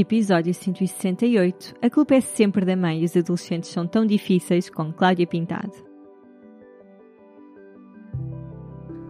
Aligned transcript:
Episódio 0.00 0.54
168. 0.54 1.74
A 1.82 1.90
culpa 1.90 2.14
é 2.14 2.22
sempre 2.22 2.64
da 2.64 2.74
mãe 2.74 3.02
e 3.02 3.04
os 3.04 3.14
adolescentes 3.14 3.68
são 3.68 3.86
tão 3.86 4.06
difíceis 4.06 4.70
com 4.70 4.90
Cláudia 4.90 5.26
Pintado. 5.26 5.74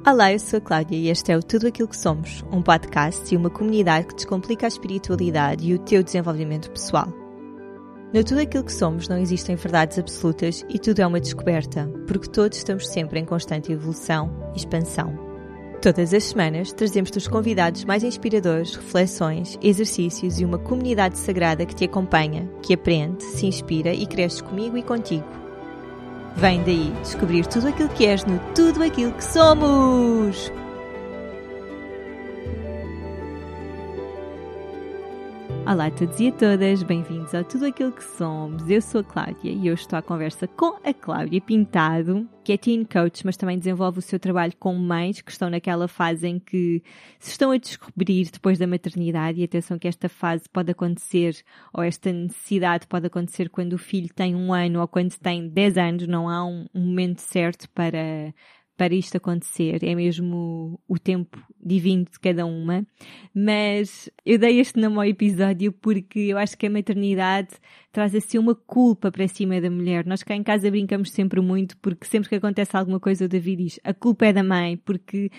Olá, 0.05 0.33
eu 0.33 0.41
sou 0.41 0.59
a 0.59 0.61
Cláudia 0.61 0.97
e 0.97 1.09
este 1.09 1.31
é 1.31 1.37
o 1.37 1.43
Tudo 1.45 1.69
Aquilo 1.69 1.87
que 1.87 1.97
Somos, 1.97 2.45
um 2.51 2.61
podcast 2.61 3.33
e 3.33 3.37
uma 3.37 3.49
comunidade 3.49 4.09
que 4.09 4.17
descomplica 4.17 4.67
a 4.67 4.69
espiritualidade 4.69 5.65
e 5.65 5.75
o 5.75 5.79
teu 5.79 6.03
desenvolvimento 6.03 6.69
pessoal. 6.73 7.07
No 8.13 8.25
Tudo 8.25 8.41
Aquilo 8.41 8.65
que 8.65 8.73
Somos 8.73 9.07
não 9.07 9.19
existem 9.19 9.55
verdades 9.55 9.97
absolutas 9.97 10.67
e 10.69 10.77
tudo 10.77 10.99
é 10.99 11.07
uma 11.07 11.21
descoberta, 11.21 11.87
porque 12.09 12.29
todos 12.29 12.59
estamos 12.59 12.89
sempre 12.89 13.21
em 13.21 13.25
constante 13.25 13.71
evolução 13.71 14.29
e 14.55 14.57
expansão. 14.57 15.30
Todas 15.81 16.13
as 16.13 16.25
semanas 16.25 16.75
trazemos-te 16.75 17.17
os 17.17 17.27
convidados 17.27 17.87
mais 17.87 18.05
inspiradores, 18.05 18.75
reflexões, 18.75 19.59
exercícios 19.63 20.39
e 20.39 20.45
uma 20.45 20.59
comunidade 20.59 21.19
sagrada 21.19 21.65
que 21.65 21.75
te 21.75 21.85
acompanha, 21.85 22.47
que 22.63 22.75
aprende, 22.75 23.25
se 23.25 23.47
inspira 23.47 23.95
e 23.95 24.07
cresce 24.07 24.43
comigo 24.43 24.77
e 24.77 24.83
contigo. 24.83 25.25
Vem 26.37 26.63
daí 26.65 26.93
descobrir 27.03 27.47
tudo 27.47 27.69
aquilo 27.69 27.89
que 27.89 28.05
és 28.05 28.25
no 28.27 28.39
Tudo 28.55 28.83
Aquilo 28.83 29.13
que 29.13 29.25
Somos! 29.25 30.53
Olá 35.71 35.87
a 35.87 35.91
todos 35.93 36.19
e 36.19 36.27
a 36.27 36.33
todas, 36.33 36.83
bem-vindos 36.83 37.33
a 37.33 37.45
Tudo 37.45 37.67
Aquilo 37.67 37.93
que 37.93 38.03
Somos. 38.03 38.69
Eu 38.69 38.83
sou 38.83 39.03
a 39.03 39.05
Cláudia 39.05 39.53
e 39.53 39.71
hoje 39.71 39.83
estou 39.83 39.97
à 39.97 40.03
conversa 40.03 40.49
com 40.49 40.77
a 40.83 40.93
Cláudia 40.93 41.41
Pintado, 41.41 42.29
que 42.43 42.53
é 42.53 42.57
teen 42.57 42.85
coach, 42.85 43.25
mas 43.25 43.37
também 43.37 43.57
desenvolve 43.57 44.01
o 44.01 44.03
seu 44.03 44.19
trabalho 44.19 44.53
com 44.59 44.75
mães 44.75 45.21
que 45.21 45.31
estão 45.31 45.49
naquela 45.49 45.87
fase 45.87 46.27
em 46.27 46.41
que 46.41 46.83
se 47.21 47.31
estão 47.31 47.53
a 47.53 47.57
descobrir 47.57 48.29
depois 48.33 48.59
da 48.59 48.67
maternidade. 48.67 49.41
E 49.41 49.45
atenção 49.45 49.79
que 49.79 49.87
esta 49.87 50.09
fase 50.09 50.43
pode 50.53 50.73
acontecer, 50.73 51.37
ou 51.73 51.85
esta 51.85 52.13
necessidade 52.13 52.89
pode 52.89 53.07
acontecer 53.07 53.49
quando 53.49 53.75
o 53.75 53.79
filho 53.79 54.13
tem 54.13 54.35
um 54.35 54.53
ano 54.53 54.81
ou 54.81 54.89
quando 54.89 55.17
tem 55.19 55.49
10 55.49 55.79
anos, 55.79 56.09
não 56.09 56.29
há 56.29 56.45
um, 56.45 56.67
um 56.75 56.81
momento 56.81 57.21
certo 57.21 57.71
para 57.71 58.35
para 58.81 58.95
isto 58.95 59.15
acontecer, 59.19 59.85
é 59.85 59.95
mesmo 59.95 60.81
o 60.89 60.99
tempo 60.99 61.39
divino 61.63 62.07
de 62.11 62.19
cada 62.19 62.47
uma. 62.47 62.83
Mas 63.35 64.09
eu 64.25 64.39
dei 64.39 64.59
este 64.59 64.81
nome 64.81 64.97
ao 64.97 65.05
episódio 65.05 65.71
porque 65.71 66.19
eu 66.21 66.39
acho 66.39 66.57
que 66.57 66.67
a 66.67 66.71
maternidade 66.71 67.51
traz 67.93 68.15
assim 68.15 68.39
uma 68.39 68.55
culpa 68.55 69.11
para 69.11 69.27
cima 69.29 69.61
da 69.61 69.71
mulher. 69.71 70.07
Nós 70.07 70.23
cá 70.23 70.35
em 70.35 70.43
casa 70.43 70.71
brincamos 70.71 71.11
sempre 71.11 71.41
muito 71.41 71.77
porque 71.79 72.07
sempre 72.07 72.29
que 72.29 72.35
acontece 72.35 72.77
alguma 72.77 73.01
coisa 73.01 73.25
o 73.25 73.29
David 73.29 73.65
diz 73.65 73.81
a 73.85 73.93
culpa 73.93 74.27
é 74.27 74.33
da 74.33 74.43
mãe, 74.43 74.77
porque 74.77 75.31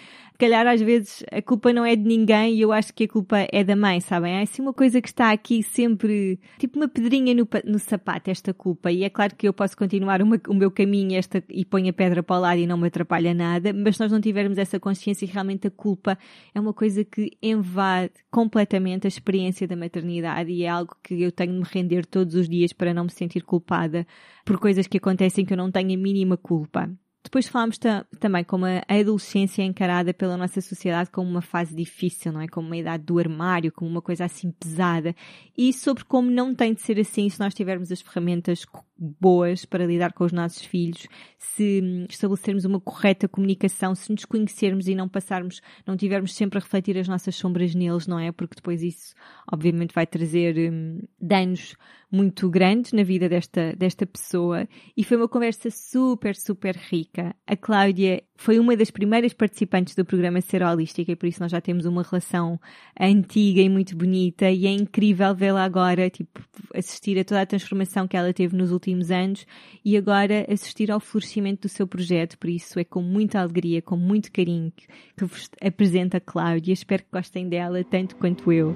calhar 0.41 0.65
às 0.65 0.81
vezes 0.81 1.23
a 1.31 1.39
culpa 1.39 1.71
não 1.71 1.85
é 1.85 1.95
de 1.95 2.03
ninguém 2.03 2.55
e 2.55 2.61
eu 2.61 2.71
acho 2.71 2.91
que 2.93 3.03
a 3.03 3.07
culpa 3.07 3.47
é 3.51 3.63
da 3.63 3.75
mãe, 3.75 3.99
sabem? 4.01 4.33
É 4.33 4.41
assim 4.41 4.59
uma 4.61 4.73
coisa 4.73 4.99
que 4.99 5.07
está 5.07 5.31
aqui 5.31 5.61
sempre, 5.61 6.39
tipo 6.57 6.79
uma 6.79 6.87
pedrinha 6.87 7.35
no, 7.35 7.47
no 7.63 7.77
sapato, 7.77 8.31
esta 8.31 8.51
culpa. 8.51 8.91
E 8.91 9.03
é 9.03 9.09
claro 9.09 9.35
que 9.35 9.47
eu 9.47 9.53
posso 9.53 9.77
continuar 9.77 10.19
uma, 10.19 10.41
o 10.47 10.53
meu 10.55 10.71
caminho 10.71 11.15
esta, 11.15 11.43
e 11.47 11.63
ponho 11.63 11.91
a 11.91 11.93
pedra 11.93 12.23
para 12.23 12.35
o 12.35 12.39
lado 12.39 12.59
e 12.59 12.65
não 12.65 12.75
me 12.75 12.87
atrapalha 12.87 13.35
nada, 13.35 13.71
mas 13.71 13.97
se 13.97 14.01
nós 14.01 14.11
não 14.11 14.19
tivermos 14.19 14.57
essa 14.57 14.79
consciência 14.79 15.27
realmente 15.31 15.67
a 15.67 15.71
culpa 15.71 16.17
é 16.55 16.59
uma 16.59 16.73
coisa 16.73 17.03
que 17.03 17.37
invade 17.41 18.13
completamente 18.31 19.05
a 19.05 19.09
experiência 19.09 19.67
da 19.67 19.75
maternidade 19.75 20.51
e 20.51 20.63
é 20.63 20.69
algo 20.69 20.95
que 21.03 21.21
eu 21.21 21.31
tenho 21.31 21.53
de 21.53 21.59
me 21.59 21.65
render 21.71 22.03
todos 22.03 22.33
os 22.33 22.40
os 22.41 22.49
dias 22.49 22.73
para 22.73 22.93
não 22.93 23.05
me 23.05 23.11
sentir 23.11 23.43
culpada 23.43 24.05
por 24.45 24.59
coisas 24.59 24.87
que 24.87 24.97
acontecem 24.97 25.45
que 25.45 25.53
eu 25.53 25.57
não 25.57 25.71
tenho 25.71 25.93
a 25.93 25.97
mínima 25.97 26.35
culpa. 26.35 26.89
Depois 27.23 27.47
falámos 27.47 27.77
também 28.19 28.43
como 28.43 28.65
a 28.65 28.83
adolescência 28.89 29.61
é 29.61 29.65
encarada 29.65 30.11
pela 30.11 30.35
nossa 30.35 30.59
sociedade 30.59 31.11
como 31.11 31.29
uma 31.29 31.41
fase 31.41 31.73
difícil, 31.75 32.31
não 32.31 32.41
é? 32.41 32.47
Como 32.47 32.65
uma 32.65 32.77
idade 32.77 33.03
do 33.03 33.19
armário, 33.19 33.71
como 33.71 33.89
uma 33.89 34.01
coisa 34.01 34.25
assim 34.25 34.51
pesada. 34.51 35.15
E 35.55 35.71
sobre 35.71 36.03
como 36.03 36.31
não 36.31 36.55
tem 36.55 36.73
de 36.73 36.81
ser 36.81 36.99
assim 36.99 37.29
se 37.29 37.39
nós 37.39 37.53
tivermos 37.53 37.91
as 37.91 38.01
ferramentas 38.01 38.65
boas 38.97 39.65
para 39.65 39.85
lidar 39.85 40.13
com 40.13 40.23
os 40.23 40.31
nossos 40.31 40.63
filhos, 40.63 41.07
se 41.37 41.81
hum, 41.83 42.05
estabelecermos 42.09 42.65
uma 42.65 42.79
correta 42.79 43.27
comunicação, 43.27 43.93
se 43.93 44.11
nos 44.11 44.25
conhecermos 44.25 44.87
e 44.87 44.95
não 44.95 45.07
passarmos, 45.07 45.61
não 45.85 45.95
tivermos 45.95 46.33
sempre 46.33 46.57
a 46.57 46.61
refletir 46.61 46.97
as 46.97 47.07
nossas 47.07 47.35
sombras 47.35 47.75
neles, 47.75 48.07
não 48.07 48.19
é? 48.19 48.31
Porque 48.31 48.55
depois 48.55 48.81
isso, 48.81 49.13
obviamente, 49.51 49.93
vai 49.93 50.07
trazer 50.07 50.71
hum, 50.71 50.99
danos 51.19 51.75
muito 52.11 52.49
grandes 52.49 52.91
na 52.91 53.03
vida 53.03 53.29
desta, 53.29 53.73
desta 53.75 54.05
pessoa. 54.05 54.67
E 54.97 55.03
foi 55.03 55.17
uma 55.17 55.27
conversa 55.27 55.69
super, 55.71 56.35
super 56.35 56.75
rica. 56.75 57.33
A 57.47 57.55
Cláudia 57.55 58.23
foi 58.35 58.59
uma 58.59 58.75
das 58.75 58.91
primeiras 58.91 59.33
participantes 59.33 59.95
do 59.95 60.03
programa 60.03 60.41
Ser 60.41 60.63
Holística 60.63 61.11
e 61.11 61.15
por 61.15 61.27
isso 61.27 61.41
nós 61.41 61.51
já 61.51 61.61
temos 61.61 61.85
uma 61.85 62.03
relação 62.03 62.59
antiga 62.99 63.61
e 63.61 63.69
muito 63.69 63.95
bonita 63.95 64.49
e 64.49 64.65
é 64.65 64.71
incrível 64.71 65.33
vê-la 65.35 65.63
agora, 65.63 66.09
tipo, 66.09 66.41
assistir 66.73 67.19
a 67.19 67.23
toda 67.23 67.41
a 67.41 67.45
transformação 67.45 68.07
que 68.07 68.17
ela 68.17 68.33
teve 68.33 68.57
nos 68.57 68.71
últimos 68.71 69.11
anos 69.11 69.45
e 69.85 69.95
agora 69.95 70.45
assistir 70.51 70.91
ao 70.91 70.99
florescimento 70.99 71.61
do 71.61 71.69
seu 71.69 71.87
projeto. 71.87 72.37
Por 72.37 72.49
isso 72.49 72.79
é 72.79 72.83
com 72.83 73.01
muita 73.01 73.39
alegria, 73.39 73.81
com 73.81 73.95
muito 73.95 74.31
carinho 74.31 74.73
que 75.15 75.23
vos 75.23 75.49
apresento 75.61 76.17
a 76.17 76.19
Cláudia. 76.19 76.73
Espero 76.73 77.03
que 77.03 77.11
gostem 77.11 77.47
dela 77.47 77.83
tanto 77.83 78.15
quanto 78.15 78.51
eu. 78.51 78.75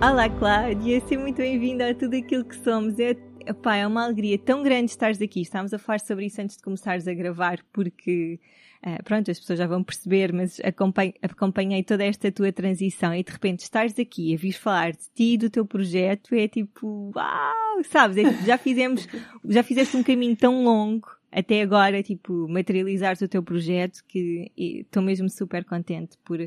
Olá, 0.00 0.30
Cláudia, 0.30 1.00
seja 1.00 1.20
muito 1.20 1.38
bem-vinda 1.38 1.90
a 1.90 1.94
tudo 1.94 2.14
aquilo 2.14 2.44
que 2.44 2.54
somos. 2.54 3.00
É, 3.00 3.16
epá, 3.44 3.74
é 3.74 3.84
uma 3.84 4.04
alegria 4.04 4.38
tão 4.38 4.62
grande 4.62 4.92
estares 4.92 5.20
aqui. 5.20 5.40
Estávamos 5.40 5.74
a 5.74 5.78
falar 5.78 5.98
sobre 5.98 6.26
isso 6.26 6.40
antes 6.40 6.56
de 6.56 6.62
começares 6.62 7.08
a 7.08 7.12
gravar, 7.12 7.58
porque, 7.72 8.38
uh, 8.86 9.02
pronto, 9.02 9.28
as 9.28 9.40
pessoas 9.40 9.58
já 9.58 9.66
vão 9.66 9.82
perceber, 9.82 10.32
mas 10.32 10.60
acompanhei, 10.60 11.14
acompanhei 11.20 11.82
toda 11.82 12.04
esta 12.04 12.30
tua 12.30 12.52
transição 12.52 13.12
e 13.12 13.24
de 13.24 13.32
repente 13.32 13.64
estares 13.64 13.98
aqui 13.98 14.32
a 14.32 14.38
vir 14.38 14.52
falar 14.52 14.92
de 14.92 15.10
ti 15.16 15.32
e 15.32 15.36
do 15.36 15.50
teu 15.50 15.66
projeto 15.66 16.32
é 16.32 16.46
tipo, 16.46 17.10
uau, 17.16 17.82
sabes? 17.82 18.18
É, 18.18 18.46
já 18.46 18.56
fizemos, 18.56 19.04
já 19.46 19.64
fizeste 19.64 19.96
um 19.96 20.04
caminho 20.04 20.36
tão 20.36 20.62
longo 20.62 21.17
até 21.30 21.62
agora, 21.62 22.02
tipo, 22.02 22.48
materializares 22.48 23.20
o 23.20 23.28
teu 23.28 23.42
projeto 23.42 24.02
que 24.06 24.50
estou 24.56 25.02
mesmo 25.02 25.28
super 25.28 25.64
contente 25.64 26.16
por, 26.24 26.38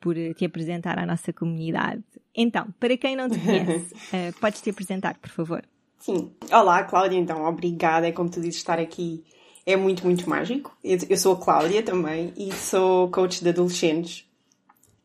por 0.00 0.14
te 0.34 0.44
apresentar 0.44 0.98
à 0.98 1.06
nossa 1.06 1.32
comunidade. 1.32 2.02
Então, 2.34 2.66
para 2.80 2.96
quem 2.96 3.14
não 3.14 3.28
te 3.28 3.38
conhece, 3.38 3.94
uh, 3.94 4.32
podes 4.40 4.60
te 4.60 4.70
apresentar, 4.70 5.18
por 5.18 5.30
favor. 5.30 5.62
Sim. 5.98 6.32
Olá, 6.50 6.82
Cláudia, 6.84 7.18
então, 7.18 7.44
obrigada. 7.44 8.08
É 8.08 8.12
como 8.12 8.30
tu 8.30 8.40
dizes, 8.40 8.56
estar 8.56 8.78
aqui 8.78 9.22
é 9.64 9.76
muito, 9.76 10.04
muito 10.04 10.28
mágico. 10.28 10.76
Eu 10.82 11.16
sou 11.16 11.34
a 11.34 11.36
Cláudia 11.36 11.82
também 11.82 12.32
e 12.36 12.52
sou 12.52 13.08
coach 13.10 13.42
de 13.42 13.50
adolescentes. 13.50 14.26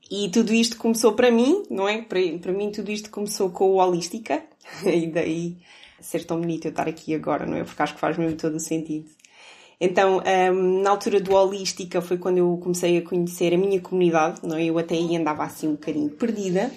E 0.09 0.29
tudo 0.29 0.53
isto 0.53 0.77
começou 0.77 1.13
para 1.13 1.29
mim, 1.29 1.63
não 1.69 1.87
é? 1.87 2.01
Para, 2.01 2.19
para 2.41 2.51
mim 2.53 2.71
tudo 2.71 2.89
isto 2.89 3.11
começou 3.11 3.49
com 3.49 3.71
o 3.71 3.75
Holística. 3.75 4.43
E 4.85 5.07
daí 5.07 5.57
ser 5.99 6.25
tão 6.25 6.39
bonito 6.39 6.65
eu 6.65 6.69
estar 6.69 6.87
aqui 6.87 7.13
agora, 7.13 7.45
não 7.45 7.57
é? 7.57 7.63
Porque 7.63 7.81
acho 7.81 7.95
que 7.95 7.99
faz 7.99 8.17
mesmo 8.17 8.37
todo 8.37 8.55
o 8.55 8.59
sentido. 8.59 9.09
Então, 9.79 10.21
um, 10.51 10.81
na 10.81 10.89
altura 10.89 11.19
do 11.19 11.33
Holística 11.33 12.01
foi 12.01 12.17
quando 12.17 12.39
eu 12.39 12.57
comecei 12.61 12.97
a 12.97 13.01
conhecer 13.01 13.53
a 13.53 13.57
minha 13.57 13.79
comunidade, 13.79 14.41
não 14.43 14.57
é? 14.57 14.65
Eu 14.65 14.77
até 14.77 14.95
aí 14.95 15.15
andava 15.15 15.43
assim 15.43 15.67
um 15.67 15.73
bocadinho 15.73 16.09
perdida 16.09 16.71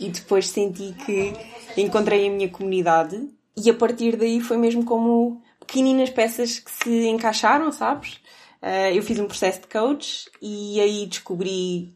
e 0.00 0.08
depois 0.08 0.48
senti 0.48 0.94
que 1.04 1.32
encontrei 1.76 2.26
a 2.26 2.30
minha 2.30 2.48
comunidade 2.48 3.28
e 3.56 3.68
a 3.68 3.74
partir 3.74 4.16
daí 4.16 4.40
foi 4.40 4.56
mesmo 4.56 4.84
como 4.84 5.42
pequeninas 5.60 6.08
peças 6.08 6.58
que 6.58 6.70
se 6.70 7.06
encaixaram, 7.08 7.70
sabes? 7.70 8.14
Uh, 8.62 8.94
eu 8.94 9.02
fiz 9.02 9.18
um 9.18 9.26
processo 9.26 9.60
de 9.60 9.66
coach 9.66 10.30
e 10.40 10.80
aí 10.80 11.06
descobri 11.06 11.94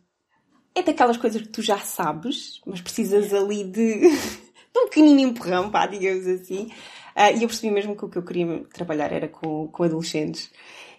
é 0.74 0.82
daquelas 0.82 1.16
coisas 1.16 1.42
que 1.42 1.48
tu 1.48 1.62
já 1.62 1.78
sabes, 1.78 2.60
mas 2.66 2.80
precisas 2.80 3.32
ali 3.32 3.64
de, 3.64 4.00
um 4.76 4.88
pequenino 4.88 5.20
empurrão, 5.20 5.70
pá, 5.70 5.86
digamos 5.86 6.26
assim. 6.26 6.68
Uh, 7.16 7.36
e 7.36 7.42
eu 7.42 7.48
percebi 7.48 7.72
mesmo 7.72 7.94
que 7.94 8.04
o 8.04 8.08
que 8.08 8.18
eu 8.18 8.22
queria 8.22 8.64
trabalhar 8.72 9.12
era 9.12 9.28
com, 9.28 9.68
com 9.68 9.82
adolescentes. 9.82 10.50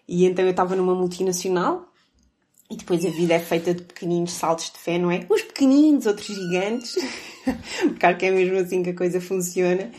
E 0.07 0.25
então 0.25 0.45
eu 0.45 0.51
estava 0.51 0.75
numa 0.75 0.93
multinacional 0.93 1.89
e 2.69 2.75
depois 2.75 3.05
a 3.05 3.09
vida 3.09 3.33
é 3.33 3.39
feita 3.39 3.73
de 3.73 3.83
pequeninos 3.83 4.31
saltos 4.31 4.71
de 4.71 4.77
fé, 4.77 4.97
não 4.97 5.11
é? 5.11 5.25
Uns 5.29 5.41
pequeninos, 5.43 6.05
outros 6.05 6.27
gigantes. 6.27 6.95
Porque 7.99 8.13
que 8.15 8.25
é 8.25 8.31
mesmo 8.31 8.57
assim 8.57 8.83
que 8.83 8.91
a 8.91 8.95
coisa 8.95 9.19
funciona. 9.19 9.91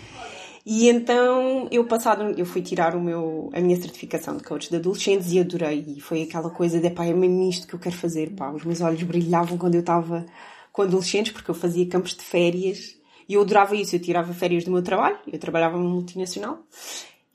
E 0.67 0.89
então 0.89 1.69
eu 1.71 1.85
passado, 1.87 2.23
eu 2.39 2.47
fui 2.47 2.63
tirar 2.63 2.97
o 2.97 3.01
meu, 3.01 3.51
a 3.53 3.61
minha 3.61 3.77
certificação 3.77 4.37
de 4.37 4.43
coach 4.43 4.71
de 4.71 4.77
adolescentes 4.77 5.31
e 5.33 5.39
adorei. 5.39 5.85
E 5.97 6.01
foi 6.01 6.23
aquela 6.23 6.51
coisa 6.51 6.81
de 6.81 6.91
pá, 6.91 7.05
é 7.05 7.13
mesmo 7.13 7.49
isto 7.49 7.67
que 7.67 7.75
eu 7.75 7.79
quero 7.79 7.97
fazer, 7.97 8.31
pá. 8.31 8.51
Os 8.51 8.65
meus 8.65 8.81
olhos 8.81 9.03
brilhavam 9.03 9.59
quando 9.59 9.75
eu 9.75 9.81
estava 9.81 10.25
com 10.73 10.83
adolescentes 10.83 11.33
porque 11.33 11.51
eu 11.51 11.55
fazia 11.55 11.87
campos 11.87 12.15
de 12.15 12.23
férias 12.23 12.97
e 13.29 13.35
eu 13.35 13.43
adorava 13.43 13.77
isso. 13.77 13.97
Eu 13.97 14.01
tirava 14.01 14.33
férias 14.33 14.65
do 14.65 14.71
meu 14.71 14.83
trabalho, 14.83 15.19
eu 15.31 15.39
trabalhava 15.39 15.77
numa 15.77 15.91
multinacional, 15.91 16.59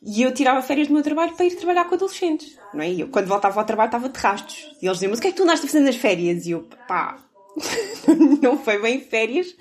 e 0.01 0.21
eu 0.21 0.33
tirava 0.33 0.61
férias 0.61 0.87
do 0.87 0.93
meu 0.93 1.03
trabalho 1.03 1.33
para 1.35 1.45
ir 1.45 1.55
trabalhar 1.55 1.85
com 1.85 1.95
adolescentes, 1.95 2.57
não 2.73 2.81
é? 2.81 2.89
E 2.89 3.01
eu, 3.01 3.09
quando 3.09 3.27
voltava 3.27 3.59
ao 3.59 3.65
trabalho, 3.65 3.87
estava 3.87 4.07
de 4.07 4.17
rastros. 4.17 4.71
E 4.81 4.85
eles 4.85 4.97
diziam, 4.97 5.09
mas 5.09 5.19
o 5.19 5.21
que 5.21 5.27
é 5.27 5.31
que 5.31 5.37
tu 5.37 5.43
andaste 5.43 5.65
a 5.65 5.69
fazer 5.69 5.83
nas 5.83 5.95
férias? 5.95 6.45
E 6.45 6.51
eu, 6.51 6.67
pá, 6.87 7.17
não 8.41 8.57
foi 8.57 8.81
bem 8.81 9.01
férias, 9.01 9.55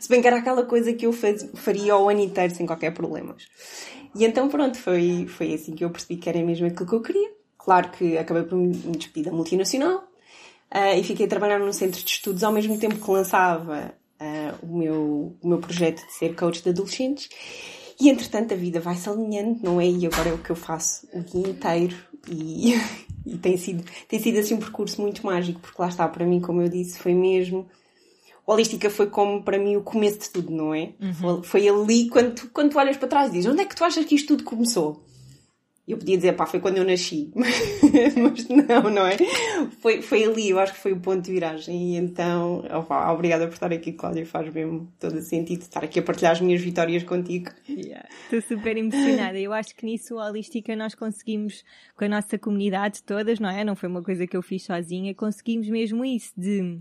se 0.00 0.08
bem 0.08 0.22
que 0.22 0.26
era 0.26 0.38
aquela 0.38 0.64
coisa 0.64 0.92
que 0.92 1.06
eu 1.06 1.12
faz, 1.12 1.48
faria 1.54 1.96
o 1.96 2.08
ano 2.08 2.20
inteiro 2.20 2.54
sem 2.54 2.66
qualquer 2.66 2.92
problema. 2.92 3.36
E 4.14 4.24
então, 4.24 4.48
pronto, 4.48 4.78
foi, 4.78 5.26
foi 5.28 5.54
assim 5.54 5.74
que 5.74 5.84
eu 5.84 5.90
percebi 5.90 6.16
que 6.16 6.28
era 6.28 6.42
mesmo 6.42 6.66
aquilo 6.66 6.88
que 6.88 6.94
eu 6.94 7.02
queria. 7.02 7.30
Claro 7.58 7.90
que 7.90 8.18
acabei 8.18 8.42
por 8.44 8.56
me 8.56 8.72
despedir 8.72 9.24
da 9.24 9.32
multinacional, 9.32 9.98
uh, 10.74 10.98
e 10.98 11.04
fiquei 11.04 11.26
a 11.26 11.28
trabalhar 11.28 11.58
num 11.58 11.72
centro 11.72 12.02
de 12.02 12.10
estudos 12.10 12.42
ao 12.42 12.52
mesmo 12.52 12.76
tempo 12.78 12.96
que 12.96 13.10
lançava 13.10 13.94
uh, 14.22 14.66
o, 14.66 14.78
meu, 14.78 15.36
o 15.42 15.48
meu 15.48 15.58
projeto 15.58 16.06
de 16.06 16.12
ser 16.12 16.34
coach 16.34 16.62
de 16.62 16.70
adolescentes. 16.70 17.28
E 18.00 18.08
entretanto 18.08 18.54
a 18.54 18.56
vida 18.56 18.80
vai-se 18.80 19.08
alinhando, 19.08 19.60
não 19.62 19.80
é? 19.80 19.86
E 19.86 20.06
agora 20.06 20.30
é 20.30 20.32
o 20.32 20.38
que 20.38 20.50
eu 20.50 20.56
faço 20.56 21.06
o 21.12 21.20
dia 21.20 21.48
inteiro 21.48 21.96
e, 22.28 22.74
e 23.26 23.36
tem, 23.36 23.56
sido, 23.56 23.84
tem 24.08 24.18
sido 24.18 24.38
assim 24.38 24.54
um 24.54 24.58
percurso 24.58 25.00
muito 25.00 25.24
mágico, 25.26 25.60
porque 25.60 25.80
lá 25.80 25.88
está, 25.88 26.08
para 26.08 26.24
mim, 26.24 26.40
como 26.40 26.62
eu 26.62 26.68
disse, 26.68 26.98
foi 26.98 27.14
mesmo 27.14 27.68
holística 28.44 28.90
foi 28.90 29.06
como 29.06 29.42
para 29.42 29.58
mim 29.58 29.76
o 29.76 29.82
começo 29.82 30.18
de 30.18 30.30
tudo, 30.30 30.50
não 30.50 30.74
é? 30.74 30.92
Uhum. 31.00 31.42
Foi 31.42 31.68
ali 31.68 32.08
quando 32.08 32.50
quando 32.50 32.72
tu 32.72 32.78
olhas 32.78 32.96
para 32.96 33.08
trás 33.08 33.30
e 33.30 33.34
dizes 33.34 33.50
onde 33.50 33.62
é 33.62 33.64
que 33.64 33.74
tu 33.74 33.84
achas 33.84 34.04
que 34.04 34.14
isto 34.14 34.28
tudo 34.28 34.44
começou? 34.44 35.00
Eu 35.86 35.98
podia 35.98 36.16
dizer, 36.16 36.34
pá, 36.34 36.46
foi 36.46 36.60
quando 36.60 36.76
eu 36.76 36.84
nasci, 36.84 37.30
mas 37.34 38.48
não, 38.48 38.88
não 38.88 39.04
é? 39.04 39.16
Foi, 39.80 40.00
foi 40.00 40.22
ali, 40.22 40.50
eu 40.50 40.60
acho 40.60 40.74
que 40.74 40.78
foi 40.78 40.92
o 40.92 41.00
ponto 41.00 41.22
de 41.22 41.32
viragem. 41.32 41.94
E 41.94 41.96
então, 41.96 42.64
opa, 42.70 43.10
obrigada 43.12 43.48
por 43.48 43.54
estar 43.54 43.72
aqui, 43.72 43.92
Cláudia, 43.92 44.24
faz 44.24 44.52
mesmo 44.52 44.92
todo 45.00 45.20
sentido 45.20 45.62
estar 45.62 45.82
aqui 45.82 45.98
a 45.98 46.02
partilhar 46.02 46.32
as 46.32 46.40
minhas 46.40 46.60
vitórias 46.60 47.02
contigo. 47.02 47.50
Yeah. 47.68 48.08
Estou 48.24 48.40
super 48.42 48.76
emocionada. 48.76 49.36
Eu 49.38 49.52
acho 49.52 49.74
que 49.74 49.84
nisso, 49.84 50.20
a 50.20 50.28
Holística, 50.28 50.76
nós 50.76 50.94
conseguimos, 50.94 51.64
com 51.96 52.04
a 52.04 52.08
nossa 52.08 52.38
comunidade 52.38 53.02
todas, 53.02 53.40
não 53.40 53.50
é? 53.50 53.64
Não 53.64 53.74
foi 53.74 53.88
uma 53.88 54.04
coisa 54.04 54.24
que 54.24 54.36
eu 54.36 54.42
fiz 54.42 54.62
sozinha, 54.64 55.12
conseguimos 55.16 55.68
mesmo 55.68 56.04
isso 56.04 56.32
de 56.36 56.80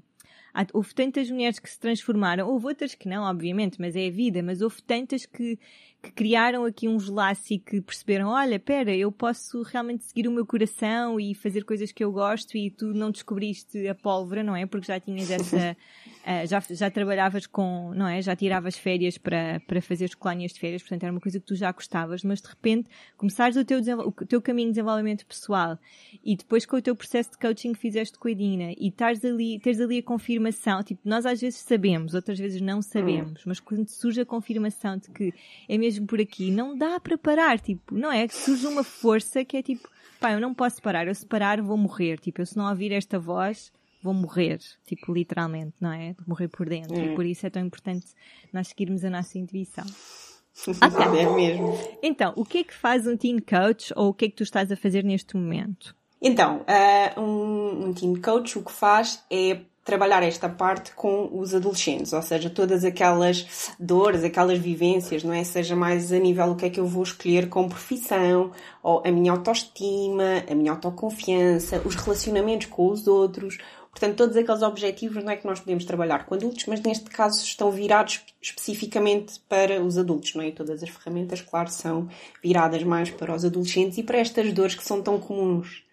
houve 0.74 0.94
tantas 0.94 1.30
mulheres 1.30 1.60
que 1.60 1.70
se 1.70 1.80
transformaram, 1.80 2.48
houve 2.48 2.68
outras 2.68 2.94
que 2.94 3.08
não, 3.08 3.24
obviamente, 3.24 3.80
mas 3.80 3.96
é 3.96 4.08
a 4.08 4.12
vida, 4.12 4.44
mas 4.44 4.62
houve 4.62 4.82
tantas 4.82 5.26
que, 5.26 5.58
que 6.02 6.12
criaram 6.12 6.66
aqui 6.66 6.88
uns 6.88 7.08
laços 7.08 7.52
e 7.52 7.60
que 7.60 7.80
perceberam, 7.80 8.30
olha, 8.30 8.60
pera, 8.60 8.96
eu 8.96 9.12
posso 9.12 9.62
realmente 9.62 10.04
seguir 10.04 10.28
o 10.28 10.32
meu 10.32 10.46
coração 10.46 11.20
e 11.20 11.36
fazer 11.36 11.64
coisas 11.64 11.92
que 11.92 12.04
eu 12.04 12.12
gosto 12.12 12.58
e 12.58 12.72
tu 12.72 12.88
não 12.88 13.12
descobriste 13.12 13.88
a 13.88 13.94
pólvora, 13.94 14.44
não 14.44 14.56
é? 14.56 14.66
Porque 14.66 14.88
já 14.88 15.00
tinhas 15.00 15.30
essa, 15.30 15.78
uh, 15.78 16.48
já, 16.50 16.60
já 16.72 16.90
trabalhavas 16.90 17.46
com, 17.46 17.94
não 17.94 18.08
é? 18.08 18.20
Já 18.20 18.36
tiravas 18.36 18.76
férias 18.76 19.18
para, 19.20 19.62
para 19.68 19.80
fazer 19.80 20.06
as 20.06 20.16
colónias 20.16 20.54
de 20.54 20.60
férias, 20.60 20.82
portanto 20.82 21.04
era 21.04 21.12
uma 21.12 21.22
coisa 21.22 21.40
que 21.40 21.46
tu 21.46 21.56
já 21.56 21.72
gostavas, 21.72 22.24
mas 22.24 22.42
de 22.42 22.48
repente 22.48 22.90
começares 23.16 23.56
o 23.56 23.64
teu, 23.64 23.80
o 23.80 24.12
teu 24.26 24.42
caminho 24.42 24.70
de 24.70 24.74
desenvolvimento 24.74 25.24
pessoal 25.28 25.78
e 26.24 26.36
depois 26.36 26.66
com 26.66 26.78
o 26.78 26.82
teu 26.82 26.96
processo 26.96 27.32
de 27.32 27.38
coaching 27.38 27.74
que 27.74 27.80
fizeste 27.80 28.18
com 28.18 28.28
a 28.28 28.34
Dina 28.34 28.74
e 28.76 28.88
estás 28.88 29.24
ali, 29.24 29.60
teres 29.60 29.80
ali 29.80 30.00
a 30.00 30.04
confirmação, 30.04 30.82
tipo, 30.84 31.02
nós 31.06 31.28
às 31.28 31.40
vezes 31.40 31.60
sabemos, 31.60 32.16
outras 32.16 32.40
vezes 32.40 32.60
não 32.60 32.82
sabemos, 32.82 33.44
mas 33.46 33.60
quando 33.60 33.88
surge 33.88 34.22
a 34.22 34.26
confirmação 34.26 34.98
de 34.98 35.12
que 35.12 35.32
é 35.70 35.78
mesmo 35.78 35.91
mesmo 35.92 36.08
por 36.08 36.22
aqui, 36.22 36.50
não 36.50 36.78
dá 36.78 37.00
para 37.00 37.18
parar, 37.18 37.60
tipo, 37.60 37.94
não 37.94 38.12
é? 38.12 38.28
Surge 38.30 38.66
uma 38.66 38.84
força 38.84 39.44
que 39.44 39.58
é 39.58 39.62
tipo, 39.62 39.88
pá, 40.20 40.32
eu 40.32 40.40
não 40.40 40.54
posso 40.54 40.82
parar, 40.82 41.08
eu 41.08 41.16
se 41.16 41.26
parar 41.26 41.62
vou 41.62 41.78
morrer, 41.78 42.18
tipo, 42.18 42.42
eu 42.42 42.46
se 42.46 42.58
não 42.58 42.70
ouvir 42.70 42.94
esta 42.94 43.20
voz, 43.20 43.72
vou 44.02 44.14
morrer, 44.14 44.60
tipo, 44.86 45.14
literalmente, 45.14 45.74
não 45.80 45.92
é? 45.92 46.16
Morrer 46.26 46.48
por 46.48 46.68
dentro, 46.68 46.98
e 46.98 47.14
por 47.14 47.26
isso 47.26 47.46
é 47.46 47.50
tão 47.50 47.62
importante 47.62 48.08
nós 48.54 48.70
seguirmos 48.70 49.04
a 49.04 49.10
nossa 49.10 49.38
intuição. 49.38 49.86
Okay. 50.68 51.22
É 51.22 51.34
mesmo. 51.34 51.80
Então, 52.04 52.34
o 52.36 52.44
que 52.44 52.58
é 52.58 52.64
que 52.66 52.74
faz 52.74 53.08
um 53.08 53.16
teen 53.16 53.40
coach 53.40 53.94
ou 53.96 54.10
o 54.10 54.14
que 54.14 54.26
é 54.26 54.30
que 54.30 54.36
tu 54.36 54.44
estás 54.44 54.70
a 54.70 54.76
fazer 54.76 55.02
neste 55.02 55.38
momento? 55.38 55.96
Então, 56.22 56.58
uh, 56.58 57.20
um, 57.20 57.86
um 57.86 57.94
teen 57.94 58.22
coach 58.22 58.60
o 58.60 58.64
que 58.64 58.72
faz 58.72 59.24
é 59.32 59.62
trabalhar 59.92 60.24
esta 60.24 60.48
parte 60.48 60.94
com 60.94 61.30
os 61.38 61.54
adolescentes, 61.54 62.14
ou 62.14 62.22
seja, 62.22 62.50
todas 62.50 62.86
aquelas 62.86 63.74
dores, 63.78 64.24
aquelas 64.24 64.58
vivências, 64.58 65.22
não 65.22 65.34
é? 65.34 65.44
Seja 65.44 65.76
mais 65.76 66.14
a 66.14 66.18
nível 66.18 66.48
do 66.48 66.56
que 66.56 66.66
é 66.66 66.70
que 66.70 66.80
eu 66.80 66.86
vou 66.86 67.04
escolher 67.04 67.50
como 67.50 67.68
profissão, 67.68 68.52
ou 68.82 69.04
a 69.06 69.12
minha 69.12 69.34
autoestima, 69.34 70.46
a 70.50 70.56
minha 70.56 70.72
autoconfiança, 70.72 71.82
os 71.84 71.96
relacionamentos 71.96 72.68
com 72.68 72.90
os 72.90 73.06
outros, 73.06 73.58
portanto, 73.92 74.16
todos 74.16 74.38
aqueles 74.38 74.62
objetivos, 74.62 75.22
não 75.22 75.32
é 75.34 75.36
que 75.36 75.46
nós 75.46 75.60
podemos 75.60 75.84
trabalhar 75.84 76.26
com 76.26 76.36
adultos, 76.36 76.66
mas 76.68 76.80
neste 76.80 77.10
caso 77.10 77.44
estão 77.44 77.70
virados 77.70 78.22
especificamente 78.42 79.42
para 79.50 79.82
os 79.84 79.98
adultos, 79.98 80.36
não 80.36 80.42
é? 80.42 80.52
Todas 80.52 80.82
as 80.82 80.90
ferramentas, 80.90 81.42
claro, 81.42 81.70
são 81.70 82.08
viradas 82.42 82.82
mais 82.84 83.10
para 83.10 83.36
os 83.36 83.44
adolescentes 83.44 83.98
e 83.98 84.04
para 84.04 84.20
estas 84.20 84.54
dores 84.54 84.74
que 84.74 84.86
são 84.86 85.02
tão 85.02 85.20
comuns 85.20 85.84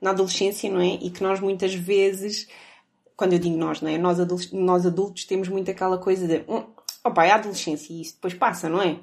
na 0.00 0.10
adolescência, 0.10 0.70
não 0.70 0.80
é? 0.80 0.94
E 1.02 1.10
que 1.10 1.24
nós 1.24 1.40
muitas 1.40 1.74
vezes 1.74 2.46
quando 3.18 3.32
eu 3.32 3.40
digo 3.40 3.56
nós, 3.56 3.80
não 3.80 3.90
é? 3.90 3.98
Nós 3.98 4.20
adultos, 4.20 4.52
nós 4.52 4.86
adultos 4.86 5.24
temos 5.24 5.48
muito 5.48 5.68
aquela 5.68 5.98
coisa 5.98 6.26
de, 6.26 6.44
hum, 6.48 6.62
opa, 7.04 7.24
é 7.24 7.32
a 7.32 7.34
adolescência 7.34 7.92
e 7.92 8.00
isso 8.00 8.14
depois 8.14 8.32
passa, 8.32 8.68
não 8.68 8.80
é? 8.80 9.00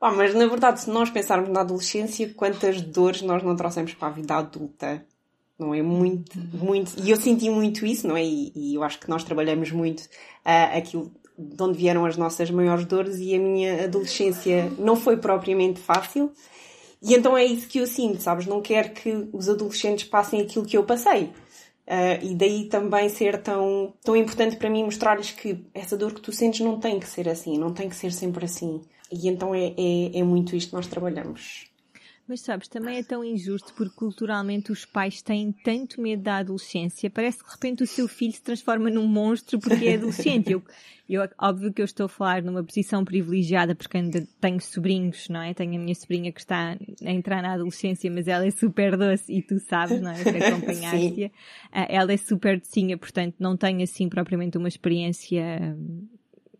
Pá, 0.00 0.10
mas 0.10 0.34
na 0.34 0.44
verdade, 0.46 0.80
se 0.80 0.90
nós 0.90 1.08
pensarmos 1.08 1.48
na 1.48 1.60
adolescência, 1.60 2.34
quantas 2.34 2.82
dores 2.82 3.22
nós 3.22 3.40
não 3.44 3.54
trouxemos 3.54 3.94
para 3.94 4.08
a 4.08 4.10
vida 4.10 4.34
adulta? 4.34 5.04
Não 5.56 5.72
é? 5.72 5.80
Muito, 5.80 6.36
muito. 6.52 6.92
E 7.00 7.10
eu 7.10 7.16
senti 7.16 7.48
muito 7.48 7.86
isso, 7.86 8.08
não 8.08 8.16
é? 8.16 8.24
E, 8.24 8.52
e 8.56 8.74
eu 8.74 8.82
acho 8.82 8.98
que 8.98 9.08
nós 9.08 9.22
trabalhamos 9.22 9.70
muito 9.70 10.00
uh, 10.00 10.76
aquilo 10.76 11.12
de 11.38 11.62
onde 11.62 11.78
vieram 11.78 12.04
as 12.04 12.16
nossas 12.16 12.50
maiores 12.50 12.84
dores 12.86 13.18
e 13.18 13.36
a 13.36 13.38
minha 13.38 13.84
adolescência 13.84 14.68
não 14.78 14.96
foi 14.96 15.16
propriamente 15.16 15.78
fácil. 15.78 16.32
E 17.00 17.14
então 17.14 17.36
é 17.36 17.44
isso 17.44 17.68
que 17.68 17.78
eu 17.78 17.86
sinto, 17.86 18.20
sabes? 18.20 18.46
Não 18.46 18.60
quero 18.60 18.90
que 18.90 19.28
os 19.32 19.48
adolescentes 19.48 20.08
passem 20.08 20.40
aquilo 20.40 20.66
que 20.66 20.76
eu 20.76 20.82
passei. 20.82 21.30
Uh, 21.88 22.22
e 22.22 22.34
daí 22.34 22.66
também 22.66 23.08
ser 23.08 23.40
tão, 23.40 23.94
tão 24.04 24.14
importante 24.14 24.56
para 24.56 24.68
mim 24.68 24.84
mostrar-lhes 24.84 25.30
que 25.30 25.64
essa 25.72 25.96
dor 25.96 26.12
que 26.12 26.20
tu 26.20 26.30
sentes 26.30 26.60
não 26.60 26.78
tem 26.78 27.00
que 27.00 27.08
ser 27.08 27.26
assim, 27.26 27.56
não 27.56 27.72
tem 27.72 27.88
que 27.88 27.96
ser 27.96 28.12
sempre 28.12 28.44
assim. 28.44 28.82
E 29.10 29.26
então 29.26 29.54
é, 29.54 29.68
é, 29.68 30.18
é 30.18 30.22
muito 30.22 30.54
isto 30.54 30.68
que 30.68 30.76
nós 30.76 30.86
trabalhamos. 30.86 31.67
Mas 32.28 32.42
sabes, 32.42 32.68
também 32.68 32.98
é 32.98 33.02
tão 33.02 33.24
injusto 33.24 33.72
porque 33.74 33.96
culturalmente 33.96 34.70
os 34.70 34.84
pais 34.84 35.22
têm 35.22 35.50
tanto 35.50 35.98
medo 35.98 36.22
da 36.22 36.36
adolescência. 36.36 37.08
Parece 37.08 37.38
que 37.38 37.46
de 37.46 37.52
repente 37.52 37.82
o 37.82 37.86
seu 37.86 38.06
filho 38.06 38.34
se 38.34 38.42
transforma 38.42 38.90
num 38.90 39.06
monstro 39.06 39.58
porque 39.58 39.86
é 39.86 39.94
adolescente. 39.94 40.52
Eu, 40.52 40.62
eu, 41.08 41.26
óbvio 41.38 41.72
que 41.72 41.80
eu 41.80 41.86
estou 41.86 42.04
a 42.04 42.08
falar 42.08 42.42
numa 42.42 42.62
posição 42.62 43.02
privilegiada 43.02 43.74
porque 43.74 43.96
ainda 43.96 44.28
tenho 44.38 44.60
sobrinhos, 44.60 45.26
não 45.30 45.40
é? 45.40 45.54
Tenho 45.54 45.76
a 45.76 45.78
minha 45.78 45.94
sobrinha 45.94 46.30
que 46.30 46.40
está 46.40 46.76
a 47.02 47.10
entrar 47.10 47.40
na 47.40 47.54
adolescência, 47.54 48.10
mas 48.10 48.28
ela 48.28 48.46
é 48.46 48.50
super 48.50 48.94
doce 48.94 49.32
e 49.32 49.40
tu 49.40 49.58
sabes, 49.60 49.98
não 49.98 50.10
é? 50.10 50.22
Que 50.22 50.28
acompanhaste-a. 50.28 51.30
Ah, 51.70 51.86
ela 51.88 52.12
é 52.12 52.16
super 52.16 52.58
docinha, 52.58 52.96
portanto 52.96 53.36
não 53.38 53.56
tenho 53.56 53.82
assim 53.82 54.08
propriamente 54.08 54.56
uma 54.56 54.68
experiência 54.68 55.76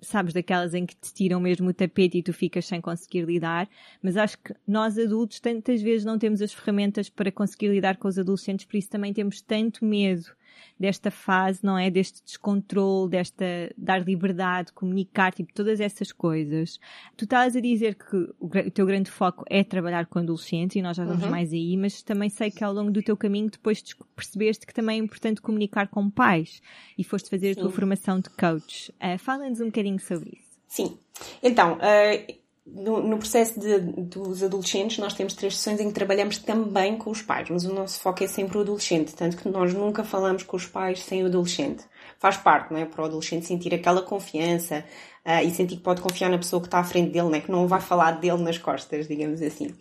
sabes, 0.00 0.32
daquelas 0.32 0.74
em 0.74 0.86
que 0.86 0.96
te 0.96 1.12
tiram 1.12 1.40
mesmo 1.40 1.68
o 1.68 1.74
tapete 1.74 2.18
e 2.18 2.22
tu 2.22 2.32
ficas 2.32 2.66
sem 2.66 2.80
conseguir 2.80 3.24
lidar, 3.24 3.68
mas 4.02 4.16
acho 4.16 4.38
que 4.38 4.54
nós 4.66 4.98
adultos 4.98 5.40
tantas 5.40 5.82
vezes 5.82 6.04
não 6.04 6.18
temos 6.18 6.40
as 6.40 6.52
ferramentas 6.52 7.08
para 7.08 7.32
conseguir 7.32 7.68
lidar 7.68 7.96
com 7.96 8.08
os 8.08 8.18
adolescentes, 8.18 8.66
por 8.66 8.76
isso 8.76 8.90
também 8.90 9.12
temos 9.12 9.40
tanto 9.40 9.84
medo 9.84 10.37
desta 10.78 11.10
fase, 11.10 11.60
não 11.62 11.78
é? 11.78 11.90
Deste 11.90 12.22
descontrole, 12.24 13.10
desta 13.10 13.44
dar 13.76 14.04
liberdade, 14.04 14.72
comunicar, 14.72 15.32
tipo, 15.32 15.52
todas 15.52 15.80
essas 15.80 16.12
coisas. 16.12 16.78
Tu 17.16 17.24
estás 17.24 17.56
a 17.56 17.60
dizer 17.60 17.94
que 17.94 18.16
o, 18.38 18.70
teu 18.72 18.86
grande 18.86 19.10
foco 19.10 19.44
é 19.48 19.62
trabalhar 19.64 20.06
com 20.06 20.18
adolescentes 20.18 20.76
e 20.76 20.82
nós 20.82 20.96
já 20.96 21.04
vamos 21.04 21.24
uhum. 21.24 21.30
mais 21.30 21.52
aí, 21.52 21.76
mas 21.76 22.02
também 22.02 22.28
sei 22.28 22.50
que 22.50 22.62
ao 22.62 22.72
longo 22.72 22.90
do 22.90 23.02
teu 23.02 23.16
caminho 23.16 23.50
depois 23.50 23.82
percebeste 24.14 24.66
que 24.66 24.74
também 24.74 25.00
é 25.00 25.02
importante 25.02 25.40
comunicar 25.40 25.88
com 25.88 26.10
pais 26.10 26.60
e 26.96 27.04
foste 27.04 27.30
fazer 27.30 27.54
Sim. 27.54 27.60
a 27.60 27.62
tua 27.62 27.72
formação 27.72 28.20
de 28.20 28.30
coach. 28.30 28.90
Uh, 28.92 29.18
Fala-nos 29.18 29.60
um 29.60 29.66
bocadinho 29.66 29.98
sobre 29.98 30.30
isso. 30.30 30.48
Sim. 30.66 30.98
Então, 31.42 31.74
uh, 31.74 32.38
no, 32.74 33.02
no, 33.02 33.18
processo 33.18 33.58
de, 33.58 33.78
dos 33.78 34.42
adolescentes, 34.42 34.98
nós 34.98 35.14
temos 35.14 35.34
três 35.34 35.56
sessões 35.56 35.80
em 35.80 35.88
que 35.88 35.94
trabalhamos 35.94 36.38
também 36.38 36.96
com 36.96 37.10
os 37.10 37.22
pais, 37.22 37.48
mas 37.50 37.64
o 37.64 37.72
nosso 37.72 38.00
foco 38.00 38.22
é 38.22 38.26
sempre 38.26 38.58
o 38.58 38.60
adolescente, 38.60 39.14
tanto 39.14 39.36
que 39.36 39.48
nós 39.48 39.72
nunca 39.74 40.04
falamos 40.04 40.42
com 40.42 40.56
os 40.56 40.66
pais 40.66 41.02
sem 41.02 41.22
o 41.22 41.26
adolescente. 41.26 41.84
Faz 42.18 42.36
parte, 42.36 42.72
não 42.72 42.78
é? 42.78 42.84
Para 42.84 43.02
o 43.02 43.04
adolescente 43.06 43.46
sentir 43.46 43.74
aquela 43.74 44.02
confiança 44.02 44.84
uh, 45.24 45.44
e 45.44 45.50
sentir 45.50 45.76
que 45.76 45.82
pode 45.82 46.00
confiar 46.00 46.30
na 46.30 46.38
pessoa 46.38 46.60
que 46.60 46.68
está 46.68 46.78
à 46.78 46.84
frente 46.84 47.10
dele, 47.10 47.28
não 47.28 47.34
é? 47.34 47.40
Que 47.40 47.50
não 47.50 47.66
vai 47.66 47.80
falar 47.80 48.12
dele 48.12 48.42
nas 48.42 48.58
costas, 48.58 49.08
digamos 49.08 49.40
assim. 49.42 49.74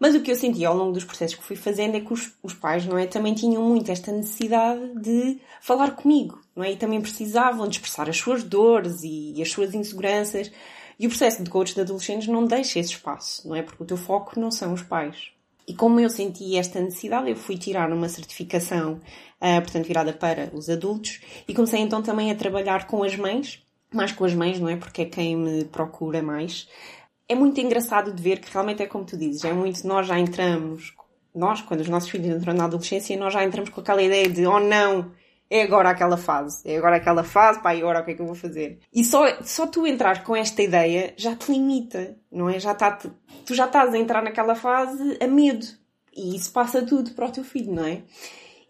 Mas 0.00 0.14
o 0.14 0.20
que 0.20 0.30
eu 0.30 0.36
senti 0.36 0.64
ao 0.64 0.76
longo 0.76 0.92
dos 0.92 1.04
processos 1.04 1.36
que 1.36 1.42
fui 1.42 1.56
fazendo 1.56 1.96
é 1.96 2.00
que 2.00 2.12
os, 2.12 2.32
os 2.42 2.54
pais, 2.54 2.86
não 2.86 2.96
é? 2.96 3.06
Também 3.06 3.34
tinham 3.34 3.62
muito 3.62 3.90
esta 3.90 4.12
necessidade 4.12 4.80
de 5.00 5.40
falar 5.60 5.92
comigo, 5.92 6.40
não 6.54 6.62
é? 6.62 6.72
E 6.72 6.76
também 6.76 7.00
precisavam 7.00 7.66
de 7.66 7.76
expressar 7.76 8.08
as 8.08 8.16
suas 8.16 8.44
dores 8.44 9.02
e, 9.02 9.34
e 9.36 9.42
as 9.42 9.50
suas 9.50 9.74
inseguranças 9.74 10.52
e 10.98 11.06
o 11.06 11.10
processo 11.10 11.42
de 11.42 11.50
coach 11.50 11.74
de 11.74 11.80
adolescentes 11.80 12.28
não 12.28 12.44
deixa 12.44 12.78
esse 12.78 12.90
espaço, 12.90 13.46
não 13.48 13.54
é? 13.54 13.62
Porque 13.62 13.82
o 13.82 13.86
teu 13.86 13.96
foco 13.96 14.38
não 14.38 14.50
são 14.50 14.72
os 14.72 14.82
pais. 14.82 15.30
E 15.66 15.74
como 15.74 16.00
eu 16.00 16.08
senti 16.08 16.56
esta 16.56 16.80
necessidade, 16.80 17.28
eu 17.28 17.36
fui 17.36 17.56
tirar 17.56 17.92
uma 17.92 18.08
certificação, 18.08 18.94
uh, 18.94 19.60
portanto, 19.62 19.86
virada 19.86 20.12
para 20.12 20.50
os 20.54 20.68
adultos, 20.70 21.20
e 21.46 21.54
comecei 21.54 21.80
então 21.80 22.02
também 22.02 22.30
a 22.30 22.34
trabalhar 22.34 22.86
com 22.86 23.02
as 23.04 23.14
mães, 23.14 23.62
mais 23.92 24.10
com 24.10 24.24
as 24.24 24.34
mães, 24.34 24.58
não 24.58 24.68
é? 24.68 24.76
Porque 24.76 25.02
é 25.02 25.04
quem 25.04 25.36
me 25.36 25.64
procura 25.66 26.22
mais. 26.22 26.68
É 27.28 27.34
muito 27.34 27.60
engraçado 27.60 28.12
de 28.12 28.22
ver 28.22 28.40
que 28.40 28.50
realmente 28.50 28.82
é 28.82 28.86
como 28.86 29.04
tu 29.04 29.16
dizes, 29.16 29.44
é 29.44 29.52
muito, 29.52 29.86
nós 29.86 30.06
já 30.06 30.18
entramos, 30.18 30.94
nós, 31.34 31.60
quando 31.60 31.80
os 31.80 31.88
nossos 31.88 32.08
filhos 32.08 32.28
entram 32.28 32.54
na 32.54 32.64
adolescência, 32.64 33.16
nós 33.16 33.32
já 33.32 33.44
entramos 33.44 33.70
com 33.70 33.80
aquela 33.80 34.02
ideia 34.02 34.28
de, 34.28 34.46
oh 34.46 34.58
não, 34.58 35.12
é 35.50 35.62
agora 35.62 35.90
aquela 35.90 36.16
fase, 36.16 36.60
é 36.68 36.76
agora 36.76 36.96
aquela 36.96 37.24
fase, 37.24 37.60
pá, 37.60 37.74
e 37.74 37.80
agora 37.80 38.00
o 38.00 38.04
que 38.04 38.10
é 38.10 38.14
que 38.14 38.20
eu 38.20 38.26
vou 38.26 38.34
fazer? 38.34 38.80
E 38.92 39.02
só, 39.02 39.42
só 39.42 39.66
tu 39.66 39.86
entrar 39.86 40.22
com 40.22 40.36
esta 40.36 40.62
ideia 40.62 41.14
já 41.16 41.34
te 41.34 41.50
limita, 41.50 42.16
não 42.30 42.50
é? 42.50 42.58
Já 42.58 42.74
tá, 42.74 42.90
tu 42.92 43.54
já 43.54 43.64
estás 43.64 43.94
a 43.94 43.98
entrar 43.98 44.22
naquela 44.22 44.54
fase 44.54 45.16
a 45.20 45.26
medo. 45.26 45.66
E 46.14 46.36
isso 46.36 46.52
passa 46.52 46.82
tudo 46.82 47.12
para 47.12 47.26
o 47.26 47.30
teu 47.30 47.44
filho, 47.44 47.72
não 47.72 47.84
é? 47.84 48.02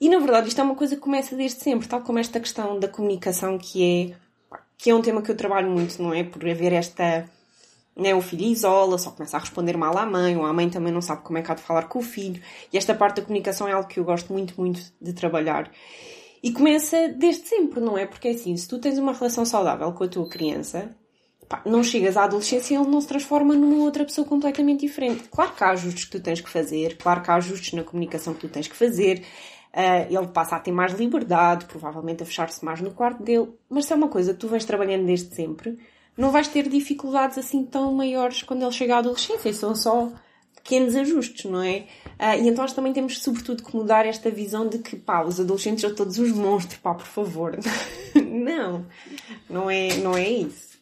E 0.00 0.08
na 0.08 0.18
verdade 0.18 0.48
isto 0.48 0.60
é 0.60 0.64
uma 0.64 0.76
coisa 0.76 0.94
que 0.94 1.02
começa 1.02 1.34
desde 1.34 1.60
sempre, 1.60 1.88
tal 1.88 2.02
como 2.02 2.18
esta 2.20 2.38
questão 2.38 2.78
da 2.78 2.86
comunicação 2.86 3.58
que 3.58 4.12
é, 4.12 4.56
que 4.76 4.90
é 4.90 4.94
um 4.94 5.02
tema 5.02 5.20
que 5.20 5.30
eu 5.30 5.36
trabalho 5.36 5.68
muito, 5.68 6.00
não 6.00 6.14
é? 6.14 6.22
Por 6.22 6.48
haver 6.48 6.72
esta. 6.72 7.28
Né, 7.96 8.14
o 8.14 8.20
filho 8.20 8.44
isola, 8.44 8.96
só 8.96 9.10
começa 9.10 9.36
a 9.36 9.40
responder 9.40 9.76
mal 9.76 9.98
à 9.98 10.06
mãe, 10.06 10.36
ou 10.36 10.46
a 10.46 10.52
mãe 10.52 10.70
também 10.70 10.92
não 10.92 11.02
sabe 11.02 11.22
como 11.22 11.36
é 11.36 11.42
que 11.42 11.50
há 11.50 11.54
de 11.56 11.62
falar 11.62 11.88
com 11.88 11.98
o 11.98 12.02
filho. 12.02 12.40
E 12.72 12.78
esta 12.78 12.94
parte 12.94 13.16
da 13.16 13.22
comunicação 13.22 13.66
é 13.66 13.72
algo 13.72 13.88
que 13.88 13.98
eu 13.98 14.04
gosto 14.04 14.32
muito, 14.32 14.54
muito 14.56 14.80
de 15.00 15.12
trabalhar. 15.12 15.68
E 16.42 16.52
começa 16.52 17.08
desde 17.08 17.48
sempre, 17.48 17.80
não 17.80 17.96
é? 17.96 18.06
Porque 18.06 18.28
é 18.28 18.30
assim, 18.32 18.56
se 18.56 18.68
tu 18.68 18.78
tens 18.78 18.98
uma 18.98 19.12
relação 19.12 19.44
saudável 19.44 19.92
com 19.92 20.04
a 20.04 20.08
tua 20.08 20.28
criança, 20.28 20.94
pá, 21.48 21.62
não 21.66 21.82
chegas 21.82 22.16
à 22.16 22.24
adolescência 22.24 22.74
e 22.74 22.76
ele 22.76 22.88
não 22.88 23.00
se 23.00 23.08
transforma 23.08 23.54
numa 23.54 23.84
outra 23.84 24.04
pessoa 24.04 24.26
completamente 24.26 24.80
diferente. 24.80 25.28
Claro 25.28 25.52
que 25.54 25.64
há 25.64 25.70
ajustes 25.70 26.04
que 26.04 26.12
tu 26.12 26.20
tens 26.20 26.40
que 26.40 26.48
fazer, 26.48 26.96
claro 26.96 27.22
que 27.22 27.30
há 27.30 27.34
ajustes 27.34 27.72
na 27.72 27.82
comunicação 27.82 28.34
que 28.34 28.40
tu 28.40 28.48
tens 28.48 28.68
que 28.68 28.76
fazer, 28.76 29.24
Uh, 29.68 30.10
ele 30.10 30.28
passa 30.28 30.56
a 30.56 30.60
ter 30.60 30.72
mais 30.72 30.94
liberdade, 30.94 31.66
provavelmente 31.66 32.22
a 32.22 32.26
fechar-se 32.26 32.64
mais 32.64 32.80
no 32.80 32.90
quarto 32.90 33.22
dele. 33.22 33.52
Mas 33.68 33.84
se 33.84 33.92
é 33.92 33.96
uma 33.96 34.08
coisa 34.08 34.32
que 34.32 34.40
tu 34.40 34.48
vens 34.48 34.64
trabalhando 34.64 35.04
desde 35.04 35.34
sempre, 35.34 35.78
não 36.16 36.30
vais 36.32 36.48
ter 36.48 36.68
dificuldades 36.68 37.38
assim 37.38 37.64
tão 37.64 37.92
maiores 37.92 38.42
quando 38.42 38.62
ele 38.62 38.72
chega 38.72 38.96
à 38.96 38.98
adolescência. 38.98 39.52
São 39.52 39.76
só 39.76 40.10
pequenos 40.68 40.94
ajustes, 40.94 41.50
não 41.50 41.62
é? 41.62 41.86
Uh, 42.20 42.44
e 42.44 42.48
então 42.48 42.62
nós 42.62 42.74
também 42.74 42.92
temos, 42.92 43.22
sobretudo, 43.22 43.62
que 43.62 43.74
mudar 43.74 44.04
esta 44.04 44.30
visão 44.30 44.68
de 44.68 44.78
que, 44.78 44.96
pá, 44.96 45.24
os 45.24 45.40
adolescentes 45.40 45.80
são 45.80 45.94
todos 45.94 46.18
os 46.18 46.30
monstros, 46.30 46.78
pá, 46.78 46.94
por 46.94 47.06
favor. 47.06 47.58
não, 48.14 48.86
não 49.48 49.70
é, 49.70 49.96
não 49.96 50.14
é 50.14 50.28
isso. 50.28 50.78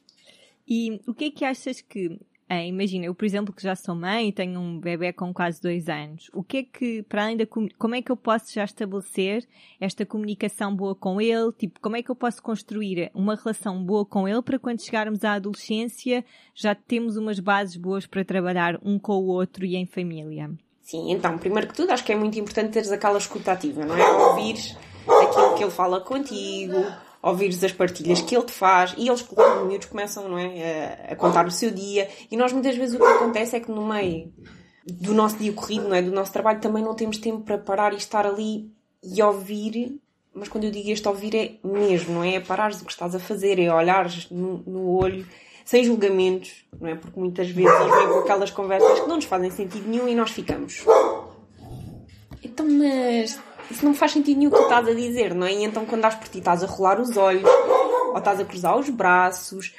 E 0.67 1.01
o 1.07 1.15
que 1.15 1.27
é 1.27 1.31
que 1.31 1.45
achas 1.45 1.81
que 1.81 2.19
é, 2.49 2.65
imagina, 2.67 3.07
eu, 3.07 3.15
por 3.15 3.25
exemplo, 3.25 3.53
que 3.53 3.63
já 3.63 3.75
sou 3.75 3.95
mãe 3.95 4.29
e 4.29 4.33
tenho 4.33 4.61
um 4.61 4.79
bebê 4.79 5.13
com 5.13 5.35
quase 5.35 5.61
dois 5.61 5.89
anos, 5.89 6.31
o 6.33 6.45
que 6.45 6.59
é 6.59 6.63
que, 6.63 7.03
para 7.03 7.25
além 7.25 7.37
da, 7.37 7.45
como 7.45 7.95
é 7.95 8.01
que 8.01 8.13
eu 8.13 8.17
posso 8.17 8.53
já 8.55 8.63
estabelecer 8.63 9.45
esta 9.81 10.07
comunicação 10.07 10.75
boa 10.75 10.95
com 10.95 11.21
ele? 11.21 11.51
Tipo, 11.53 11.81
como 11.81 11.97
é 11.97 12.03
que 12.03 12.11
eu 12.11 12.15
posso 12.15 12.41
construir 12.41 13.11
uma 13.13 13.35
relação 13.35 13.83
boa 13.83 14.07
com 14.07 14.29
ele 14.29 14.43
para 14.43 14.61
quando 14.61 14.81
chegarmos 14.81 15.25
à 15.25 15.33
adolescência 15.33 16.25
já 16.55 16.73
temos 16.73 17.17
umas 17.17 17.41
bases 17.41 17.77
boas 17.77 18.07
para 18.07 18.25
trabalhar 18.25 18.79
um 18.81 18.97
com 18.97 19.15
o 19.15 19.27
outro 19.27 19.65
e 19.65 19.75
em 19.75 19.85
família? 19.85 20.49
Sim, 20.83 21.11
então, 21.11 21.37
primeiro 21.37 21.67
que 21.67 21.75
tudo, 21.75 21.91
acho 21.91 22.05
que 22.05 22.13
é 22.13 22.17
muito 22.17 22.39
importante 22.39 22.71
teres 22.71 22.93
aquela 22.93 23.19
escutativa, 23.19 23.85
não 23.85 23.97
é? 23.97 24.09
Ouvir 24.29 24.55
aquilo 25.05 25.55
que 25.57 25.65
ele 25.65 25.71
fala 25.73 26.01
contigo, 26.01 26.77
ouvires 27.27 27.63
as 27.65 27.73
partilhas 27.73 28.21
que 28.21 28.37
ele 28.37 28.45
te 28.45 28.53
faz 28.53 28.95
e 28.97 29.09
eles, 29.09 29.21
quando 29.23 29.67
miúdos, 29.67 29.89
começam 29.89 30.29
não 30.29 30.39
é, 30.39 31.07
a, 31.09 31.13
a, 31.13 31.17
contar 31.17 31.47
o 31.47 31.51
seu 31.51 31.71
dia 31.71 32.09
e 32.31 32.37
nós 32.37 32.53
muitas 32.53 32.77
vezes 32.77 32.95
o 32.95 32.99
que 32.99 33.05
acontece 33.05 33.57
é 33.57 33.61
que 33.61 33.71
no 33.71 33.87
meio 33.87 34.33
do 34.87 35.13
nosso 35.13 35.37
dia 35.37 35.53
corrido, 35.53 35.89
não 35.89 35.97
é, 35.97 36.03
do 36.03 36.13
nosso 36.13 36.33
trabalho, 36.33 36.61
também 36.61 36.85
não 36.85 36.95
temos 36.95 37.19
tempo 37.19 37.41
para 37.41 37.59
parar 37.59 37.93
e 37.93 37.97
estar 37.97 38.25
ali 38.25 38.71
e 39.03 39.21
ouvir, 39.21 40.01
mas 40.33 40.49
quando 40.49 40.65
eu 40.65 40.71
digo 40.71 40.89
este 40.89 41.09
ouvir 41.09 41.35
é 41.35 41.55
mesmo, 41.65 42.15
não 42.15 42.23
é? 42.23 42.37
É 42.37 42.41
parares 42.41 42.81
o 42.81 42.85
que 42.85 42.93
estás 42.93 43.13
a 43.13 43.19
fazer, 43.19 43.59
é 43.59 43.75
olhares 43.75 44.31
no, 44.31 44.59
no 44.59 44.89
olho 44.91 45.27
sem 45.65 45.83
julgamentos, 45.83 46.65
não 46.79 46.89
é? 46.89 46.95
Porque 46.95 47.19
muitas 47.19 47.51
vezes 47.51 47.73
eles 47.81 47.97
vêm 47.97 48.09
com 48.09 48.19
aquelas 48.21 48.53
conversas 48.53 49.01
que 49.01 49.09
não 49.09 49.17
nos 49.17 49.25
fazem 49.25 49.51
sentido 49.51 49.89
nenhum 49.89 50.07
e 50.07 50.15
nós 50.15 50.31
ficamos. 50.31 50.85
Então, 52.41 52.65
mas 52.71 53.37
isso 53.71 53.85
não 53.85 53.95
faz 53.95 54.13
sentido 54.13 54.39
nenhum 54.39 54.51
o 54.51 54.55
que 54.55 54.63
estás 54.63 54.89
a 54.89 54.95
dizer, 54.95 55.35
não 55.35 55.47
é? 55.47 55.53
E 55.53 55.65
então 55.65 55.85
quando 55.85 56.03
dás 56.03 56.15
por 56.15 56.29
ti 56.29 56.39
estás 56.39 56.63
a 56.63 56.67
rolar 56.67 57.01
os 57.01 57.17
olhos, 57.17 57.49
ou 58.11 58.19
estás 58.19 58.41
a 58.41 58.45
cruzar 58.45 58.79
os 58.79 58.89
braços, 58.89 59.75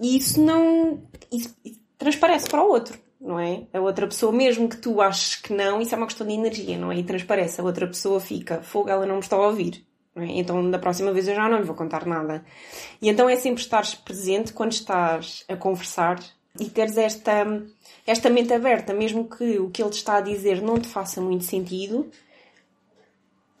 e 0.00 0.16
isso 0.16 0.40
não. 0.40 1.02
Isso, 1.32 1.54
isso 1.64 1.80
transparece 1.98 2.48
para 2.48 2.62
o 2.62 2.68
outro, 2.68 2.98
não 3.20 3.38
é? 3.38 3.62
A 3.72 3.80
outra 3.80 4.06
pessoa, 4.06 4.32
mesmo 4.32 4.68
que 4.68 4.76
tu 4.76 5.00
aches 5.00 5.36
que 5.36 5.52
não, 5.52 5.80
isso 5.80 5.94
é 5.94 5.98
uma 5.98 6.06
questão 6.06 6.26
de 6.26 6.34
energia, 6.34 6.76
não 6.76 6.92
é? 6.92 6.96
E 6.96 7.02
transparece. 7.02 7.60
A 7.60 7.64
outra 7.64 7.86
pessoa 7.86 8.20
fica, 8.20 8.60
fogo, 8.62 8.90
ela 8.90 9.06
não 9.06 9.14
me 9.14 9.20
está 9.20 9.36
a 9.36 9.46
ouvir. 9.46 9.86
É? 10.16 10.24
Então, 10.38 10.70
da 10.70 10.78
próxima 10.78 11.12
vez 11.12 11.26
eu 11.26 11.34
já 11.34 11.48
não 11.48 11.58
lhe 11.58 11.64
vou 11.64 11.74
contar 11.74 12.06
nada. 12.06 12.44
E 13.00 13.08
então 13.08 13.28
é 13.28 13.36
sempre 13.36 13.62
estar 13.62 13.84
presente 14.04 14.52
quando 14.52 14.72
estás 14.72 15.44
a 15.48 15.56
conversar 15.56 16.20
e 16.58 16.66
teres 16.66 16.96
esta, 16.96 17.62
esta 18.06 18.30
mente 18.30 18.52
aberta, 18.52 18.94
mesmo 18.94 19.28
que 19.28 19.58
o 19.58 19.70
que 19.70 19.82
ele 19.82 19.90
está 19.90 20.18
a 20.18 20.20
dizer 20.20 20.62
não 20.62 20.78
te 20.78 20.86
faça 20.86 21.20
muito 21.20 21.44
sentido, 21.44 22.10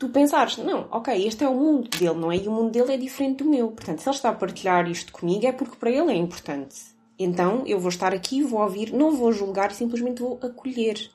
tu 0.04 0.10
pensares, 0.10 0.58
não, 0.58 0.86
ok, 0.90 1.26
este 1.26 1.44
é 1.44 1.48
o 1.48 1.54
mundo 1.54 1.88
dele, 1.88 2.14
não 2.14 2.30
é? 2.30 2.36
E 2.36 2.46
o 2.46 2.52
mundo 2.52 2.70
dele 2.70 2.92
é 2.92 2.96
diferente 2.98 3.42
do 3.42 3.48
meu. 3.48 3.70
Portanto, 3.70 4.00
se 4.00 4.08
ele 4.08 4.16
está 4.16 4.28
a 4.28 4.34
partilhar 4.34 4.88
isto 4.90 5.12
comigo 5.12 5.46
é 5.46 5.52
porque 5.52 5.76
para 5.76 5.90
ele 5.90 6.12
é 6.12 6.16
importante. 6.16 6.76
Então 7.18 7.62
eu 7.66 7.78
vou 7.78 7.88
estar 7.88 8.12
aqui, 8.12 8.42
vou 8.42 8.60
ouvir, 8.60 8.92
não 8.92 9.12
vou 9.12 9.32
julgar 9.32 9.72
simplesmente 9.72 10.20
vou 10.20 10.38
acolher. 10.42 11.10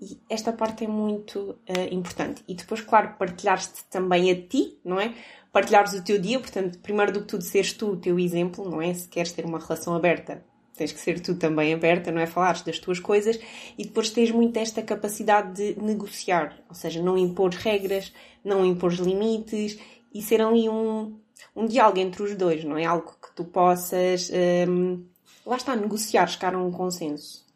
E 0.00 0.18
esta 0.28 0.52
parte 0.52 0.84
é 0.84 0.88
muito 0.88 1.38
uh, 1.68 1.94
importante. 1.94 2.42
E 2.48 2.54
depois, 2.54 2.80
claro, 2.80 3.14
partilhar-te 3.18 3.84
também 3.90 4.30
a 4.30 4.34
ti, 4.34 4.78
não 4.84 4.98
é? 4.98 5.14
Partilhares 5.52 5.92
o 5.92 6.02
teu 6.02 6.18
dia, 6.18 6.38
portanto, 6.38 6.78
primeiro 6.78 7.12
do 7.12 7.20
que 7.20 7.26
tudo, 7.26 7.42
seres 7.42 7.72
tu 7.72 7.92
o 7.92 7.96
teu 7.96 8.18
exemplo, 8.18 8.68
não 8.68 8.80
é? 8.80 8.92
Se 8.94 9.08
queres 9.08 9.32
ter 9.32 9.44
uma 9.44 9.58
relação 9.58 9.94
aberta, 9.94 10.42
tens 10.76 10.92
que 10.92 11.00
ser 11.00 11.20
tu 11.20 11.34
também 11.34 11.74
aberta, 11.74 12.10
não 12.10 12.20
é? 12.20 12.26
Falares 12.26 12.62
das 12.62 12.78
tuas 12.78 12.98
coisas 12.98 13.38
e 13.76 13.84
depois 13.84 14.10
tens 14.10 14.30
muito 14.30 14.56
esta 14.58 14.82
capacidade 14.82 15.74
de 15.74 15.82
negociar, 15.82 16.58
ou 16.68 16.74
seja, 16.74 17.02
não 17.02 17.16
impor 17.18 17.50
regras, 17.50 18.12
não 18.44 18.64
impor 18.64 18.92
limites 18.94 19.78
e 20.12 20.22
ser 20.22 20.40
ali 20.40 20.68
um, 20.68 21.18
um 21.54 21.66
diálogo 21.66 21.98
entre 21.98 22.22
os 22.22 22.34
dois, 22.34 22.64
não 22.64 22.76
é? 22.76 22.84
Algo 22.84 23.14
que 23.22 23.34
tu 23.34 23.44
possas, 23.44 24.30
um, 24.68 25.04
lá 25.44 25.56
está, 25.56 25.76
negociar, 25.76 26.26
chegar 26.26 26.54
a 26.54 26.58
um 26.58 26.70
consenso. 26.70 27.46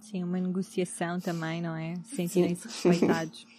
Sim, 0.00 0.22
uma 0.22 0.38
negociação 0.38 1.18
também, 1.18 1.60
não 1.60 1.74
é? 1.74 1.94
Sentirem-se 2.14 2.66
respeitados. 2.66 3.46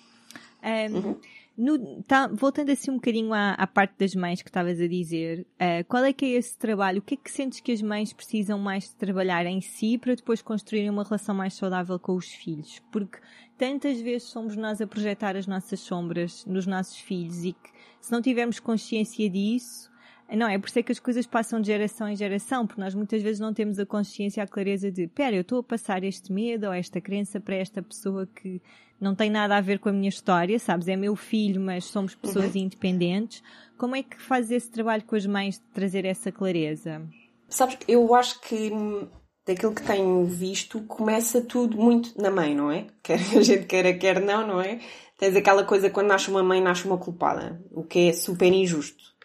Um, 0.60 0.96
uhum. 0.96 1.16
No, 1.58 2.04
tá, 2.04 2.28
voltando 2.28 2.72
assim 2.72 2.92
um 2.92 2.96
bocadinho 2.96 3.34
à, 3.34 3.54
à 3.54 3.66
parte 3.66 3.96
das 3.98 4.14
mães 4.14 4.44
que 4.44 4.50
estavas 4.50 4.80
a 4.80 4.88
dizer, 4.88 5.42
uh, 5.56 5.84
qual 5.88 6.04
é 6.04 6.14
que 6.14 6.24
é 6.24 6.30
esse 6.38 6.56
trabalho? 6.56 7.00
O 7.00 7.02
que 7.02 7.16
é 7.16 7.18
que 7.18 7.32
sentes 7.32 7.60
que 7.60 7.72
as 7.72 7.82
mães 7.82 8.14
precisam 8.14 8.60
mais 8.60 8.84
de 8.84 8.96
trabalhar 8.96 9.44
em 9.48 9.60
si 9.60 9.98
para 9.98 10.14
depois 10.14 10.40
construírem 10.44 10.92
uma 10.92 11.04
relação 11.04 11.34
mais 11.34 11.56
saudável 11.56 11.98
com 11.98 12.16
os 12.16 12.28
filhos? 12.28 12.80
Porque 12.92 13.18
tantas 13.58 14.00
vezes 14.00 14.30
somos 14.30 14.56
nós 14.56 14.80
a 14.82 14.86
projetar 14.86 15.36
as 15.36 15.48
nossas 15.48 15.80
sombras 15.80 16.46
nos 16.46 16.68
nossos 16.68 17.00
filhos 17.00 17.44
e 17.44 17.54
que 17.54 17.72
se 18.00 18.12
não 18.12 18.22
tivermos 18.22 18.60
consciência 18.60 19.28
disso, 19.28 19.87
não, 20.36 20.48
é 20.48 20.58
por 20.60 20.68
isso 20.68 20.80
é 20.80 20.84
que 20.84 20.92
as 20.92 21.00
coisas 21.00 21.26
passam 21.26 21.62
de 21.62 21.68
geração 21.68 22.10
em 22.10 22.16
geração, 22.16 22.68
porque 22.68 22.82
nós 22.82 22.94
muitas 22.94 23.22
vezes 23.22 23.40
não 23.40 23.54
temos 23.54 23.80
a 23.80 23.86
consciência, 23.86 24.44
a 24.44 24.48
clareza 24.48 24.92
de, 24.92 25.08
pera, 25.08 25.36
eu 25.36 25.42
estou 25.42 25.60
a 25.60 25.64
passar 25.64 26.04
este 26.04 26.34
medo 26.34 26.68
ou 26.68 26.74
esta 26.74 27.00
crença 27.00 27.40
para 27.40 27.56
esta 27.56 27.82
pessoa 27.82 28.28
que 28.28 28.62
não 29.00 29.16
tem 29.16 29.30
nada 29.30 29.56
a 29.56 29.62
ver 29.62 29.80
com 29.80 29.90
a 29.90 29.94
minha 29.94 30.10
história, 30.10 30.60
sabes? 30.60 30.88
É 30.88 30.96
meu 30.96 31.16
filho, 31.16 31.62
mas 31.62 31.86
somos 31.86 32.16
pessoas 32.16 32.56
uhum. 32.56 32.62
independentes. 32.62 33.42
Como 33.78 33.96
é 33.96 34.04
que 34.04 34.20
fazes 34.20 34.52
esse 34.52 34.72
trabalho 34.72 35.04
com 35.04 35.16
as 35.16 35.26
mães 35.26 35.56
de 35.56 35.66
trazer 35.74 36.04
essa 36.04 36.32
clareza? 36.32 37.02
Sabes, 37.48 37.78
eu 37.88 38.14
acho 38.14 38.42
que 38.42 38.72
hum, 38.72 39.08
daquilo 39.46 39.74
que 39.74 39.84
tenho 39.84 40.26
visto, 40.26 40.82
começa 40.82 41.42
tudo 41.42 41.78
muito 41.78 42.20
na 42.22 42.30
mãe, 42.30 42.54
não 42.54 42.70
é? 42.70 42.88
Quer 43.02 43.20
a 43.20 43.42
gente 43.42 43.66
queira, 43.66 43.94
quer 43.94 44.20
não, 44.20 44.46
não 44.46 44.62
é? 44.62 44.80
Tens 45.18 45.36
aquela 45.36 45.64
coisa 45.64 45.90
quando 45.90 46.08
nasce 46.08 46.30
uma 46.30 46.44
mãe, 46.44 46.62
nasce 46.62 46.86
uma 46.86 46.98
culpada, 46.98 47.60
o 47.72 47.84
que 47.84 48.10
é 48.10 48.14
super 48.14 48.52
injusto. 48.52 49.17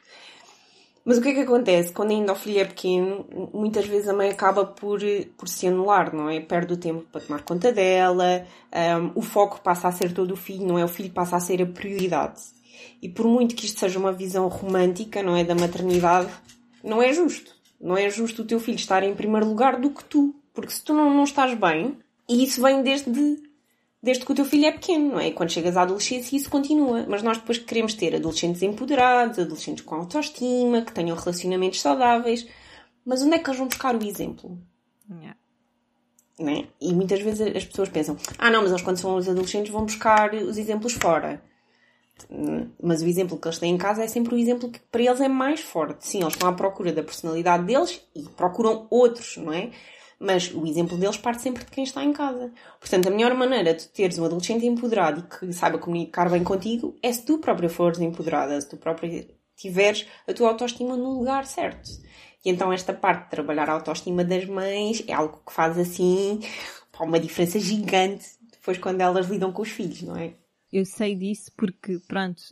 Mas 1.05 1.19
o 1.19 1.21
que 1.21 1.31
é 1.31 1.35
que 1.35 1.41
acontece? 1.41 1.93
Quando 1.93 2.13
ainda 2.13 2.33
o 2.33 2.37
filho 2.37 2.61
é 2.61 2.65
pequeno, 2.65 3.27
muitas 3.53 3.87
vezes 3.87 4.09
a 4.09 4.13
mãe 4.13 4.31
acaba 4.31 4.65
por, 4.65 5.01
por 5.37 5.49
se 5.49 5.67
anular, 5.67 6.15
não 6.15 6.31
é? 6.31 6.41
Perde 6.41 6.75
o 6.75 6.77
tempo 6.77 7.05
para 7.11 7.21
tomar 7.21 7.43
conta 7.43 7.73
dela, 7.73 8.47
um, 8.73 9.19
o 9.19 9.23
foco 9.23 9.61
passa 9.61 9.89
a 9.89 9.93
ser 9.93 10.13
todo 10.13 10.33
o 10.33 10.37
filho, 10.37 10.67
não 10.67 10.79
é? 10.79 10.85
O 10.85 10.89
filho 10.89 11.11
passa 11.11 11.37
a 11.37 11.41
ser 11.41 11.61
a 11.61 11.67
prioridade. 11.67 12.41
E 13.01 13.09
por 13.09 13.27
muito 13.27 13.57
que 13.57 13.67
isto 13.67 13.81
seja 13.81 13.99
uma 13.99 14.13
visão 14.13 14.47
romântica, 14.47 15.23
não 15.23 15.37
é? 15.37 15.43
Da 15.43 15.57
maternidade, 15.57 16.31
não 16.85 17.03
é 17.03 17.13
justo. 17.13 17.53
Não 17.81 17.97
é 17.97 18.09
justo 18.09 18.43
o 18.43 18.45
teu 18.45 18.61
filho 18.61 18.77
estar 18.77 19.03
em 19.03 19.15
primeiro 19.15 19.49
lugar 19.49 19.81
do 19.81 19.91
que 19.91 20.05
tu. 20.05 20.35
Porque 20.55 20.71
se 20.71 20.85
tu 20.85 20.95
não, 20.95 21.13
não 21.13 21.25
estás 21.25 21.53
bem, 21.59 21.99
e 22.29 22.45
isso 22.45 22.63
vem 22.63 22.81
desde 22.83 23.11
desde 24.03 24.25
que 24.25 24.33
o 24.33 24.35
teu 24.35 24.45
filho 24.45 24.67
é 24.67 24.73
pequeno, 24.73 25.13
não 25.13 25.21
é? 25.21 25.29
E 25.29 25.33
quando 25.33 25.51
chegas 25.51 25.77
à 25.77 25.83
adolescência 25.83 26.37
isso 26.37 26.51
continua. 26.51 27.07
Mas 27.09 27.23
nós 27.23 27.39
depois 27.39 27.59
queremos 27.59 27.95
ter 27.95 28.15
adolescentes 28.15 28.63
empoderados, 28.63 29.39
adolescentes 29.39 29.85
com 29.85 29.95
autoestima, 29.95 30.83
que 30.83 30.93
tenham 30.93 31.17
relacionamentos 31.17 31.81
saudáveis. 31.81 32.47
Mas 33.05 33.23
onde 33.23 33.35
é 33.35 33.39
que 33.39 33.49
eles 33.49 33.59
vão 33.59 33.69
buscar 33.69 33.95
o 33.95 34.05
exemplo? 34.05 34.59
Yeah. 35.09 35.37
Né? 36.39 36.69
E 36.81 36.93
muitas 36.93 37.21
vezes 37.21 37.55
as 37.55 37.65
pessoas 37.65 37.89
pensam, 37.89 38.17
ah 38.39 38.51
não, 38.51 38.63
mas 38.63 38.71
eles 38.71 38.83
quando 38.83 38.97
são 38.97 39.15
os 39.15 39.29
adolescentes 39.29 39.71
vão 39.71 39.85
buscar 39.85 40.35
os 40.35 40.59
exemplos 40.59 40.95
fora. 40.95 41.41
Mas 42.83 43.03
o 43.03 43.07
exemplo 43.07 43.39
que 43.39 43.47
eles 43.47 43.59
têm 43.59 43.75
em 43.75 43.79
casa 43.79 44.03
é 44.03 44.09
sempre 44.09 44.35
o 44.35 44.39
exemplo 44.39 44.71
que 44.71 44.81
para 44.91 45.03
eles 45.03 45.21
é 45.21 45.29
mais 45.29 45.61
forte. 45.61 46.07
Sim, 46.07 46.21
eles 46.21 46.35
estão 46.35 46.49
à 46.49 46.53
procura 46.53 46.93
da 46.93 47.03
personalidade 47.03 47.65
deles 47.65 48.01
e 48.15 48.23
procuram 48.23 48.87
outros, 48.91 49.37
não 49.37 49.53
é? 49.53 49.71
Mas 50.23 50.53
o 50.55 50.67
exemplo 50.67 50.97
deles 50.97 51.17
parte 51.17 51.43
sempre 51.43 51.65
de 51.65 51.71
quem 51.71 51.85
está 51.85 52.05
em 52.05 52.13
casa. 52.13 52.53
Portanto, 52.79 53.09
a 53.09 53.11
melhor 53.11 53.35
maneira 53.35 53.75
de 53.75 53.89
teres 53.89 54.19
um 54.19 54.25
adolescente 54.25 54.65
empoderado 54.65 55.21
e 55.21 55.39
que 55.39 55.53
saiba 55.53 55.79
comunicar 55.79 56.31
bem 56.31 56.45
contigo 56.45 56.97
é 57.03 57.13
se 57.13 57.25
tu 57.25 57.39
própria 57.39 57.69
fores 57.69 57.99
empoderada, 58.01 58.61
se 58.61 58.69
tu 58.69 58.77
própria 58.77 59.27
tiveres 59.57 60.07
a 60.29 60.33
tua 60.33 60.51
autoestima 60.51 60.97
no 60.97 61.19
lugar 61.19 61.45
certo. 61.47 61.91
E 62.45 62.51
então 62.51 62.73
esta 62.73 62.93
parte 62.93 63.25
de 63.25 63.31
trabalhar 63.31 63.69
a 63.69 63.75
autoestima 63.75 64.25
das 64.25 64.47
mães 64.47 65.03
é 65.09 65.13
algo 65.13 65.43
que 65.47 65.53
faz 65.53 65.79
assim 65.79 66.41
uma 67.01 67.19
diferença 67.19 67.59
gigante 67.59 68.25
depois 68.53 68.79
quando 68.79 69.01
elas 69.01 69.27
lidam 69.27 69.51
com 69.51 69.63
os 69.63 69.71
filhos, 69.71 70.03
não 70.03 70.17
é? 70.17 70.35
eu 70.73 70.87
sei 70.87 71.15
disso 71.15 71.53
porque, 71.57 72.01
pronto, 72.09 72.43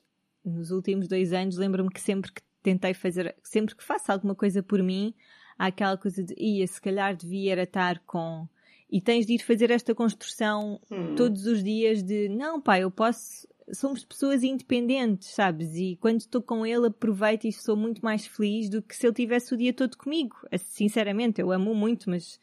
nos 0.44 0.70
últimos 0.70 1.08
dois 1.08 1.32
anos 1.32 1.56
lembro-me 1.56 1.90
que 1.90 2.00
sempre 2.00 2.30
que 2.30 2.42
tentei 2.62 2.92
fazer, 2.92 3.34
sempre 3.42 3.74
que 3.74 3.82
faço 3.82 4.12
alguma 4.12 4.34
coisa 4.34 4.62
por 4.62 4.82
mim, 4.82 5.14
há 5.60 5.66
aquela 5.66 5.98
coisa 5.98 6.24
de, 6.24 6.34
ia, 6.38 6.66
se 6.66 6.80
calhar 6.80 7.14
devia 7.14 7.62
estar 7.62 7.98
com. 8.06 8.48
E 8.90 8.98
tens 8.98 9.26
de 9.26 9.34
ir 9.34 9.40
fazer 9.40 9.70
esta 9.70 9.94
construção 9.94 10.80
hum. 10.90 11.14
todos 11.14 11.44
os 11.44 11.62
dias 11.62 12.02
de, 12.02 12.30
não, 12.30 12.58
pá, 12.58 12.80
eu 12.80 12.90
posso. 12.90 13.46
Somos 13.72 14.04
pessoas 14.04 14.42
independentes, 14.42 15.28
sabes? 15.28 15.76
E 15.76 15.96
quando 16.00 16.20
estou 16.20 16.42
com 16.42 16.66
ele, 16.66 16.88
aproveito 16.88 17.44
e 17.44 17.52
sou 17.52 17.76
muito 17.76 18.00
mais 18.02 18.26
feliz 18.26 18.68
do 18.68 18.82
que 18.82 18.96
se 18.96 19.06
ele 19.06 19.14
tivesse 19.14 19.54
o 19.54 19.56
dia 19.56 19.72
todo 19.72 19.96
comigo. 19.96 20.34
Sinceramente, 20.58 21.40
eu 21.40 21.52
amo 21.52 21.72
muito, 21.72 22.10
mas 22.10 22.40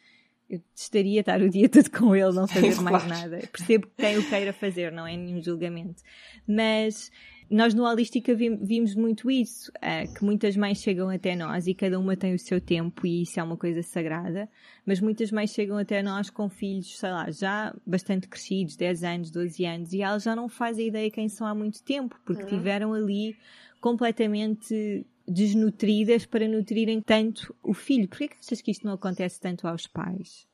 eu 0.49 0.61
estaria 0.75 1.19
estar 1.19 1.41
o 1.41 1.49
dia 1.49 1.67
todo 1.67 1.89
com 1.91 2.15
ele, 2.15 2.33
não 2.33 2.47
fazer 2.47 2.81
mais 2.81 3.05
nada. 3.05 3.39
Percebo 3.51 3.87
quem 3.97 4.17
o 4.17 4.29
queira 4.29 4.53
fazer, 4.53 4.91
não 4.91 5.05
é 5.05 5.15
nenhum 5.15 5.41
julgamento. 5.41 6.01
Mas 6.47 7.11
nós 7.49 7.73
no 7.73 7.85
Holística 7.85 8.35
vimos 8.35 8.93
muito 8.93 9.31
isso, 9.31 9.71
é, 9.81 10.05
que 10.05 10.23
muitas 10.23 10.57
mães 10.57 10.79
chegam 10.79 11.09
até 11.09 11.33
nós 11.35 11.65
e 11.65 11.73
cada 11.73 11.97
uma 11.97 12.15
tem 12.17 12.33
o 12.33 12.39
seu 12.39 12.59
tempo 12.59 13.07
e 13.07 13.21
isso 13.21 13.39
é 13.39 13.43
uma 13.43 13.55
coisa 13.55 13.81
sagrada, 13.81 14.49
mas 14.85 14.99
muitas 14.99 15.31
mães 15.31 15.51
chegam 15.51 15.77
até 15.77 16.03
nós 16.03 16.29
com 16.29 16.49
filhos, 16.49 16.97
sei 16.97 17.09
lá, 17.09 17.31
já 17.31 17.73
bastante 17.85 18.27
crescidos, 18.27 18.75
10 18.75 19.03
anos, 19.03 19.31
12 19.31 19.65
anos, 19.65 19.93
e 19.93 20.01
elas 20.01 20.23
já 20.23 20.35
não 20.35 20.49
fazem 20.49 20.87
ideia 20.87 21.09
quem 21.09 21.29
são 21.29 21.47
há 21.47 21.55
muito 21.55 21.81
tempo, 21.83 22.19
porque 22.25 22.43
uhum. 22.43 22.49
tiveram 22.49 22.93
ali 22.93 23.37
completamente 23.79 25.05
desnutridas 25.27 26.25
para 26.25 26.47
nutrirem 26.47 27.01
tanto 27.01 27.55
o 27.61 27.73
filho. 27.73 28.07
Por 28.07 28.17
que 28.17 28.29
achas 28.39 28.61
que 28.61 28.71
isto 28.71 28.85
não 28.85 28.93
acontece 28.93 29.39
tanto 29.39 29.67
aos 29.67 29.85
pais? 29.85 30.47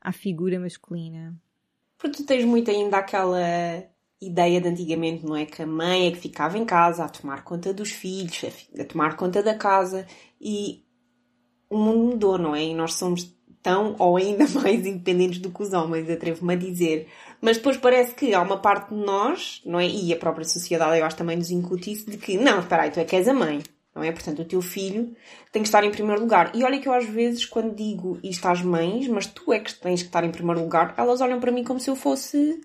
À 0.00 0.12
figura 0.12 0.58
masculina? 0.58 1.34
Porque 1.98 2.16
tu 2.16 2.24
tens 2.24 2.44
muito 2.44 2.70
ainda 2.70 2.96
aquela 2.96 3.38
ideia 4.20 4.60
de 4.60 4.68
antigamente, 4.68 5.24
não 5.24 5.36
é? 5.36 5.44
Que 5.44 5.62
a 5.62 5.66
mãe 5.66 6.06
é 6.06 6.10
que 6.10 6.18
ficava 6.18 6.56
em 6.56 6.64
casa 6.64 7.04
a 7.04 7.08
tomar 7.08 7.44
conta 7.44 7.72
dos 7.74 7.90
filhos, 7.90 8.42
a 8.78 8.84
tomar 8.84 9.16
conta 9.16 9.42
da 9.42 9.54
casa 9.54 10.06
e 10.40 10.84
o 11.68 11.78
mundo 11.78 12.12
mudou, 12.12 12.38
não 12.38 12.54
é? 12.54 12.64
E 12.64 12.74
nós 12.74 12.94
somos 12.94 13.34
tão 13.62 13.94
ou 13.98 14.16
ainda 14.16 14.46
mais 14.60 14.86
independentes 14.86 15.38
do 15.38 15.50
que 15.50 15.62
os 15.62 15.72
homens, 15.72 16.08
atrevo-me 16.08 16.54
a 16.54 16.56
dizer. 16.56 17.08
Mas 17.40 17.58
depois 17.58 17.76
parece 17.76 18.14
que 18.14 18.34
há 18.34 18.40
uma 18.40 18.58
parte 18.58 18.94
de 18.94 19.00
nós, 19.00 19.62
não 19.64 19.78
é? 19.78 19.86
E 19.86 20.12
a 20.12 20.16
própria 20.16 20.44
sociedade, 20.44 20.98
eu 20.98 21.04
acho 21.04 21.16
também 21.16 21.36
nos 21.36 21.50
incute 21.50 21.92
isso, 21.92 22.10
de 22.10 22.16
que 22.16 22.38
não, 22.38 22.60
espera 22.60 22.84
aí, 22.84 22.90
tu 22.90 23.00
é 23.00 23.04
que 23.04 23.16
és 23.16 23.28
a 23.28 23.34
mãe, 23.34 23.62
não 23.94 24.02
é? 24.02 24.12
Portanto, 24.12 24.42
o 24.42 24.44
teu 24.44 24.62
filho 24.62 25.14
tem 25.52 25.62
que 25.62 25.68
estar 25.68 25.84
em 25.84 25.90
primeiro 25.90 26.20
lugar. 26.20 26.52
E 26.54 26.62
olha 26.62 26.78
que 26.78 26.88
eu 26.88 26.92
às 26.92 27.06
vezes, 27.06 27.44
quando 27.44 27.74
digo 27.74 28.18
isto 28.22 28.46
às 28.46 28.62
mães, 28.62 29.08
mas 29.08 29.26
tu 29.26 29.52
é 29.52 29.58
que 29.58 29.74
tens 29.74 30.02
que 30.02 30.08
estar 30.08 30.24
em 30.24 30.30
primeiro 30.30 30.60
lugar, 30.60 30.94
elas 30.96 31.20
olham 31.20 31.40
para 31.40 31.52
mim 31.52 31.64
como 31.64 31.80
se 31.80 31.90
eu 31.90 31.96
fosse 31.96 32.60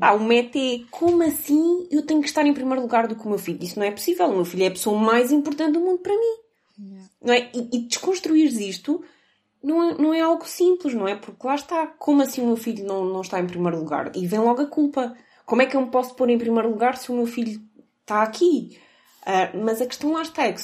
ah, 0.00 0.14
o 0.14 0.20
meta 0.20 0.58
é 0.58 0.80
como 0.90 1.22
assim 1.22 1.86
eu 1.90 2.02
tenho 2.02 2.20
que 2.20 2.26
estar 2.26 2.44
em 2.44 2.52
primeiro 2.52 2.82
lugar 2.82 3.06
do 3.06 3.14
que 3.14 3.24
o 3.24 3.28
meu 3.28 3.38
filho? 3.38 3.62
Isso 3.62 3.78
não 3.78 3.86
é 3.86 3.90
possível. 3.90 4.26
O 4.26 4.34
meu 4.34 4.44
filho 4.44 4.64
é 4.64 4.66
a 4.66 4.72
pessoa 4.72 4.98
mais 4.98 5.30
importante 5.30 5.74
do 5.74 5.80
mundo 5.80 5.98
para 5.98 6.12
mim. 6.12 6.36
Não 7.22 7.32
é? 7.32 7.50
E, 7.54 7.68
e 7.72 7.78
desconstruir 7.86 8.48
isto 8.60 9.02
não 9.62 9.82
é, 9.82 9.94
não 9.98 10.14
é 10.14 10.20
algo 10.20 10.46
simples, 10.46 10.92
não 10.92 11.06
é? 11.06 11.14
Porque 11.14 11.46
lá 11.46 11.54
está. 11.54 11.86
Como 11.86 12.22
assim 12.22 12.42
o 12.42 12.46
meu 12.46 12.56
filho 12.56 12.84
não, 12.84 13.04
não 13.04 13.20
está 13.20 13.40
em 13.40 13.46
primeiro 13.46 13.78
lugar? 13.78 14.10
E 14.14 14.26
vem 14.26 14.40
logo 14.40 14.62
a 14.62 14.66
culpa. 14.66 15.16
Como 15.44 15.62
é 15.62 15.66
que 15.66 15.76
eu 15.76 15.80
me 15.80 15.90
posso 15.90 16.14
pôr 16.14 16.28
em 16.30 16.38
primeiro 16.38 16.68
lugar 16.68 16.96
se 16.96 17.10
o 17.10 17.14
meu 17.14 17.26
filho 17.26 17.60
está 18.02 18.22
aqui? 18.22 18.78
Uh, 19.26 19.64
mas 19.64 19.80
a 19.80 19.86
questão 19.86 20.12
lá 20.12 20.22
está 20.22 20.44
é 20.44 20.52
que 20.52 20.62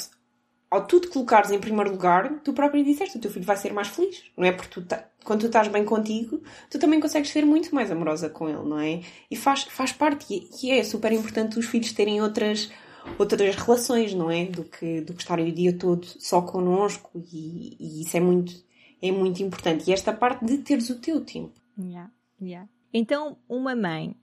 ao 0.73 0.87
tu 0.87 1.01
te 1.01 1.09
colocares 1.09 1.51
em 1.51 1.59
primeiro 1.59 1.91
lugar, 1.91 2.41
tu 2.43 2.55
próprio 2.55 2.83
disseste, 2.83 3.19
o 3.19 3.21
teu 3.21 3.31
filho 3.31 3.45
vai 3.45 3.59
ser 3.59 3.75
mais 3.75 3.89
feliz, 3.89 4.25
não 4.35 4.47
é? 4.47 4.53
Porque 4.53 4.81
tu, 4.81 4.87
quando 5.23 5.41
tu 5.41 5.47
estás 5.47 5.69
bem 5.69 5.85
contigo, 5.85 6.43
tu 6.71 6.79
também 6.79 6.99
consegues 6.99 7.31
ser 7.31 7.45
muito 7.45 7.75
mais 7.75 7.91
amorosa 7.91 8.31
com 8.31 8.49
ele, 8.49 8.63
não 8.63 8.79
é? 8.79 9.03
E 9.31 9.37
faz, 9.37 9.65
faz 9.65 9.93
parte, 9.93 10.27
e 10.31 10.71
é 10.71 10.83
super 10.83 11.13
importante 11.13 11.59
os 11.59 11.67
filhos 11.67 11.93
terem 11.93 12.23
outras, 12.23 12.71
outras 13.19 13.55
relações, 13.55 14.15
não 14.15 14.31
é? 14.31 14.47
Do 14.47 14.65
que, 14.65 15.03
do 15.03 15.13
que 15.13 15.21
estarem 15.21 15.51
o 15.51 15.53
dia 15.53 15.77
todo 15.77 16.07
só 16.07 16.41
connosco, 16.41 17.11
e, 17.31 17.77
e 17.79 18.03
isso 18.03 18.17
é 18.17 18.21
muito, 18.21 18.55
é 19.03 19.13
muito 19.13 19.43
importante. 19.43 19.91
E 19.91 19.93
esta 19.93 20.11
parte 20.11 20.43
de 20.43 20.57
teres 20.57 20.89
o 20.89 20.99
teu 20.99 21.21
tempo. 21.23 21.53
Yeah, 21.79 22.11
yeah. 22.41 22.67
Então, 22.95 23.37
uma 23.47 23.77
mãe, 23.77 24.17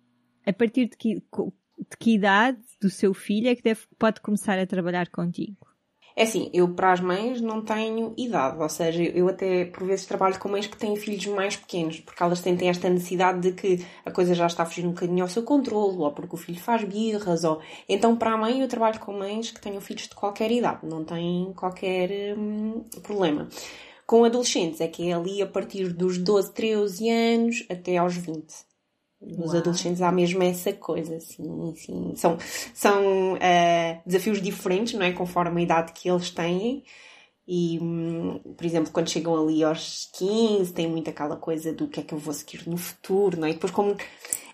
a 0.48 0.52
partir 0.52 0.88
de 0.88 0.98
que, 0.98 1.22
de 1.80 1.98
que 1.98 2.16
idade 2.16 2.60
do 2.82 2.90
seu 2.90 3.14
filho 3.14 3.50
é 3.50 3.56
que 3.56 3.64
deve, 3.64 3.82
pode 3.98 4.22
começar 4.22 4.60
a 4.60 4.68
trabalhar 4.68 5.10
contigo? 5.10 5.70
É 6.20 6.24
assim, 6.24 6.50
eu 6.54 6.68
para 6.74 6.92
as 6.92 7.00
mães 7.00 7.40
não 7.40 7.62
tenho 7.62 8.14
idade, 8.18 8.62
ou 8.62 8.68
seja, 8.68 9.02
eu 9.02 9.30
até 9.30 9.64
por 9.64 9.88
vezes 9.88 10.06
trabalho 10.06 10.38
com 10.38 10.50
mães 10.50 10.68
que 10.68 10.76
têm 10.76 10.98
filhos 10.98 11.26
mais 11.28 11.56
pequenos, 11.56 12.02
porque 12.02 12.22
elas 12.22 12.42
têm 12.42 12.58
esta 12.68 12.90
necessidade 12.90 13.40
de 13.40 13.54
que 13.54 13.86
a 14.04 14.12
coisa 14.12 14.36
já 14.36 14.46
está 14.46 14.64
a 14.64 14.66
fugir 14.66 14.86
um 14.86 14.90
bocadinho 14.90 15.24
ao 15.24 15.30
seu 15.30 15.44
controle, 15.44 15.98
ou 15.98 16.12
porque 16.12 16.36
o 16.36 16.38
filho 16.38 16.60
faz 16.60 16.84
birras, 16.84 17.46
ou... 17.46 17.62
Então 17.88 18.18
para 18.18 18.34
a 18.34 18.38
mãe 18.38 18.60
eu 18.60 18.68
trabalho 18.68 19.00
com 19.00 19.14
mães 19.14 19.52
que 19.52 19.62
tenham 19.62 19.80
filhos 19.80 20.10
de 20.10 20.16
qualquer 20.16 20.52
idade, 20.52 20.86
não 20.86 21.06
têm 21.06 21.54
qualquer 21.54 22.38
hum, 22.38 22.84
problema. 23.02 23.48
Com 24.06 24.26
adolescentes 24.26 24.82
é 24.82 24.90
que 24.90 25.10
é 25.10 25.14
ali 25.14 25.42
a 25.42 25.48
partir 25.48 25.94
dos 25.94 26.18
12, 26.18 26.54
13 26.54 27.10
anos 27.10 27.66
até 27.70 27.96
aos 27.96 28.18
20. 28.18 28.69
Nos 29.22 29.52
Uau. 29.52 29.58
adolescentes 29.58 30.02
há 30.02 30.12
mesmo 30.12 30.42
essa 30.42 30.72
coisa, 30.72 31.20
sim, 31.20 31.74
sim. 31.76 32.14
São, 32.16 32.38
são 32.74 33.34
uh, 33.34 34.02
desafios 34.06 34.42
diferentes, 34.42 34.94
não 34.94 35.06
é? 35.06 35.12
Conforme 35.12 35.60
a 35.60 35.64
idade 35.64 35.92
que 35.94 36.10
eles 36.10 36.32
têm. 36.32 36.84
E, 37.46 37.80
um, 37.82 38.40
por 38.56 38.66
exemplo, 38.66 38.92
quando 38.92 39.10
chegam 39.10 39.36
ali 39.36 39.64
aos 39.64 40.10
15, 40.14 40.72
tem 40.72 40.88
muito 40.88 41.10
aquela 41.10 41.36
coisa 41.36 41.74
do 41.74 41.88
que 41.88 42.00
é 42.00 42.04
que 42.04 42.14
eu 42.14 42.18
vou 42.20 42.34
seguir 42.34 42.68
no 42.68 42.78
futuro, 42.78 43.40
não 43.40 43.48
é? 43.48 43.50
E 43.50 43.54
depois, 43.54 43.74
como 43.74 43.98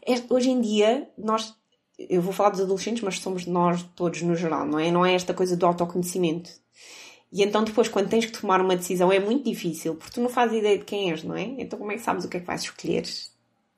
é, 0.05 0.13
hoje 0.29 0.49
em 0.49 0.61
dia, 0.61 1.09
nós, 1.17 1.53
eu 1.99 2.21
vou 2.21 2.31
falar 2.31 2.51
dos 2.51 2.61
adolescentes, 2.61 3.03
mas 3.03 3.19
somos 3.19 3.45
nós 3.45 3.83
todos 3.95 4.21
no 4.21 4.35
geral, 4.35 4.65
não 4.65 4.79
é? 4.79 4.91
Não 4.91 5.05
é 5.05 5.13
esta 5.13 5.33
coisa 5.33 5.57
do 5.57 5.65
autoconhecimento. 5.65 6.49
E 7.31 7.43
então, 7.43 7.63
depois, 7.63 7.89
quando 7.89 8.09
tens 8.09 8.25
que 8.25 8.39
tomar 8.39 8.61
uma 8.61 8.77
decisão, 8.77 9.11
é 9.11 9.19
muito 9.19 9.43
difícil, 9.43 9.95
porque 9.95 10.13
tu 10.13 10.21
não 10.21 10.29
fazes 10.29 10.59
ideia 10.59 10.77
de 10.77 10.85
quem 10.85 11.11
és, 11.11 11.23
não 11.23 11.35
é? 11.35 11.43
Então, 11.43 11.77
como 11.77 11.91
é 11.91 11.95
que 11.95 12.01
sabes 12.01 12.23
o 12.23 12.29
que 12.29 12.37
é 12.37 12.39
que 12.39 12.45
vais 12.45 12.61
escolher? 12.61 13.03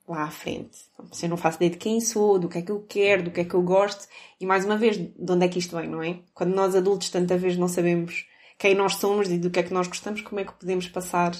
Lá 0.07 0.23
à 0.23 0.31
frente. 0.31 0.77
Se 1.11 1.25
eu 1.25 1.29
não 1.29 1.37
faço 1.37 1.57
ideia 1.57 1.71
de 1.71 1.77
quem 1.77 1.99
sou, 1.99 2.39
do 2.39 2.47
que 2.47 2.57
é 2.57 2.61
que 2.61 2.71
eu 2.71 2.85
quero, 2.87 3.23
do 3.23 3.31
que 3.31 3.41
é 3.41 3.45
que 3.45 3.53
eu 3.53 3.61
gosto, 3.61 4.07
e 4.39 4.45
mais 4.45 4.65
uma 4.65 4.77
vez, 4.77 4.97
de 4.97 5.31
onde 5.31 5.45
é 5.45 5.49
que 5.49 5.59
isto 5.59 5.75
vem, 5.75 5.87
não 5.87 6.01
é? 6.01 6.19
Quando 6.33 6.55
nós 6.55 6.75
adultos 6.75 7.09
tanta 7.09 7.37
vez 7.37 7.57
não 7.57 7.67
sabemos 7.67 8.25
quem 8.57 8.73
nós 8.73 8.95
somos 8.95 9.29
e 9.29 9.37
do 9.37 9.49
que 9.49 9.59
é 9.59 9.63
que 9.63 9.73
nós 9.73 9.87
gostamos, 9.87 10.21
como 10.21 10.39
é 10.39 10.45
que 10.45 10.53
podemos 10.53 10.87
passar 10.87 11.33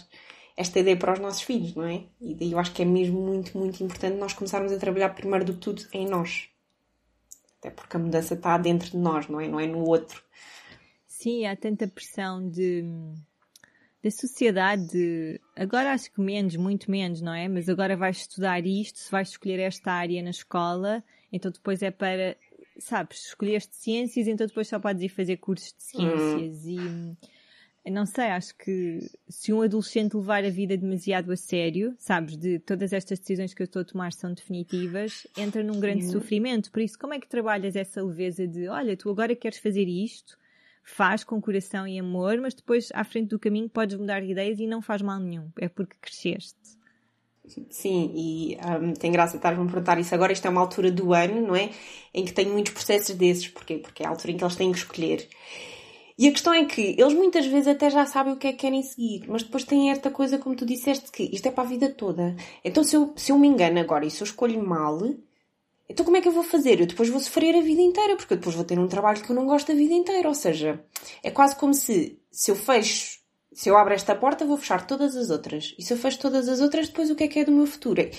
esta 0.56 0.80
ideia 0.80 0.98
para 0.98 1.14
os 1.14 1.20
nossos 1.20 1.42
filhos, 1.42 1.76
não 1.76 1.86
é? 1.86 2.04
E 2.20 2.36
daí 2.36 2.52
eu 2.52 2.60
acho 2.60 2.74
que 2.74 2.82
é 2.82 2.86
mesmo 2.86 3.22
muito, 3.22 3.58
muito 3.58 3.82
importante 3.84 4.18
nós 4.18 4.34
começarmos 4.34 4.72
a 4.72 4.78
trabalhar 4.78 5.10
primeiro 5.10 5.46
do 5.46 5.54
tudo 5.54 5.84
em 5.94 6.08
nós. 6.08 6.50
Até 7.60 7.72
porque 7.72 7.96
a 7.96 8.00
mudança 8.00 8.34
está 8.34 8.58
dentro 8.58 8.92
de 8.92 8.98
nós, 8.98 9.28
não 9.28 9.40
é? 9.40 9.48
Não 9.48 9.60
é 9.60 9.68
no 9.68 9.84
outro. 9.88 10.22
Sim, 11.08 11.46
há 11.46 11.56
tanta 11.56 11.88
pressão 11.88 12.48
de 12.48 12.84
da 14.08 14.12
sociedade, 14.12 15.40
agora 15.54 15.92
acho 15.92 16.12
que 16.12 16.22
menos, 16.22 16.56
muito 16.56 16.90
menos, 16.90 17.22
não 17.22 17.34
é? 17.34 17.48
Mas 17.50 17.68
agora 17.68 17.98
vais 17.98 18.18
estudar 18.18 18.66
isto, 18.66 19.00
se 19.00 19.12
vais 19.12 19.30
escolher 19.30 19.60
esta 19.60 19.92
área 19.92 20.24
na 20.24 20.30
escola, 20.30 21.04
então 21.32 21.52
depois 21.52 21.84
é 21.84 21.92
para, 21.92 22.38
sabes, 22.80 23.28
escolheste 23.28 23.76
ciências, 23.76 24.28
então 24.28 24.48
depois 24.48 24.68
só 24.68 24.80
podes 24.80 25.04
ir 25.04 25.10
fazer 25.10 25.38
cursos 25.38 25.74
de 25.74 25.84
ciências 25.84 26.64
uhum. 26.66 27.18
e 27.86 27.92
não 27.92 28.06
sei, 28.06 28.26
acho 28.26 28.58
que 28.58 29.00
se 29.30 29.52
um 29.54 29.62
adolescente 29.62 30.16
levar 30.16 30.44
a 30.44 30.50
vida 30.50 30.78
demasiado 30.78 31.32
a 31.32 31.38
sério, 31.38 31.96
sabes, 31.98 32.38
de 32.38 32.60
todas 32.60 32.92
estas 32.94 33.20
decisões 33.20 33.54
que 33.54 33.62
eu 33.62 33.66
estou 33.66 33.82
a 33.82 33.86
tomar 33.86 34.14
são 34.14 34.34
definitivas, 34.34 35.28
entra 35.38 35.64
num 35.64 35.80
grande 35.80 36.06
sofrimento. 36.08 36.70
Por 36.70 36.82
isso, 36.82 37.00
como 37.00 37.14
é 37.14 37.20
que 37.20 37.28
trabalhas 37.28 37.78
essa 37.78 38.04
leveza 38.04 38.46
de, 38.46 38.68
olha, 38.68 38.98
tu 38.98 39.10
agora 39.10 39.34
queres 39.36 39.58
fazer 39.58 39.88
isto, 39.88 40.38
faz 40.88 41.24
com 41.24 41.42
coração 41.42 41.86
e 41.86 42.00
amor, 42.00 42.40
mas 42.40 42.54
depois 42.54 42.90
à 42.94 43.04
frente 43.04 43.28
do 43.28 43.38
caminho 43.40 43.70
podes 43.70 43.98
mudar 43.98 44.22
de 44.22 44.32
ideias 44.32 44.58
e 44.60 44.66
não 44.66 44.82
faz 44.82 45.02
mal 45.02 45.20
nenhum. 45.20 45.50
É 45.60 45.68
porque 45.68 45.98
cresceste. 46.02 46.56
Sim, 47.70 48.12
e 48.16 48.58
um, 48.66 48.94
tem 48.94 49.12
graça 49.12 49.36
estar-me 49.36 49.62
a 49.62 49.66
perguntar 49.66 50.00
isso 50.00 50.16
agora. 50.16 50.34
Isto 50.34 50.48
é 50.48 50.50
uma 50.50 50.62
altura 50.62 50.90
do 50.92 51.14
ano, 51.14 51.48
não 51.48 51.56
é? 51.56 51.70
Em 52.14 52.26
que 52.26 52.34
tenho 52.34 52.52
muitos 52.52 52.74
processos 52.74 53.16
desses. 53.16 53.48
Porquê? 53.48 53.78
Porque 53.78 54.04
é 54.04 54.06
a 54.06 54.10
altura 54.10 54.32
em 54.32 54.38
que 54.38 54.44
eles 54.44 54.56
têm 54.56 54.72
que 54.72 54.78
escolher. 54.78 55.28
E 56.18 56.28
a 56.28 56.32
questão 56.32 56.54
é 56.54 56.66
que 56.66 56.96
eles 56.98 57.14
muitas 57.14 57.46
vezes 57.46 57.68
até 57.68 57.90
já 57.90 58.06
sabem 58.06 58.34
o 58.34 58.38
que 58.38 58.48
é 58.48 58.52
que 58.52 58.60
querem 58.60 58.82
seguir, 58.82 59.26
mas 59.28 59.44
depois 59.44 59.64
têm 59.64 59.92
esta 59.92 60.10
coisa, 60.10 60.40
como 60.40 60.56
tu 60.56 60.66
disseste, 60.66 61.12
que 61.12 61.24
isto 61.24 61.48
é 61.48 61.52
para 61.52 61.64
a 61.64 61.68
vida 61.68 61.90
toda. 61.90 62.36
Então 62.64 62.84
se 62.84 62.96
eu, 62.96 63.14
se 63.16 63.32
eu 63.32 63.38
me 63.38 63.48
engano 63.48 63.80
agora 63.80 64.04
e 64.04 64.10
se 64.10 64.24
eu 64.24 64.26
escolho 64.26 64.66
mal, 64.66 65.00
então 65.90 66.04
como 66.06 66.18
é 66.18 66.22
que 66.22 66.28
eu 66.28 66.34
vou 66.34 66.44
fazer? 66.44 66.80
Eu 66.80 66.86
depois 66.86 67.10
vou 67.10 67.20
sofrer 67.20 67.56
a 67.56 67.62
vida 67.62 67.82
inteira, 67.82 68.16
porque 68.16 68.34
eu 68.34 68.38
depois 68.38 68.56
vou 68.56 68.66
ter 68.66 68.78
um 68.78 68.88
trabalho 68.88 69.22
que 69.22 69.30
eu 69.30 69.36
não 69.36 69.46
gosto 69.46 69.72
a 69.72 69.76
vida 69.76 69.94
inteira. 69.94 70.28
Ou 70.28 70.36
seja, 70.36 70.84
é 71.24 71.32
quase 71.32 71.56
como 71.56 71.74
se, 71.74 72.20
se 72.30 72.52
eu 72.52 72.56
fecho, 72.56 73.20
se 73.54 73.70
eu 73.70 73.78
abro 73.78 73.94
esta 73.94 74.14
porta, 74.16 74.46
vou 74.46 74.58
fechar 74.58 74.86
todas 74.86 75.16
as 75.16 75.30
outras. 75.30 75.74
E 75.78 75.84
se 75.84 75.94
eu 75.94 75.98
fecho 75.98 76.20
todas 76.20 76.50
as 76.50 76.60
outras, 76.60 76.88
depois 76.88 77.10
o 77.10 77.16
que 77.16 77.24
é 77.24 77.28
que 77.28 77.40
é 77.40 77.46
do 77.46 77.52
meu 77.52 77.66
futuro? 77.66 78.10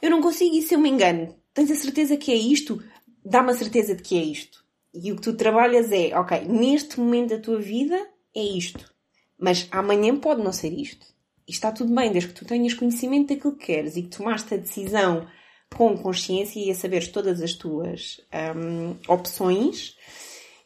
Eu 0.00 0.10
não 0.10 0.22
consigo, 0.22 0.60
se 0.62 0.74
eu 0.74 0.78
me 0.78 0.88
engano? 0.88 1.36
Tens 1.52 1.70
a 1.70 1.74
certeza 1.74 2.16
que 2.16 2.32
é 2.32 2.36
isto? 2.36 2.82
Dá-me 3.22 3.50
a 3.50 3.54
certeza 3.54 3.94
de 3.94 4.02
que 4.02 4.18
é 4.18 4.22
isto. 4.22 4.64
E 4.94 5.12
o 5.12 5.16
que 5.16 5.22
tu 5.22 5.34
trabalhas 5.34 5.92
é, 5.92 6.18
ok, 6.18 6.46
neste 6.48 6.98
momento 6.98 7.30
da 7.30 7.38
tua 7.38 7.60
vida 7.60 7.96
é 8.34 8.42
isto. 8.42 8.92
Mas 9.38 9.68
amanhã 9.70 10.16
pode 10.16 10.42
não 10.42 10.52
ser 10.52 10.72
isto. 10.72 11.06
E 11.46 11.52
está 11.52 11.70
tudo 11.70 11.94
bem, 11.94 12.10
desde 12.10 12.30
que 12.30 12.40
tu 12.40 12.46
tenhas 12.46 12.74
conhecimento 12.74 13.28
daquilo 13.34 13.56
que 13.56 13.66
queres 13.66 13.96
e 13.96 14.02
que 14.02 14.16
tomaste 14.16 14.54
a 14.54 14.56
decisão 14.56 15.26
com 15.74 15.96
consciência 15.96 16.60
e 16.60 16.70
a 16.70 16.74
saberes 16.74 17.08
todas 17.08 17.40
as 17.40 17.54
tuas 17.54 18.20
um, 18.56 18.96
opções, 19.08 19.96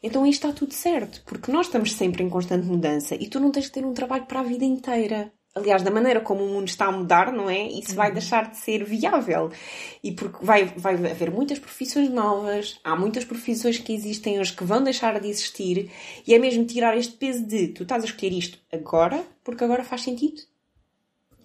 então 0.03 0.23
aí 0.23 0.29
está 0.29 0.51
tudo 0.51 0.73
certo, 0.73 1.23
porque 1.25 1.51
nós 1.51 1.67
estamos 1.67 1.93
sempre 1.93 2.23
em 2.23 2.29
constante 2.29 2.65
mudança 2.65 3.15
e 3.15 3.27
tu 3.27 3.39
não 3.39 3.51
tens 3.51 3.67
que 3.67 3.73
ter 3.73 3.85
um 3.85 3.93
trabalho 3.93 4.25
para 4.25 4.41
a 4.41 4.43
vida 4.43 4.65
inteira. 4.65 5.31
Aliás, 5.55 5.81
da 5.83 5.89
maneira 5.89 6.19
como 6.19 6.43
o 6.43 6.49
mundo 6.49 6.67
está 6.67 6.87
a 6.87 6.91
mudar, 6.91 7.31
não 7.31 7.49
é? 7.49 7.65
Isso 7.69 7.91
uhum. 7.91 7.95
vai 7.95 8.11
deixar 8.11 8.51
de 8.51 8.57
ser 8.57 8.83
viável. 8.83 9.49
E 10.03 10.11
porque 10.11 10.45
vai, 10.45 10.65
vai 10.65 10.95
haver 10.95 11.31
muitas 11.31 11.57
profissões 11.57 12.09
novas, 12.09 12.77
há 12.83 12.93
muitas 12.93 13.23
profissões 13.23 13.77
que 13.79 13.93
existem 13.93 14.37
hoje 14.37 14.51
que 14.51 14.65
vão 14.65 14.83
deixar 14.83 15.17
de 15.17 15.29
existir, 15.29 15.89
e 16.27 16.33
é 16.33 16.39
mesmo 16.39 16.65
tirar 16.65 16.97
este 16.97 17.13
peso 17.13 17.45
de 17.45 17.69
tu 17.69 17.83
estás 17.83 18.03
a 18.03 18.05
escolher 18.05 18.33
isto 18.33 18.59
agora, 18.69 19.25
porque 19.45 19.63
agora 19.63 19.85
faz 19.85 20.01
sentido 20.03 20.41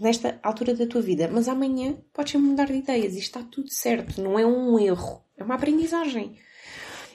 nesta 0.01 0.41
altura 0.43 0.75
da 0.75 0.87
tua 0.87 1.03
vida, 1.03 1.29
mas 1.31 1.47
amanhã 1.47 1.95
podes 2.13 2.35
mudar 2.41 2.65
de 2.65 2.79
ideias 2.79 3.15
e 3.15 3.19
está 3.19 3.43
tudo 3.43 3.71
certo, 3.71 4.23
não 4.23 4.39
é 4.39 4.47
um 4.47 4.79
erro, 4.79 5.23
é 5.37 5.45
uma 5.45 5.57
aprendizagem. 5.57 6.39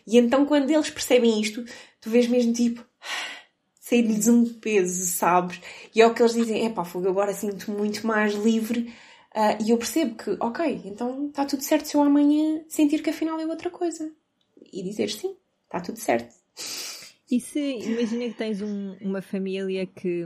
E 0.05 0.19
então 0.19 0.45
quando 0.45 0.69
eles 0.69 0.91
percebem 0.91 1.41
isto, 1.41 1.65
tu 1.99 2.11
vês 2.11 2.27
mesmo 2.27 2.53
tipo 2.53 2.85
sair-lhes 3.81 4.27
um 4.27 4.45
peso, 4.45 5.03
sabes? 5.07 5.59
E 5.95 6.01
é 6.01 6.05
o 6.05 6.13
que 6.13 6.21
eles 6.21 6.35
dizem, 6.35 6.63
é 6.63 6.69
pá, 6.69 6.85
fogo, 6.85 7.09
agora 7.09 7.33
sinto 7.33 7.71
muito 7.71 8.05
mais 8.05 8.35
livre 8.35 8.93
uh, 9.35 9.63
e 9.65 9.71
eu 9.71 9.77
percebo 9.79 10.15
que, 10.15 10.37
ok, 10.39 10.81
então 10.85 11.27
está 11.27 11.43
tudo 11.43 11.63
certo 11.63 11.87
se 11.87 11.97
eu 11.97 12.03
amanhã 12.03 12.63
sentir 12.69 13.01
que 13.01 13.09
afinal 13.09 13.39
é 13.39 13.47
outra 13.47 13.71
coisa. 13.71 14.11
E 14.71 14.83
dizer 14.83 15.09
sim, 15.09 15.35
está 15.65 15.79
tudo 15.79 15.97
certo. 15.97 16.35
E 17.31 17.39
se 17.39 17.59
imagina 17.59 18.25
que 18.25 18.37
tens 18.37 18.61
um, 18.61 18.95
uma 19.01 19.21
família 19.23 19.87
que 19.87 20.23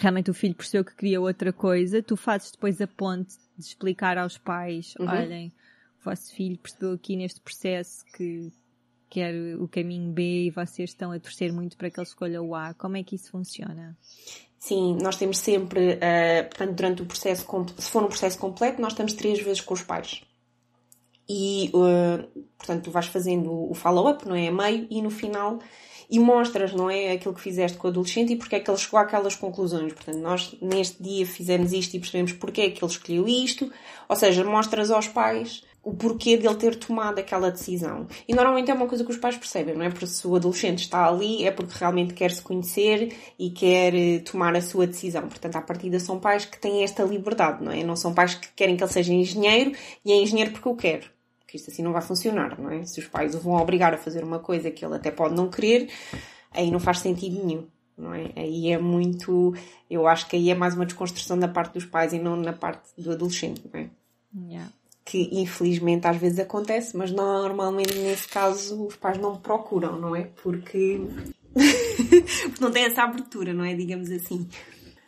realmente 0.00 0.30
o 0.30 0.34
filho 0.34 0.54
percebeu 0.54 0.84
que 0.84 0.96
queria 0.96 1.20
outra 1.20 1.52
coisa, 1.52 2.02
tu 2.02 2.16
fazes 2.16 2.50
depois 2.50 2.80
a 2.80 2.86
ponte 2.86 3.36
de 3.56 3.64
explicar 3.64 4.18
aos 4.18 4.38
pais, 4.38 4.94
uhum. 4.98 5.08
olhem, 5.08 5.52
o 6.00 6.04
vosso 6.04 6.34
filho 6.34 6.58
percebeu 6.58 6.92
aqui 6.92 7.16
neste 7.16 7.40
processo 7.40 8.04
que 8.16 8.50
quer 9.08 9.34
o 9.58 9.68
caminho 9.68 10.12
B 10.12 10.46
e 10.46 10.50
vocês 10.50 10.90
estão 10.90 11.12
a 11.12 11.18
torcer 11.18 11.52
muito 11.52 11.76
para 11.76 11.90
que 11.90 11.98
ele 11.98 12.06
escolha 12.06 12.40
o 12.40 12.54
A. 12.54 12.72
Como 12.74 12.96
é 12.96 13.02
que 13.02 13.16
isso 13.16 13.30
funciona? 13.30 13.96
Sim, 14.58 14.96
nós 15.02 15.16
temos 15.16 15.38
sempre, 15.38 15.94
uh, 15.94 16.48
portanto, 16.48 16.74
durante 16.74 17.02
o 17.02 17.06
processo, 17.06 17.44
se 17.76 17.90
for 17.90 18.04
um 18.04 18.08
processo 18.08 18.38
completo, 18.38 18.80
nós 18.80 18.92
estamos 18.92 19.12
três 19.14 19.42
vezes 19.42 19.60
com 19.60 19.74
os 19.74 19.82
pais. 19.82 20.22
E, 21.28 21.70
uh, 21.74 22.44
portanto, 22.56 22.84
tu 22.84 22.90
vais 22.90 23.06
fazendo 23.06 23.50
o 23.52 23.74
follow-up, 23.74 24.26
não 24.26 24.34
é? 24.34 24.48
A 24.48 24.52
meio, 24.52 24.86
e 24.90 25.02
no 25.02 25.10
final 25.10 25.58
e 26.10 26.18
mostras, 26.18 26.72
não 26.72 26.90
é, 26.90 27.12
aquilo 27.12 27.32
que 27.32 27.40
fizeste 27.40 27.78
com 27.78 27.86
o 27.86 27.90
adolescente 27.90 28.32
e 28.32 28.36
porque 28.36 28.56
é 28.56 28.60
que 28.60 28.68
ele 28.68 28.78
chegou 28.78 28.98
àquelas 28.98 29.36
conclusões. 29.36 29.92
Portanto, 29.92 30.18
nós 30.18 30.54
neste 30.60 31.00
dia 31.00 31.24
fizemos 31.24 31.72
isto 31.72 31.94
e 31.94 32.00
percebemos 32.00 32.32
porque 32.32 32.62
é 32.62 32.70
que 32.70 32.82
ele 32.82 32.90
escolheu 32.90 33.28
isto, 33.28 33.72
ou 34.08 34.16
seja, 34.16 34.42
mostras 34.42 34.90
aos 34.90 35.06
pais 35.06 35.62
o 35.82 35.94
porquê 35.94 36.36
dele 36.36 36.56
ter 36.56 36.76
tomado 36.76 37.18
aquela 37.18 37.50
decisão. 37.50 38.06
E 38.28 38.34
normalmente 38.34 38.70
é 38.70 38.74
uma 38.74 38.86
coisa 38.86 39.04
que 39.04 39.10
os 39.10 39.16
pais 39.16 39.36
percebem, 39.36 39.74
não 39.74 39.84
é? 39.84 39.88
Porque 39.88 40.06
se 40.06 40.26
o 40.26 40.36
adolescente 40.36 40.80
está 40.80 41.08
ali 41.08 41.46
é 41.46 41.50
porque 41.50 41.72
realmente 41.78 42.12
quer 42.12 42.30
se 42.32 42.42
conhecer 42.42 43.14
e 43.38 43.50
quer 43.50 43.94
eh, 43.94 44.18
tomar 44.18 44.54
a 44.54 44.60
sua 44.60 44.86
decisão. 44.86 45.22
Portanto, 45.22 45.56
à 45.56 45.62
partida 45.62 45.98
são 45.98 46.18
pais 46.18 46.44
que 46.44 46.58
têm 46.58 46.82
esta 46.82 47.02
liberdade, 47.02 47.64
não 47.64 47.72
é? 47.72 47.82
Não 47.82 47.96
são 47.96 48.12
pais 48.12 48.34
que 48.34 48.48
querem 48.54 48.76
que 48.76 48.84
ele 48.84 48.92
seja 48.92 49.12
engenheiro 49.12 49.72
e 50.04 50.12
é 50.12 50.16
engenheiro 50.16 50.50
porque 50.50 50.68
eu 50.68 50.76
quero 50.76 51.19
que 51.50 51.56
isto 51.56 51.70
assim 51.70 51.82
não 51.82 51.92
vai 51.92 52.00
funcionar, 52.00 52.58
não 52.60 52.70
é? 52.70 52.84
Se 52.84 53.00
os 53.00 53.06
pais 53.06 53.34
o 53.34 53.40
vão 53.40 53.54
obrigar 53.54 53.92
a 53.92 53.98
fazer 53.98 54.22
uma 54.22 54.38
coisa 54.38 54.70
que 54.70 54.84
ele 54.84 54.94
até 54.94 55.10
pode 55.10 55.34
não 55.34 55.50
querer, 55.50 55.90
aí 56.52 56.70
não 56.70 56.78
faz 56.78 57.00
sentido 57.00 57.44
nenhum, 57.44 57.66
não 57.98 58.14
é? 58.14 58.30
Aí 58.36 58.70
é 58.70 58.78
muito, 58.78 59.52
eu 59.90 60.06
acho 60.06 60.28
que 60.28 60.36
aí 60.36 60.50
é 60.50 60.54
mais 60.54 60.74
uma 60.74 60.86
desconstrução 60.86 61.36
da 61.36 61.48
parte 61.48 61.74
dos 61.74 61.84
pais 61.84 62.12
e 62.12 62.18
não 62.18 62.36
na 62.36 62.52
parte 62.52 62.88
do 62.96 63.10
adolescente, 63.10 63.62
não 63.72 63.80
é? 63.80 63.90
Yeah. 64.48 64.72
Que 65.04 65.28
infelizmente 65.32 66.06
às 66.06 66.16
vezes 66.16 66.38
acontece, 66.38 66.96
mas 66.96 67.10
normalmente 67.10 67.98
nesse 67.98 68.28
caso 68.28 68.86
os 68.86 68.94
pais 68.94 69.18
não 69.18 69.36
procuram, 69.36 69.98
não 69.98 70.14
é? 70.14 70.30
Porque, 70.42 71.00
Porque 71.52 72.60
não 72.60 72.70
têm 72.70 72.84
essa 72.84 73.02
abertura, 73.02 73.52
não 73.52 73.64
é? 73.64 73.74
Digamos 73.74 74.08
assim. 74.10 74.46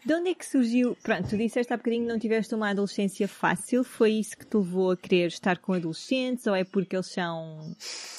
De 0.05 0.15
onde 0.15 0.31
é 0.31 0.35
que 0.35 0.45
surgiu? 0.45 0.97
Pronto, 1.01 1.29
tu 1.29 1.37
disseste 1.37 1.73
há 1.73 1.77
bocadinho 1.77 2.05
que 2.05 2.13
não 2.13 2.19
tiveste 2.19 2.53
uma 2.55 2.71
adolescência 2.71 3.29
fácil. 3.29 3.85
Foi 3.85 4.13
isso 4.13 4.37
que 4.37 4.45
te 4.45 4.57
levou 4.57 4.91
a 4.91 4.97
querer 4.97 5.29
estar 5.29 5.59
com 5.59 5.75
adolescentes? 5.75 6.47
Ou 6.49 6.57
é 6.57 6.65
porque 6.65 6.97
eles 6.97 7.07
são. 7.07 7.77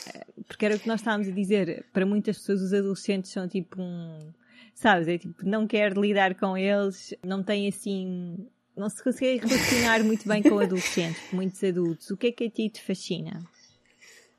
Eh, 0.07 0.25
porque 0.47 0.65
era 0.65 0.75
o 0.75 0.79
que 0.79 0.87
nós 0.87 1.01
estávamos 1.01 1.27
a 1.27 1.31
dizer. 1.31 1.85
Para 1.91 2.05
muitas 2.05 2.37
pessoas, 2.37 2.61
os 2.61 2.73
adolescentes 2.73 3.31
são 3.31 3.49
tipo 3.49 3.81
um. 3.81 4.31
Sabes? 4.73 5.09
É 5.09 5.17
tipo, 5.17 5.45
não 5.45 5.67
quer 5.67 5.97
lidar 5.97 6.35
com 6.35 6.57
eles, 6.57 7.13
não 7.21 7.43
tem 7.43 7.67
assim. 7.67 8.47
Não 8.77 8.89
se 8.89 9.03
consegue 9.03 9.45
relacionar 9.45 10.03
muito 10.03 10.27
bem 10.27 10.41
com 10.41 10.57
adolescentes, 10.59 11.21
com 11.29 11.35
muitos 11.35 11.61
adultos. 11.63 12.09
O 12.09 12.17
que 12.17 12.27
é 12.27 12.31
que 12.31 12.45
a 12.45 12.49
ti 12.49 12.69
te 12.69 12.81
fascina? 12.81 13.43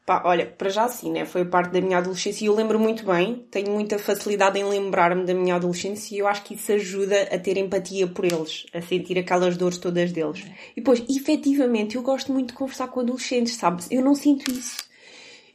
Pá, 0.06 0.20
olha, 0.26 0.44
para 0.44 0.68
já 0.68 0.86
sim, 0.86 1.10
né? 1.10 1.24
Foi 1.24 1.46
parte 1.46 1.72
da 1.72 1.80
minha 1.80 1.96
adolescência 1.96 2.44
e 2.44 2.48
eu 2.48 2.54
lembro 2.54 2.78
muito 2.78 3.06
bem, 3.06 3.46
tenho 3.50 3.70
muita 3.70 3.98
facilidade 3.98 4.58
em 4.58 4.64
lembrar-me 4.64 5.24
da 5.24 5.32
minha 5.32 5.54
adolescência 5.54 6.14
e 6.14 6.18
eu 6.18 6.28
acho 6.28 6.42
que 6.44 6.54
isso 6.54 6.72
ajuda 6.72 7.22
a 7.22 7.38
ter 7.38 7.56
empatia 7.56 8.06
por 8.06 8.26
eles, 8.26 8.66
a 8.74 8.82
sentir 8.82 9.18
aquelas 9.18 9.56
dores 9.56 9.78
todas 9.78 10.12
deles. 10.12 10.44
E 10.76 10.80
depois, 10.82 11.02
efetivamente, 11.08 11.96
eu 11.96 12.02
gosto 12.02 12.30
muito 12.32 12.48
de 12.48 12.54
conversar 12.54 12.88
com 12.88 13.00
adolescentes, 13.00 13.54
sabes? 13.54 13.88
Eu 13.90 14.02
não 14.02 14.14
sinto 14.14 14.50
isso. 14.50 14.76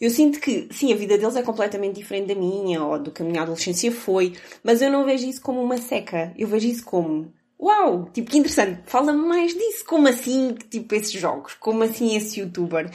Eu 0.01 0.09
sinto 0.09 0.39
que, 0.39 0.67
sim, 0.71 0.91
a 0.91 0.95
vida 0.95 1.15
deles 1.15 1.35
é 1.35 1.43
completamente 1.43 1.95
diferente 1.95 2.33
da 2.33 2.35
minha 2.35 2.83
ou 2.83 2.97
do 2.97 3.11
que 3.11 3.21
a 3.21 3.25
minha 3.25 3.43
adolescência 3.43 3.91
foi, 3.91 4.33
mas 4.63 4.81
eu 4.81 4.89
não 4.89 5.05
vejo 5.05 5.27
isso 5.27 5.41
como 5.41 5.61
uma 5.61 5.77
seca. 5.77 6.33
Eu 6.35 6.47
vejo 6.47 6.67
isso 6.67 6.83
como, 6.83 7.31
uau, 7.61 8.09
tipo, 8.11 8.31
que 8.31 8.37
interessante, 8.39 8.81
fala-me 8.85 9.27
mais 9.27 9.53
disso. 9.53 9.85
Como 9.85 10.07
assim, 10.07 10.55
tipo, 10.71 10.95
esses 10.95 11.11
jogos? 11.11 11.53
Como 11.53 11.83
assim 11.83 12.15
esse 12.15 12.39
youtuber? 12.39 12.89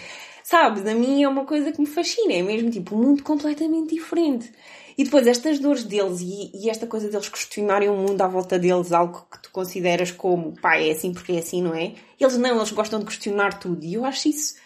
Sabes? 0.45 0.87
A 0.87 0.95
mim 0.95 1.23
é 1.23 1.29
uma 1.29 1.47
coisa 1.47 1.73
que 1.73 1.81
me 1.81 1.87
fascina, 1.87 2.35
é 2.35 2.43
mesmo 2.43 2.71
tipo 2.71 2.95
um 2.95 2.99
mundo 2.99 3.23
completamente 3.23 3.95
diferente. 3.95 4.53
E 4.97 5.03
depois 5.03 5.27
estas 5.27 5.59
dores 5.59 5.85
deles 5.85 6.21
e, 6.21 6.51
e, 6.55 6.69
esta 6.69 6.87
coisa 6.87 7.09
deles 7.09 7.31
questionarem 7.31 7.89
o 7.89 7.97
mundo 7.97 8.21
à 8.21 8.29
volta 8.29 8.59
deles, 8.59 8.93
algo 8.93 9.27
que 9.33 9.43
tu 9.43 9.51
consideras 9.51 10.11
como, 10.13 10.55
pá, 10.61 10.77
é 10.77 10.91
assim 10.91 11.15
porque 11.15 11.33
é 11.33 11.39
assim, 11.39 11.63
não 11.63 11.75
é? 11.75 11.95
Eles 12.21 12.37
não, 12.37 12.57
eles 12.57 12.71
gostam 12.73 13.01
de 13.01 13.07
questionar 13.07 13.59
tudo. 13.59 13.83
E 13.87 13.95
eu 13.95 14.05
acho 14.05 14.29
isso, 14.29 14.57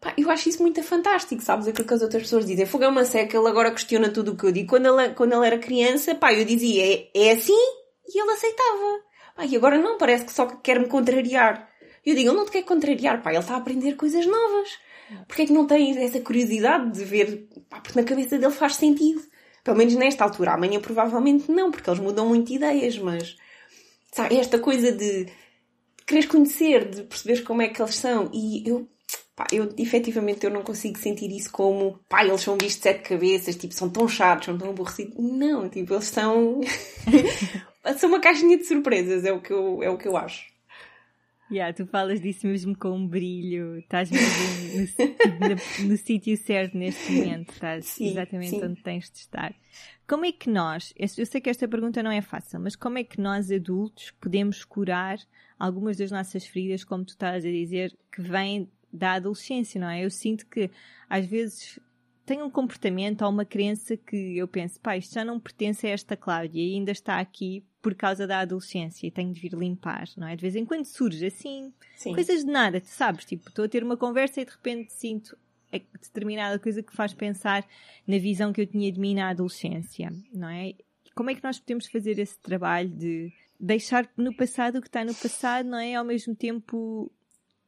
pá, 0.00 0.14
eu 0.16 0.30
acho 0.30 0.48
isso 0.48 0.62
muito 0.62 0.80
fantástico, 0.80 1.42
sabes? 1.42 1.66
Aquilo 1.66 1.88
que 1.88 1.94
as 1.94 2.02
outras 2.02 2.22
pessoas 2.22 2.46
dizem. 2.46 2.64
Fogo 2.64 2.84
é 2.84 2.88
uma 2.88 3.04
seca, 3.04 3.36
ele 3.36 3.48
agora 3.48 3.72
questiona 3.72 4.10
tudo 4.10 4.32
o 4.32 4.36
que 4.36 4.44
eu 4.44 4.52
digo. 4.52 4.68
Quando 4.68 4.86
ele, 4.86 5.12
quando 5.14 5.32
ele 5.32 5.44
era 5.44 5.58
criança, 5.58 6.14
pá, 6.14 6.32
eu 6.32 6.44
dizia, 6.44 6.86
é, 6.86 7.08
é 7.12 7.32
assim? 7.32 7.60
E 8.06 8.20
ele 8.20 8.30
aceitava. 8.30 9.00
Pá, 9.34 9.44
e 9.44 9.56
agora 9.56 9.76
não, 9.76 9.98
parece 9.98 10.24
que 10.24 10.32
só 10.32 10.46
quer 10.46 10.78
me 10.78 10.86
contrariar. 10.86 11.68
Eu 12.06 12.14
digo, 12.14 12.30
ele 12.30 12.36
não 12.36 12.44
te 12.44 12.52
quer 12.52 12.62
contrariar, 12.62 13.20
pá, 13.22 13.30
ele 13.30 13.40
está 13.40 13.54
a 13.54 13.58
aprender 13.58 13.96
coisas 13.96 14.24
novas. 14.24 14.70
Porquê 15.26 15.42
é 15.42 15.46
que 15.46 15.52
não 15.52 15.66
tens 15.66 15.96
essa 15.96 16.20
curiosidade 16.20 16.92
de 16.92 17.04
ver? 17.04 17.48
Pá, 17.68 17.80
porque 17.80 17.98
na 17.98 18.06
cabeça 18.06 18.38
dele 18.38 18.52
faz 18.52 18.76
sentido. 18.76 19.22
Pelo 19.62 19.76
menos 19.76 19.94
nesta 19.94 20.24
altura. 20.24 20.52
Amanhã 20.52 20.80
provavelmente 20.80 21.50
não, 21.50 21.70
porque 21.70 21.88
eles 21.88 22.00
mudam 22.00 22.26
muito 22.26 22.52
ideias, 22.52 22.98
mas... 22.98 23.36
Sabe, 24.12 24.38
esta 24.38 24.58
coisa 24.58 24.90
de, 24.90 25.28
quereres 26.06 26.28
conhecer, 26.28 26.88
de 26.88 27.02
perceberes 27.04 27.42
como 27.42 27.62
é 27.62 27.68
que 27.68 27.80
eles 27.80 27.94
são. 27.94 28.30
E 28.32 28.68
eu... 28.68 28.88
Pá, 29.36 29.46
eu, 29.52 29.72
efetivamente, 29.78 30.44
eu 30.44 30.50
não 30.50 30.62
consigo 30.62 30.98
sentir 30.98 31.30
isso 31.30 31.50
como... 31.50 31.98
Pá, 32.08 32.24
eles 32.24 32.40
são 32.40 32.54
vistos 32.54 32.76
de 32.76 32.82
sete 32.82 33.08
cabeças, 33.08 33.56
tipo, 33.56 33.72
são 33.72 33.88
tão 33.88 34.08
chatos, 34.08 34.46
são 34.46 34.58
tão 34.58 34.70
aborrecidos. 34.70 35.14
Não, 35.18 35.68
tipo, 35.68 35.94
eles 35.94 36.06
são... 36.06 36.60
são 37.96 38.08
uma 38.08 38.20
caixinha 38.20 38.58
de 38.58 38.64
surpresas, 38.64 39.24
é 39.24 39.32
o 39.32 39.40
que 39.40 39.52
eu, 39.52 39.82
é 39.82 39.88
o 39.88 39.96
que 39.96 40.08
eu 40.08 40.16
acho. 40.16 40.50
Yeah, 41.50 41.72
tu 41.72 41.84
falas 41.84 42.20
disso 42.20 42.46
mesmo 42.46 42.76
com 42.78 42.90
um 42.90 43.06
brilho, 43.06 43.78
estás 43.78 44.08
mesmo 44.08 44.86
no, 45.40 45.48
no, 45.48 45.88
no 45.88 45.96
sítio 45.96 46.36
certo 46.36 46.76
neste 46.78 47.10
momento, 47.10 47.52
estás 47.52 47.86
sim, 47.86 48.08
exatamente 48.08 48.50
sim. 48.50 48.64
onde 48.64 48.80
tens 48.82 49.10
de 49.10 49.18
estar. 49.18 49.52
Como 50.06 50.24
é 50.24 50.32
que 50.32 50.48
nós, 50.48 50.94
eu 50.96 51.26
sei 51.26 51.40
que 51.40 51.50
esta 51.50 51.66
pergunta 51.66 52.02
não 52.02 52.10
é 52.10 52.20
fácil, 52.20 52.60
mas 52.60 52.76
como 52.76 52.98
é 52.98 53.04
que 53.04 53.20
nós 53.20 53.50
adultos 53.50 54.12
podemos 54.20 54.64
curar 54.64 55.18
algumas 55.58 55.96
das 55.96 56.10
nossas 56.10 56.46
feridas, 56.46 56.84
como 56.84 57.04
tu 57.04 57.10
estás 57.10 57.44
a 57.44 57.50
dizer, 57.50 57.96
que 58.12 58.22
vêm 58.22 58.70
da 58.92 59.14
adolescência, 59.14 59.80
não 59.80 59.88
é? 59.88 60.04
Eu 60.04 60.10
sinto 60.10 60.46
que 60.46 60.70
às 61.08 61.26
vezes 61.26 61.80
tenho 62.24 62.44
um 62.44 62.50
comportamento 62.50 63.22
ou 63.22 63.30
uma 63.30 63.44
crença 63.44 63.96
que 63.96 64.38
eu 64.38 64.46
penso, 64.46 64.78
pá, 64.80 64.96
isto 64.96 65.14
já 65.14 65.24
não 65.24 65.40
pertence 65.40 65.86
a 65.86 65.90
esta 65.90 66.16
Cláudia 66.16 66.62
e 66.62 66.74
ainda 66.74 66.92
está 66.92 67.18
aqui 67.18 67.64
por 67.82 67.94
causa 67.94 68.26
da 68.26 68.40
adolescência 68.40 69.06
e 69.06 69.10
tenho 69.10 69.32
de 69.32 69.40
vir 69.40 69.54
limpar, 69.54 70.04
não 70.16 70.26
é? 70.26 70.36
De 70.36 70.42
vez 70.42 70.54
em 70.54 70.64
quando 70.64 70.84
surge 70.84 71.24
assim, 71.26 71.72
Sim. 71.96 72.14
coisas 72.14 72.44
de 72.44 72.50
nada, 72.50 72.80
tu 72.80 72.88
sabes? 72.88 73.24
Tipo, 73.24 73.48
estou 73.48 73.64
a 73.64 73.68
ter 73.68 73.82
uma 73.82 73.96
conversa 73.96 74.40
e 74.40 74.44
de 74.44 74.50
repente 74.50 74.92
sinto 74.92 75.36
determinada 76.02 76.58
coisa 76.58 76.82
que 76.82 76.94
faz 76.94 77.14
pensar 77.14 77.64
na 78.06 78.18
visão 78.18 78.52
que 78.52 78.60
eu 78.60 78.66
tinha 78.66 78.90
de 78.90 78.98
mim 78.98 79.14
na 79.14 79.30
adolescência, 79.30 80.12
não 80.32 80.48
é? 80.48 80.74
Como 81.14 81.30
é 81.30 81.34
que 81.34 81.44
nós 81.44 81.58
podemos 81.58 81.86
fazer 81.86 82.18
esse 82.18 82.38
trabalho 82.38 82.88
de 82.88 83.32
deixar 83.58 84.08
no 84.16 84.34
passado 84.34 84.78
o 84.78 84.80
que 84.80 84.88
está 84.88 85.04
no 85.04 85.14
passado, 85.14 85.68
não 85.68 85.78
é? 85.78 85.94
Ao 85.94 86.04
mesmo 86.04 86.34
tempo 86.34 87.10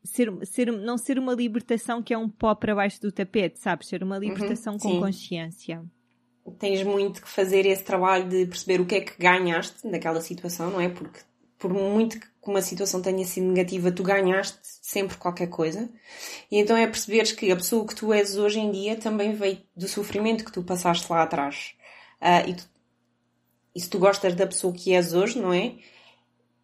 ser, 0.03 0.31
ser, 0.45 0.73
não 0.73 0.99
ser 0.99 1.19
uma 1.19 1.35
libertação 1.35 2.03
que 2.03 2.13
é 2.13 2.19
um 2.19 2.29
pó 2.29 2.55
para 2.55 2.75
baixo 2.75 3.01
do 3.01 3.13
tapete, 3.13 3.59
sabes? 3.61 3.89
Ser 3.89 4.03
uma 4.03 4.17
uhum, 4.17 4.23
libertação 4.23 4.75
uhum, 4.75 4.79
com 4.79 5.01
consciência 5.01 5.85
tens 6.59 6.83
muito 6.83 7.23
que 7.23 7.29
fazer 7.29 7.67
esse 7.67 7.85
trabalho 7.85 8.29
de 8.29 8.47
perceber 8.47 8.81
o 8.81 8.87
que 8.87 8.97
é 8.97 9.01
que 9.01 9.19
ganhaste 9.19 9.87
naquela 9.87 10.21
situação, 10.21 10.71
não 10.71 10.81
é? 10.81 10.89
Porque 10.89 11.21
por 11.59 11.73
muito 11.73 12.19
que 12.19 12.27
uma 12.45 12.61
situação 12.61 13.01
tenha 13.01 13.25
sido 13.25 13.47
negativa, 13.47 13.93
tu 13.93 14.03
ganhaste 14.03 14.59
sempre 14.63 15.17
qualquer 15.17 15.47
coisa. 15.47 15.89
E 16.51 16.59
então 16.59 16.77
é 16.77 16.87
perceberes 16.89 17.31
que 17.31 17.53
a 17.53 17.57
pessoa 17.57 17.87
que 17.87 17.95
tu 17.95 18.13
és 18.13 18.37
hoje 18.37 18.59
em 18.59 18.73
dia 18.73 18.97
também 18.97 19.33
veio 19.33 19.63
do 19.77 19.87
sofrimento 19.87 20.45
que 20.45 20.51
tu 20.51 20.65
passaste 20.65 21.11
lá 21.11 21.23
atrás. 21.23 21.75
Uh, 22.21 22.51
e, 22.51 22.55
tu, 22.55 22.69
e 23.77 23.81
se 23.81 23.89
tu 23.89 23.99
gostas 24.01 24.35
da 24.35 24.47
pessoa 24.47 24.73
que 24.73 24.93
és 24.93 25.15
hoje, 25.15 25.39
não 25.39 25.53
é? 25.53 25.77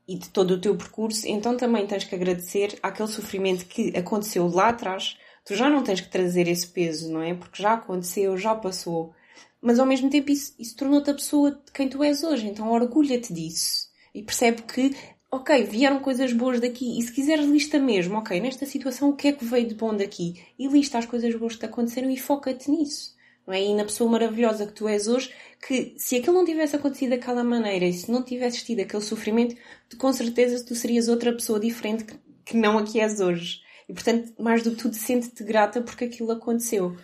E 0.09 0.17
de 0.17 0.29
todo 0.31 0.53
o 0.53 0.61
teu 0.61 0.77
percurso, 0.77 1.29
então 1.29 1.57
também 1.57 1.87
tens 1.87 2.03
que 2.03 2.14
agradecer 2.14 2.77
àquele 2.83 3.09
sofrimento 3.09 3.67
que 3.67 3.97
aconteceu 3.97 4.49
lá 4.49 4.71
atrás. 4.71 5.17
Tu 5.45 5.55
já 5.55 5.71
não 5.71 5.85
tens 5.85 6.01
que 6.01 6.11
trazer 6.11 6.49
esse 6.49 6.67
peso, 6.67 7.12
não 7.12 7.23
é? 7.23 7.35
Porque 7.35 7.62
já 7.62 7.75
aconteceu, 7.75 8.37
já 8.37 8.55
passou. 8.55 9.14
Mas 9.61 9.79
ao 9.79 9.87
mesmo 9.87 10.09
tempo 10.09 10.31
isso, 10.31 10.55
isso 10.59 10.77
tornou-te 10.77 11.11
a 11.11 11.14
pessoa 11.14 11.51
de 11.51 11.73
quem 11.73 11.88
tu 11.88 12.03
és 12.03 12.23
hoje. 12.23 12.47
Então 12.47 12.71
orgulha-te 12.71 13.33
disso 13.33 13.88
e 14.14 14.23
percebe 14.23 14.62
que, 14.62 14.94
ok, 15.31 15.64
vieram 15.64 16.01
coisas 16.01 16.33
boas 16.33 16.61
daqui 16.61 16.99
e 16.99 17.03
se 17.03 17.12
quiseres 17.12 17.47
lista 17.47 17.79
mesmo, 17.79 18.18
ok, 18.18 18.40
nesta 18.40 18.66
situação 18.66 19.11
o 19.11 19.16
que 19.16 19.29
é 19.29 19.33
que 19.33 19.44
veio 19.44 19.66
de 19.66 19.75
bom 19.75 19.94
daqui 19.94 20.42
e 20.59 20.66
lista 20.68 20.99
as 20.99 21.07
coisas 21.07 21.35
boas 21.35 21.55
que 21.55 21.61
te 21.61 21.66
aconteceram 21.66 22.11
e 22.11 22.16
foca-te 22.16 22.71
nisso. 22.71 23.16
Não 23.47 23.55
é? 23.55 23.62
E 23.62 23.75
na 23.75 23.85
pessoa 23.85 24.11
maravilhosa 24.11 24.66
que 24.66 24.75
tu 24.75 24.87
és 24.87 25.09
hoje, 25.09 25.33
que 25.66 25.94
se 25.97 26.16
aquilo 26.16 26.35
não 26.35 26.44
tivesse 26.44 26.77
acontecido 26.77 27.11
daquela 27.11 27.42
maneira 27.42 27.87
e 27.87 27.92
se 27.94 28.11
não 28.11 28.23
tivesses 28.23 28.62
tido 28.62 28.81
aquele 28.81 29.03
sofrimento, 29.03 29.57
tu, 29.88 29.97
com 29.97 30.12
certeza 30.12 30.64
tu 30.64 30.75
serias 30.75 31.09
outra 31.09 31.33
pessoa 31.33 31.59
diferente 31.59 32.05
que, 32.05 32.18
que 32.44 32.57
não 32.57 32.77
a 32.77 32.85
que 32.85 33.01
és 33.01 33.21
hoje. 33.21 33.61
E 33.88 33.94
portanto, 33.94 34.35
mais 34.38 34.62
do 34.62 34.73
que 34.73 34.77
tudo, 34.77 34.94
sente-te 34.94 35.42
grata 35.44 35.81
porque 35.81 36.05
aquilo 36.05 36.31
aconteceu. 36.31 36.94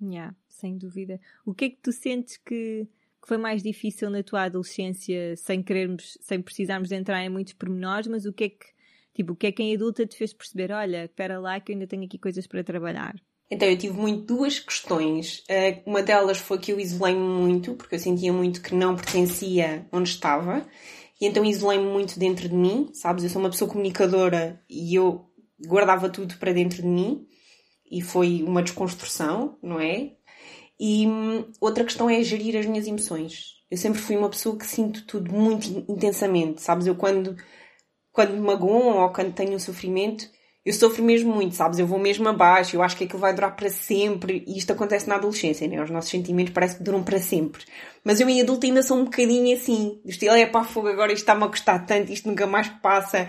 Yeah, 0.00 0.34
sem 0.62 0.78
dúvida. 0.78 1.20
O 1.44 1.52
que 1.52 1.64
é 1.66 1.70
que 1.70 1.78
tu 1.82 1.92
sentes 1.92 2.36
que 2.36 2.88
que 3.22 3.28
foi 3.28 3.38
mais 3.38 3.62
difícil 3.62 4.10
na 4.10 4.20
tua 4.20 4.42
adolescência, 4.42 5.36
sem 5.36 5.62
querermos, 5.62 6.18
sem 6.20 6.42
precisarmos 6.42 6.88
de 6.88 6.96
entrar 6.96 7.24
em 7.24 7.28
muitos 7.28 7.52
pormenores, 7.52 8.08
mas 8.08 8.26
o 8.26 8.32
que 8.32 8.44
é 8.44 8.48
que, 8.48 8.66
tipo, 9.14 9.32
o 9.32 9.36
que 9.36 9.46
é 9.46 9.52
que 9.52 9.62
em 9.62 9.72
adulta 9.76 10.04
te 10.04 10.16
fez 10.16 10.32
perceber, 10.32 10.72
olha, 10.72 11.04
espera 11.04 11.38
lá 11.38 11.60
que 11.60 11.70
eu 11.70 11.76
ainda 11.76 11.86
tenho 11.86 12.04
aqui 12.04 12.18
coisas 12.18 12.48
para 12.48 12.64
trabalhar? 12.64 13.14
Então, 13.48 13.68
eu 13.68 13.78
tive 13.78 13.96
muito 13.96 14.34
duas 14.34 14.58
questões. 14.58 15.44
Eh, 15.48 15.82
uma 15.86 16.02
delas 16.02 16.38
foi 16.38 16.58
que 16.58 16.72
eu 16.72 16.80
isolei-me 16.80 17.20
muito, 17.20 17.74
porque 17.74 17.94
eu 17.94 17.98
sentia 17.98 18.32
muito 18.32 18.60
que 18.60 18.74
não 18.74 18.96
pertencia 18.96 19.86
onde 19.92 20.08
estava. 20.08 20.66
E 21.20 21.26
então 21.26 21.44
isolei-me 21.44 21.86
muito 21.86 22.18
dentro 22.18 22.48
de 22.48 22.54
mim, 22.54 22.90
sabes? 22.92 23.22
Eu 23.22 23.30
sou 23.30 23.40
uma 23.40 23.50
pessoa 23.50 23.70
comunicadora 23.70 24.60
e 24.68 24.96
eu 24.96 25.26
guardava 25.64 26.08
tudo 26.08 26.36
para 26.38 26.52
dentro 26.52 26.82
de 26.82 26.88
mim. 26.88 27.24
E 27.88 28.00
foi 28.00 28.42
uma 28.42 28.62
desconstrução, 28.62 29.58
não 29.62 29.78
é? 29.78 30.16
E 30.84 31.06
hum, 31.06 31.44
outra 31.60 31.84
questão 31.84 32.10
é 32.10 32.20
gerir 32.24 32.58
as 32.58 32.66
minhas 32.66 32.88
emoções. 32.88 33.54
Eu 33.70 33.78
sempre 33.78 34.00
fui 34.00 34.16
uma 34.16 34.28
pessoa 34.28 34.58
que 34.58 34.66
sinto 34.66 35.06
tudo 35.06 35.32
muito 35.32 35.68
intensamente, 35.88 36.60
sabes? 36.60 36.88
Eu 36.88 36.96
quando, 36.96 37.36
quando 38.10 38.32
me 38.32 38.40
magoam 38.40 38.98
ou 38.98 39.12
quando 39.12 39.32
tenho 39.32 39.54
um 39.54 39.60
sofrimento, 39.60 40.28
eu 40.66 40.72
sofro 40.72 41.04
mesmo 41.04 41.32
muito, 41.32 41.54
sabes? 41.54 41.78
Eu 41.78 41.86
vou 41.86 42.00
mesmo 42.00 42.28
abaixo, 42.28 42.74
eu 42.74 42.82
acho 42.82 42.96
que 42.96 43.04
aquilo 43.04 43.20
vai 43.20 43.32
durar 43.32 43.54
para 43.54 43.70
sempre 43.70 44.42
e 44.44 44.58
isto 44.58 44.72
acontece 44.72 45.08
na 45.08 45.14
adolescência, 45.14 45.68
né? 45.68 45.80
Os 45.80 45.88
nossos 45.88 46.10
sentimentos 46.10 46.52
parece 46.52 46.78
que 46.78 46.82
duram 46.82 47.04
para 47.04 47.20
sempre. 47.20 47.64
Mas 48.02 48.20
eu 48.20 48.28
em 48.28 48.40
adulto 48.40 48.66
ainda 48.66 48.82
sou 48.82 48.98
um 48.98 49.04
bocadinho 49.04 49.56
assim, 49.56 50.00
do 50.04 50.10
estilo 50.10 50.34
é 50.34 50.46
para 50.46 50.64
fogo 50.64 50.88
agora, 50.88 51.12
isto 51.12 51.22
está-me 51.22 51.44
a 51.44 51.48
custar 51.48 51.86
tanto, 51.86 52.10
isto 52.10 52.28
nunca 52.28 52.44
mais 52.44 52.66
passa. 52.68 53.28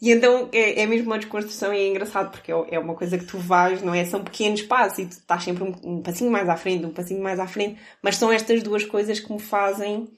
E 0.00 0.12
então 0.12 0.48
é, 0.52 0.82
é 0.82 0.86
mesmo 0.86 1.06
uma 1.06 1.18
desconstrução 1.18 1.74
e 1.74 1.78
é 1.78 1.88
engraçado 1.88 2.30
porque 2.30 2.52
é, 2.52 2.56
é 2.70 2.78
uma 2.78 2.94
coisa 2.94 3.18
que 3.18 3.24
tu 3.24 3.36
vais, 3.38 3.82
não 3.82 3.92
é? 3.92 4.04
São 4.04 4.22
pequenos 4.22 4.62
passos 4.62 4.98
e 5.00 5.06
tu 5.06 5.12
estás 5.12 5.42
sempre 5.42 5.64
um, 5.64 5.74
um 5.84 6.02
passinho 6.02 6.30
mais 6.30 6.48
à 6.48 6.56
frente, 6.56 6.86
um 6.86 6.92
passinho 6.92 7.22
mais 7.22 7.40
à 7.40 7.46
frente, 7.46 7.80
mas 8.02 8.16
são 8.16 8.30
estas 8.30 8.62
duas 8.62 8.84
coisas 8.84 9.18
que 9.18 9.32
me 9.32 9.40
fazem 9.40 10.08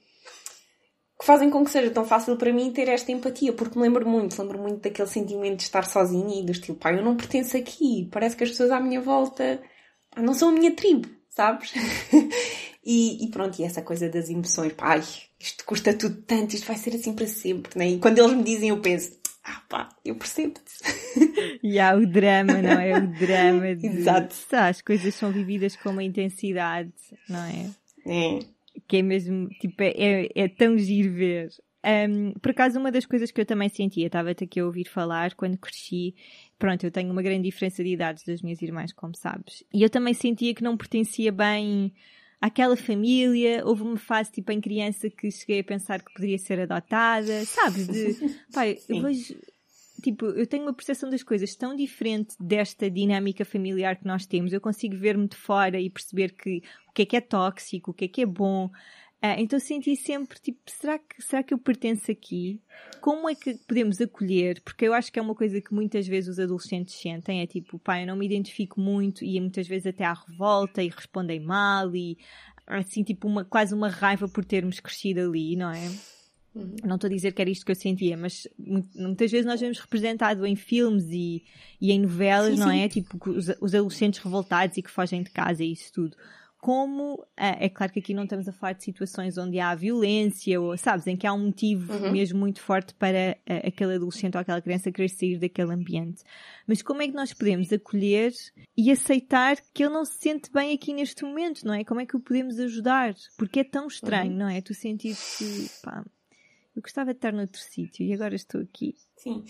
que 1.19 1.27
fazem 1.27 1.51
com 1.51 1.63
que 1.63 1.71
seja 1.71 1.91
tão 1.91 2.03
fácil 2.03 2.35
para 2.37 2.51
mim 2.51 2.73
ter 2.73 2.89
esta 2.89 3.13
empatia, 3.13 3.53
porque 3.53 3.79
me 3.79 3.85
lembro 3.85 4.09
muito, 4.09 4.41
lembro 4.41 4.59
muito 4.59 4.81
daquele 4.81 5.07
sentimento 5.07 5.59
de 5.59 5.65
estar 5.65 5.85
sozinha 5.85 6.41
e 6.41 6.43
do 6.43 6.51
estilo, 6.51 6.79
pá, 6.79 6.95
eu 6.95 7.05
não 7.05 7.15
pertenço 7.15 7.59
aqui, 7.59 8.09
parece 8.11 8.35
que 8.35 8.43
as 8.43 8.51
pessoas 8.51 8.71
à 8.71 8.81
minha 8.81 9.03
volta 9.03 9.61
não 10.17 10.33
são 10.33 10.49
a 10.49 10.53
minha 10.53 10.75
tribo, 10.75 11.11
sabes? 11.29 11.75
e, 12.83 13.23
e, 13.23 13.29
pronto, 13.31 13.61
e 13.61 13.65
essa 13.65 13.83
coisa 13.83 14.09
das 14.09 14.31
emoções, 14.31 14.73
pá, 14.73 14.93
ai, 14.95 15.05
isto 15.39 15.63
custa 15.67 15.93
tudo 15.93 16.23
tanto, 16.23 16.55
isto 16.55 16.67
vai 16.67 16.77
ser 16.77 16.95
assim 16.95 17.13
para 17.13 17.27
sempre, 17.27 17.79
né? 17.79 17.91
E 17.91 17.99
quando 17.99 18.19
eles 18.19 18.33
me 18.33 18.43
dizem, 18.43 18.71
eu 18.71 18.81
penso, 18.81 19.20
ah 19.45 19.63
pá, 19.69 19.89
eu 20.05 20.15
percebo-te. 20.15 20.73
E 21.63 21.79
há 21.79 21.95
o 21.95 22.07
drama, 22.07 22.63
não 22.63 22.81
é? 22.81 22.97
O 22.97 23.07
drama 23.07 23.75
de... 23.75 23.87
Exato. 23.87 24.35
Tá, 24.49 24.69
as 24.69 24.81
coisas 24.81 25.15
são 25.15 25.31
vividas 25.31 25.77
com 25.77 25.91
uma 25.91 26.03
intensidade, 26.03 26.93
não 27.29 27.41
é? 27.45 27.71
É. 28.07 28.39
Que 28.89 28.99
é 28.99 29.03
mesmo, 29.03 29.49
tipo, 29.61 29.83
é, 29.83 30.29
é 30.35 30.49
tão 30.49 30.79
giro 30.79 31.13
ver. 31.13 31.51
Um, 31.85 32.33
por 32.41 32.51
acaso, 32.51 32.79
uma 32.79 32.91
das 32.91 33.07
coisas 33.07 33.31
que 33.31 33.41
eu 33.41 33.47
também 33.47 33.69
sentia, 33.69 34.07
estava-te 34.07 34.45
aqui 34.45 34.61
a 34.61 34.65
ouvir 34.65 34.87
falar 34.89 35.35
quando 35.35 35.59
cresci. 35.59 36.15
Pronto, 36.59 36.85
eu 36.85 36.91
tenho 36.91 37.11
uma 37.11 37.23
grande 37.23 37.45
diferença 37.45 37.83
de 37.83 37.91
idades 37.91 38.25
das 38.25 38.43
minhas 38.43 38.61
irmãs, 38.63 38.93
como 38.93 39.15
sabes. 39.15 39.65
E 39.73 39.83
eu 39.83 39.91
também 39.91 40.15
sentia 40.15 40.55
que 40.55 40.63
não 40.63 40.77
pertencia 40.77 41.33
bem 41.33 41.93
àquela 42.41 42.77
família. 42.77 43.63
Houve 43.65 43.83
uma 43.83 43.97
fase, 43.97 44.33
tipo, 44.33 44.51
em 44.51 44.61
criança 44.61 45.11
que 45.11 45.31
cheguei 45.31 45.61
a 45.61 45.65
pensar 45.65 46.03
que 46.03 46.13
poderia 46.13 46.39
ser 46.39 46.61
adotada, 46.61 47.45
sabes? 47.45 47.87
De, 47.87 48.17
pai, 48.53 48.79
eu 48.89 49.03
vejo, 49.03 49.37
tipo, 50.03 50.27
eu 50.27 50.47
tenho 50.47 50.65
uma 50.65 50.73
percepção 50.73 51.11
das 51.11 51.23
coisas 51.23 51.55
tão 51.55 51.77
diferente 51.77 52.35
desta 52.41 52.91
dinâmica 52.91 53.45
familiar 53.45 53.97
que 53.97 54.07
nós 54.07 54.27
temos. 54.27 54.53
Eu 54.53 54.61
consigo 54.61 54.97
ver-me 54.97 55.29
de 55.29 55.37
fora 55.37 55.79
e 55.79 55.91
perceber 55.91 56.33
que 56.33 56.63
o 56.89 56.93
que 56.93 57.03
é 57.03 57.07
que 57.07 57.17
é 57.17 57.21
tóxico, 57.21 57.91
o 57.91 57.95
que 57.95 58.07
é 58.07 58.09
que 58.09 58.23
é 58.23 58.27
bom. 58.27 58.71
Uh, 59.23 59.37
então 59.37 59.61
senti 59.61 59.95
sempre, 59.97 60.39
tipo, 60.41 60.59
será 60.67 60.99
que, 60.99 61.21
será 61.21 61.43
que 61.43 61.53
eu 61.53 61.59
pertenço 61.59 62.11
aqui? 62.11 62.59
Como 63.03 63.29
é 63.29 63.35
que 63.35 63.55
podemos 63.69 64.01
acolher? 64.01 64.63
Porque 64.63 64.87
eu 64.87 64.95
acho 64.95 65.13
que 65.13 65.19
é 65.19 65.23
uma 65.23 65.35
coisa 65.35 65.61
que 65.61 65.75
muitas 65.75 66.09
vezes 66.09 66.31
os 66.31 66.39
adolescentes 66.39 66.95
sentem, 66.95 67.43
é 67.43 67.47
tipo, 67.47 67.79
pai, 67.79 68.03
eu 68.03 68.07
não 68.07 68.17
me 68.17 68.25
identifico 68.25 68.81
muito 68.81 69.23
e 69.23 69.39
muitas 69.39 69.69
vezes 69.69 69.89
até 69.89 70.05
há 70.05 70.15
revolta 70.15 70.83
e 70.83 70.89
respondem 70.89 71.39
mal 71.39 71.95
e 71.95 72.17
assim, 72.67 73.03
tipo, 73.03 73.29
uma, 73.29 73.45
quase 73.45 73.75
uma 73.75 73.91
raiva 73.91 74.27
por 74.27 74.43
termos 74.43 74.81
crescido 74.81 75.21
ali, 75.21 75.55
não 75.55 75.71
é? 75.71 75.91
Uhum. 76.55 76.77
Não 76.83 76.95
estou 76.95 77.09
a 77.09 77.13
dizer 77.13 77.33
que 77.33 77.43
era 77.43 77.51
isto 77.51 77.67
que 77.67 77.73
eu 77.73 77.77
sentia, 77.77 78.17
mas 78.17 78.49
muitas 78.95 79.31
vezes 79.31 79.45
nós 79.45 79.61
vemos 79.61 79.79
representado 79.79 80.47
em 80.47 80.57
filmes 80.57 81.05
e, 81.11 81.45
e 81.79 81.93
em 81.93 82.01
novelas, 82.01 82.55
sim, 82.55 82.61
não 82.61 82.71
sim. 82.71 82.81
é? 82.81 82.89
Tipo, 82.89 83.31
os, 83.31 83.49
os 83.61 83.75
adolescentes 83.75 84.19
revoltados 84.21 84.79
e 84.79 84.83
que 84.83 84.91
fogem 84.91 85.23
de 85.23 85.31
casa 85.31 85.63
e 85.63 85.73
isso 85.73 85.93
tudo 85.93 86.17
como 86.61 87.27
é, 87.35 87.67
é 87.67 87.69
claro 87.71 87.91
que 87.91 88.01
aqui 88.01 88.13
não 88.13 88.25
estamos 88.25 88.47
a 88.47 88.53
falar 88.53 88.75
de 88.75 88.85
situações 88.85 89.39
onde 89.39 89.59
há 89.59 89.75
violência 89.75 90.61
ou 90.61 90.77
sabes 90.77 91.07
em 91.07 91.17
que 91.17 91.27
há 91.27 91.33
um 91.33 91.47
motivo 91.47 91.91
uhum. 91.91 92.13
mesmo 92.13 92.39
muito 92.39 92.61
forte 92.61 92.95
para 92.95 93.39
uh, 93.49 93.67
aquele 93.67 93.95
adolescente 93.95 94.35
ou 94.35 94.41
aquela 94.41 94.61
criança 94.61 94.93
querer 94.93 95.09
sair 95.09 95.39
daquele 95.39 95.73
ambiente 95.73 96.23
mas 96.67 96.83
como 96.83 97.01
é 97.01 97.09
que 97.09 97.15
nós 97.15 97.33
podemos 97.33 97.73
acolher 97.73 98.33
e 98.77 98.91
aceitar 98.91 99.57
que 99.73 99.83
ele 99.83 99.95
não 99.95 100.05
se 100.05 100.19
sente 100.19 100.53
bem 100.53 100.75
aqui 100.75 100.93
neste 100.93 101.25
momento 101.25 101.67
não 101.67 101.73
é 101.73 101.83
como 101.83 102.01
é 102.01 102.07
que 102.07 102.17
o 102.17 102.21
podemos 102.21 102.59
ajudar 102.59 103.15
porque 103.39 103.61
é 103.61 103.65
tão 103.65 103.87
estranho 103.87 104.33
uhum. 104.33 104.39
não 104.39 104.49
é 104.49 104.61
tu 104.61 104.75
sentir 104.75 105.17
que 105.39 105.71
pá, 105.83 106.05
eu 106.77 106.83
gostava 106.83 107.13
de 107.13 107.19
estar 107.19 107.33
noutro 107.33 107.59
sítio 107.59 108.05
e 108.05 108.13
agora 108.13 108.35
estou 108.35 108.61
aqui 108.61 108.95
sim 109.17 109.45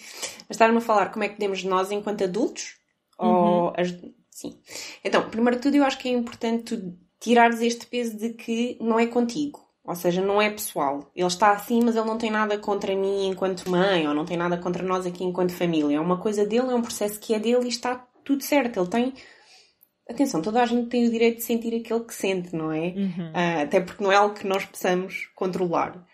mas 0.48 0.50
estar-me 0.50 0.78
a 0.78 0.80
falar 0.80 1.10
como 1.10 1.24
é 1.24 1.28
que 1.28 1.34
podemos 1.34 1.64
nós 1.64 1.90
enquanto 1.90 2.22
adultos 2.22 2.78
uhum. 3.18 3.28
ou 3.28 3.72
as 3.76 3.90
Sim. 4.30 4.58
Então, 5.04 5.28
primeiro 5.28 5.56
de 5.56 5.62
tudo, 5.62 5.76
eu 5.76 5.84
acho 5.84 5.98
que 5.98 6.08
é 6.08 6.12
importante 6.12 6.80
tirares 7.18 7.60
este 7.60 7.86
peso 7.86 8.16
de 8.16 8.30
que 8.30 8.78
não 8.80 8.98
é 8.98 9.06
contigo. 9.06 9.68
Ou 9.84 9.94
seja, 9.94 10.20
não 10.22 10.40
é 10.40 10.50
pessoal. 10.50 11.10
Ele 11.14 11.26
está 11.26 11.52
assim, 11.52 11.82
mas 11.82 11.96
ele 11.96 12.06
não 12.06 12.16
tem 12.16 12.30
nada 12.30 12.56
contra 12.58 12.94
mim 12.94 13.28
enquanto 13.28 13.68
mãe, 13.70 14.06
ou 14.06 14.14
não 14.14 14.24
tem 14.24 14.36
nada 14.36 14.56
contra 14.56 14.82
nós 14.82 15.06
aqui 15.06 15.24
enquanto 15.24 15.52
família. 15.52 15.96
É 15.96 16.00
uma 16.00 16.18
coisa 16.18 16.46
dele, 16.46 16.70
é 16.70 16.74
um 16.74 16.82
processo 16.82 17.18
que 17.18 17.34
é 17.34 17.38
dele 17.38 17.64
e 17.64 17.68
está 17.68 17.96
tudo 18.24 18.42
certo. 18.42 18.78
Ele 18.78 18.88
tem. 18.88 19.14
Atenção, 20.08 20.42
toda 20.42 20.62
a 20.62 20.66
gente 20.66 20.88
tem 20.88 21.06
o 21.06 21.10
direito 21.10 21.36
de 21.36 21.44
sentir 21.44 21.74
aquilo 21.74 22.04
que 22.04 22.14
sente, 22.14 22.54
não 22.54 22.72
é? 22.72 22.88
Uhum. 22.96 23.30
Uh, 23.30 23.62
até 23.62 23.80
porque 23.80 24.02
não 24.02 24.10
é 24.10 24.16
algo 24.16 24.34
que 24.34 24.46
nós 24.46 24.64
possamos 24.64 25.28
controlar. 25.34 26.04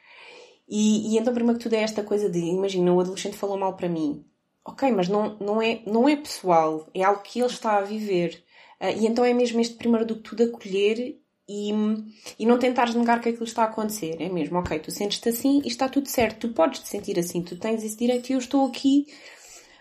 E, 0.69 1.15
e 1.15 1.19
então, 1.19 1.33
primeiro 1.33 1.59
que 1.59 1.65
tudo, 1.65 1.75
é 1.75 1.81
esta 1.81 2.03
coisa 2.03 2.29
de: 2.29 2.39
imagina, 2.39 2.93
o 2.93 3.01
adolescente 3.01 3.37
falou 3.37 3.59
mal 3.59 3.75
para 3.75 3.89
mim 3.89 4.25
ok, 4.67 4.91
mas 4.93 5.09
não, 5.09 5.37
não, 5.39 5.63
é, 5.63 5.81
não 5.87 6.09
é 6.09 6.17
pessoal, 6.17 6.89
é 6.93 7.03
algo 7.03 7.23
que 7.23 7.41
ele 7.41 7.49
está 7.49 7.79
a 7.79 7.83
viver. 7.83 8.45
Uh, 8.81 9.01
e 9.01 9.07
então 9.07 9.25
é 9.25 9.33
mesmo 9.33 9.61
este 9.61 9.77
primeiro 9.77 10.05
do 10.05 10.17
que 10.17 10.23
tudo 10.23 10.43
acolher 10.43 11.17
e, 11.49 11.71
e 12.39 12.45
não 12.45 12.59
tentares 12.59 12.95
negar 12.95 13.21
que 13.21 13.29
aquilo 13.29 13.45
está 13.45 13.63
a 13.63 13.67
acontecer. 13.67 14.17
É 14.21 14.29
mesmo, 14.29 14.59
ok, 14.59 14.79
tu 14.81 14.91
sentes-te 14.91 15.29
assim 15.29 15.63
e 15.65 15.69
está 15.69 15.89
tudo 15.89 16.09
certo. 16.09 16.49
Tu 16.49 16.55
podes 16.55 16.81
te 16.81 16.89
sentir 16.89 17.19
assim, 17.19 17.43
tu 17.43 17.57
tens 17.57 17.83
esse 17.85 17.97
direito 17.97 18.31
e 18.31 18.33
eu 18.33 18.39
estou 18.39 18.67
aqui 18.67 19.07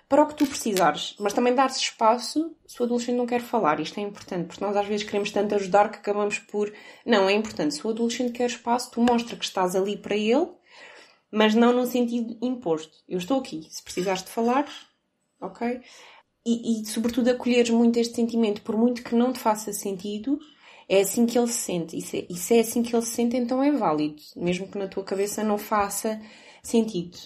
para 0.07 0.21
o 0.21 0.27
que 0.27 0.35
tu 0.35 0.45
precisares. 0.45 1.15
Mas 1.19 1.33
também 1.33 1.55
dar-se 1.55 1.79
espaço 1.79 2.55
se 2.67 2.79
o 2.79 2.85
adolescente 2.85 3.17
não 3.17 3.25
quer 3.25 3.41
falar. 3.41 3.79
Isto 3.79 3.99
é 3.99 4.03
importante, 4.03 4.47
porque 4.47 4.63
nós 4.63 4.75
às 4.75 4.85
vezes 4.85 5.05
queremos 5.05 5.31
tanto 5.31 5.55
ajudar 5.55 5.89
que 5.89 5.97
acabamos 5.97 6.37
por. 6.39 6.71
Não, 7.05 7.27
é 7.27 7.33
importante. 7.33 7.73
Se 7.73 7.85
o 7.85 7.89
adolescente 7.89 8.31
quer 8.31 8.49
espaço, 8.49 8.91
tu 8.91 9.01
mostra 9.01 9.35
que 9.35 9.45
estás 9.45 9.75
ali 9.75 9.97
para 9.97 10.15
ele 10.15 10.47
mas 11.31 11.53
não 11.53 11.73
no 11.73 11.85
sentido 11.85 12.37
imposto. 12.41 12.97
Eu 13.07 13.17
estou 13.17 13.39
aqui, 13.39 13.67
se 13.69 13.83
precisares 13.83 14.23
de 14.23 14.29
falar, 14.29 14.67
ok? 15.39 15.81
E, 16.45 16.81
e, 16.81 16.85
sobretudo 16.85 17.29
acolheres 17.29 17.71
muito 17.71 17.97
este 17.97 18.15
sentimento, 18.15 18.61
por 18.61 18.77
muito 18.77 19.03
que 19.03 19.15
não 19.15 19.33
te 19.33 19.39
faça 19.39 19.73
sentido, 19.73 20.39
é 20.87 21.01
assim 21.01 21.25
que 21.25 21.37
ele 21.37 21.47
se 21.47 21.59
sente. 21.59 21.97
E 21.97 22.01
se, 22.01 22.27
e 22.29 22.37
se 22.37 22.55
é 22.55 22.59
assim 22.59 22.83
que 22.83 22.95
ele 22.95 23.05
se 23.05 23.11
sente, 23.11 23.35
então 23.35 23.63
é 23.63 23.71
válido, 23.71 24.21
mesmo 24.35 24.67
que 24.67 24.77
na 24.77 24.87
tua 24.87 25.03
cabeça 25.03 25.43
não 25.43 25.57
faça 25.57 26.21
sentido. 26.61 27.17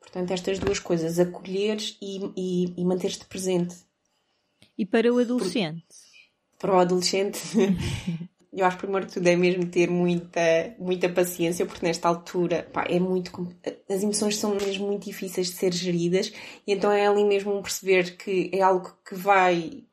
Portanto, 0.00 0.32
estas 0.32 0.58
duas 0.58 0.80
coisas, 0.80 1.20
acolheres 1.20 1.96
e, 2.02 2.18
e, 2.36 2.74
e 2.76 2.84
manter-te 2.84 3.24
presente. 3.26 3.76
E 4.76 4.84
para 4.84 5.12
o 5.12 5.18
adolescente? 5.18 5.84
Para 6.58 6.74
o 6.74 6.80
adolescente, 6.80 7.38
eu 8.60 8.66
acho 8.66 8.76
que 8.76 8.82
primeiro 8.82 9.06
que 9.06 9.14
tudo 9.14 9.26
é 9.28 9.36
mesmo 9.36 9.66
ter 9.66 9.90
muita, 9.90 10.40
muita 10.78 11.08
paciência, 11.08 11.66
porque 11.66 11.84
nesta 11.86 12.08
altura 12.08 12.68
pá, 12.72 12.84
é 12.88 12.98
muito. 13.00 13.32
As 13.88 14.02
emoções 14.02 14.36
são 14.36 14.54
mesmo 14.54 14.86
muito 14.86 15.04
difíceis 15.04 15.48
de 15.48 15.54
ser 15.54 15.72
geridas, 15.72 16.32
e 16.66 16.72
então 16.72 16.90
é 16.92 17.06
ali 17.06 17.24
mesmo 17.24 17.60
perceber 17.62 18.16
que 18.16 18.50
é 18.52 18.62
algo 18.62 18.96
que 19.04 19.14
vai. 19.14 19.84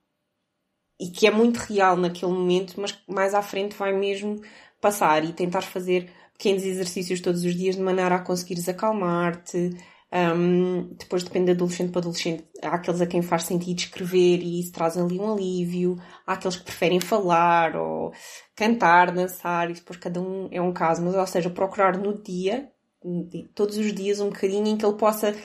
e 1.00 1.10
que 1.10 1.28
é 1.28 1.32
muito 1.32 1.58
real 1.58 1.96
naquele 1.98 2.32
momento, 2.32 2.80
mas 2.80 2.98
mais 3.08 3.34
à 3.34 3.42
frente 3.42 3.76
vai 3.76 3.94
mesmo 3.94 4.42
passar 4.82 5.24
e 5.24 5.34
tentar 5.34 5.62
fazer 5.62 6.12
pequenos 6.34 6.64
exercícios 6.64 7.22
todos 7.22 7.44
os 7.44 7.56
dias 7.56 7.76
de 7.76 7.82
maneira 7.82 8.16
a 8.16 8.20
conseguires 8.20 8.68
acalmar-te. 8.70 9.72
Um, 10.10 10.94
depois 10.98 11.22
depende 11.24 11.48
de 11.48 11.52
adolescente 11.52 11.92
para 11.92 12.00
adolescente. 12.00 12.46
Há 12.62 12.76
aqueles 12.76 13.02
a 13.02 13.06
quem 13.06 13.22
faz 13.22 13.44
sentido 13.44 13.80
escrever 13.80 14.40
e 14.42 14.60
isso 14.62 14.72
traz 14.72 14.98
ali 14.98 15.20
um 15.20 15.34
alívio. 15.34 15.98
Há 16.26 16.34
aqueles 16.34 16.56
que 16.56 16.64
preferem 16.64 17.00
falar 17.00 17.76
ou 17.76 18.14
cantar, 18.56 19.12
dançar, 19.12 19.70
e 19.70 19.74
depois 19.74 20.00
cada 20.00 20.22
um 20.22 20.48
é 20.52 20.62
um 20.62 20.72
caso. 20.74 21.02
Mas, 21.02 21.16
ou 21.16 21.28
seja, 21.28 21.50
procurar 21.50 21.98
no 21.98 22.22
dia, 22.22 22.72
todos 23.54 23.78
os 23.78 23.94
dias, 23.94 24.20
um 24.20 24.30
bocadinho 24.30 24.68
em 24.68 24.78
que 24.78 24.86
ele 24.86 24.98
possa 24.98 25.36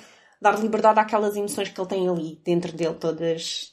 dar 0.40 0.58
liberdade 0.58 0.98
àquelas 1.00 1.36
emoções 1.36 1.68
que 1.68 1.80
ele 1.80 1.88
tem 1.88 2.08
ali 2.08 2.40
dentro 2.44 2.72
dele, 2.72 2.94
todas 2.94 3.72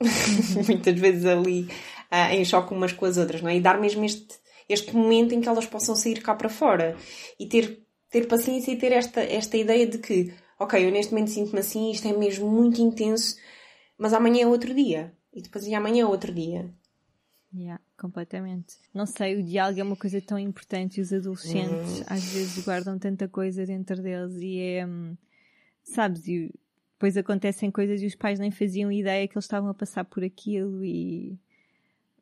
muitas 0.68 0.98
vezes 0.98 1.24
ali 1.24 1.62
uh, 2.10 2.32
em 2.32 2.44
choque 2.44 2.74
umas 2.74 2.92
com 2.92 3.06
as 3.06 3.16
outras, 3.16 3.40
não 3.40 3.48
é? 3.48 3.56
E 3.56 3.60
dar 3.60 3.80
mesmo 3.80 4.04
este, 4.04 4.34
este 4.68 4.94
momento 4.94 5.34
em 5.34 5.40
que 5.40 5.48
elas 5.48 5.66
possam 5.66 5.94
sair 5.94 6.20
cá 6.20 6.34
para 6.34 6.48
fora 6.48 6.96
e 7.38 7.46
ter 7.46 7.82
ter 8.12 8.28
paciência 8.28 8.70
e 8.70 8.78
ter 8.78 8.92
esta, 8.92 9.22
esta 9.22 9.56
ideia 9.56 9.86
de 9.86 9.98
que, 9.98 10.32
ok, 10.58 10.86
eu 10.86 10.92
neste 10.92 11.12
momento 11.12 11.30
sinto-me 11.30 11.60
assim, 11.60 11.90
isto 11.90 12.06
é 12.06 12.12
mesmo 12.12 12.48
muito 12.48 12.80
intenso, 12.80 13.36
mas 13.96 14.12
amanhã 14.12 14.42
é 14.42 14.46
outro 14.46 14.74
dia. 14.74 15.12
E 15.32 15.40
depois 15.40 15.66
e 15.66 15.74
amanhã 15.74 16.02
é 16.02 16.06
outro 16.06 16.32
dia. 16.32 16.70
Yeah, 17.54 17.82
completamente. 17.98 18.76
Não 18.94 19.06
sei, 19.06 19.36
o 19.36 19.42
diálogo 19.42 19.80
é 19.80 19.82
uma 19.82 19.96
coisa 19.96 20.20
tão 20.20 20.38
importante 20.38 20.98
e 20.98 21.00
os 21.00 21.12
adolescentes 21.12 22.00
uhum. 22.00 22.04
às 22.06 22.24
vezes 22.24 22.64
guardam 22.64 22.98
tanta 22.98 23.26
coisa 23.28 23.64
dentro 23.64 24.02
deles 24.02 24.36
e 24.36 24.60
é. 24.60 24.86
Hum, 24.86 25.16
sabes, 25.82 26.26
e 26.28 26.52
depois 26.92 27.16
acontecem 27.16 27.70
coisas 27.70 28.00
e 28.00 28.06
os 28.06 28.14
pais 28.14 28.38
nem 28.38 28.50
faziam 28.50 28.92
ideia 28.92 29.26
que 29.26 29.36
eles 29.36 29.44
estavam 29.44 29.70
a 29.70 29.74
passar 29.74 30.04
por 30.04 30.22
aquilo 30.22 30.84
e 30.84 31.38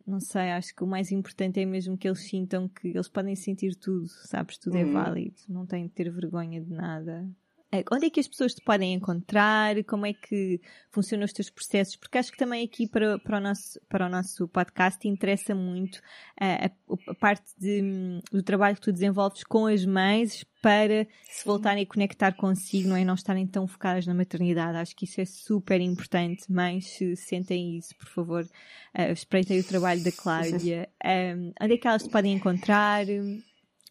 não 0.07 0.21
sei, 0.21 0.51
acho 0.51 0.75
que 0.75 0.83
o 0.83 0.87
mais 0.87 1.13
importante 1.13 1.61
é 1.61 1.65
mesmo 1.65 1.97
que 1.97 2.09
eles 2.09 2.29
sintam 2.29 2.69
que 2.69 2.89
eles 2.89 3.09
podem 3.09 3.37
sentir 3.37 3.75
tudo, 3.75 4.09
sabes? 4.09 4.59
Tudo 4.59 4.77
é 4.77 4.85
uhum. 4.85 4.91
é 4.91 4.93
válido, 4.93 5.37
não 5.49 5.67
têm 5.67 5.87
de 5.87 5.93
ter 5.93 6.11
vergonha 6.11 6.61
de 6.61 6.73
nada. 6.73 7.29
É, 7.73 7.85
onde 7.93 8.07
é 8.07 8.11
que 8.11 8.19
as 8.19 8.27
pessoas 8.27 8.55
te 8.55 8.63
podem 8.63 8.95
encontrar? 8.95 9.83
Como 9.85 10.05
é 10.05 10.13
que 10.13 10.61
funcionam 10.91 11.25
os 11.25 11.33
teus 11.33 11.49
processos? 11.51 11.95
Porque 11.95 12.19
acho 12.19 12.33
que 12.33 12.39
também 12.39 12.65
aqui 12.65 12.89
para, 12.89 13.17
para, 13.21 13.37
o, 13.39 13.41
nosso, 13.41 13.81
para 13.89 14.07
o 14.07 14.09
nosso 14.09 14.49
podcast 14.49 15.07
interessa 15.07 15.55
muito 15.55 16.01
a, 16.39 16.67
a, 16.67 16.71
a 17.09 17.15
parte 17.15 17.45
de, 17.57 18.21
do 18.33 18.43
trabalho 18.43 18.75
que 18.75 18.83
tu 18.83 18.93
desenvolves 18.93 19.45
com 19.45 19.67
as 19.67 19.87
mães 19.87 20.45
para 20.61 21.07
se 21.23 21.45
voltarem 21.45 21.85
a 21.85 21.87
conectar 21.87 22.33
consigo, 22.33 22.89
não 22.89 22.97
é? 22.97 23.05
Não 23.05 23.15
estarem 23.15 23.47
tão 23.47 23.69
focadas 23.69 24.05
na 24.05 24.15
maternidade. 24.15 24.77
Acho 24.77 24.97
que 24.97 25.05
isso 25.05 25.21
é 25.21 25.25
super 25.25 25.81
importante. 25.81 26.51
Mães, 26.51 26.87
se 26.87 27.15
sentem 27.15 27.79
isso, 27.79 27.95
por 27.97 28.09
favor, 28.09 28.43
uh, 28.43 29.13
espreitem 29.13 29.61
o 29.61 29.65
trabalho 29.65 30.03
da 30.03 30.13
Cláudia. 30.13 30.89
Um, 31.03 31.53
onde 31.61 31.75
é 31.75 31.79
que 31.79 31.89
elas 31.89 32.03
te 32.03 32.11
podem 32.11 32.35
encontrar? 32.35 33.07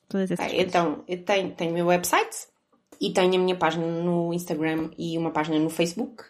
Todas 0.08 0.32
essas 0.32 0.54
é, 0.54 0.62
Então, 0.62 1.04
eu 1.08 1.24
tenho, 1.24 1.52
tenho 1.52 1.72
o 1.72 1.74
meu 1.74 1.88
website, 1.88 2.48
e 3.00 3.12
tenho 3.12 3.36
a 3.36 3.38
minha 3.38 3.56
página 3.56 3.86
no 3.86 4.34
Instagram 4.34 4.90
e 4.98 5.18
uma 5.18 5.32
página 5.32 5.58
no 5.58 5.70
Facebook. 5.70 6.24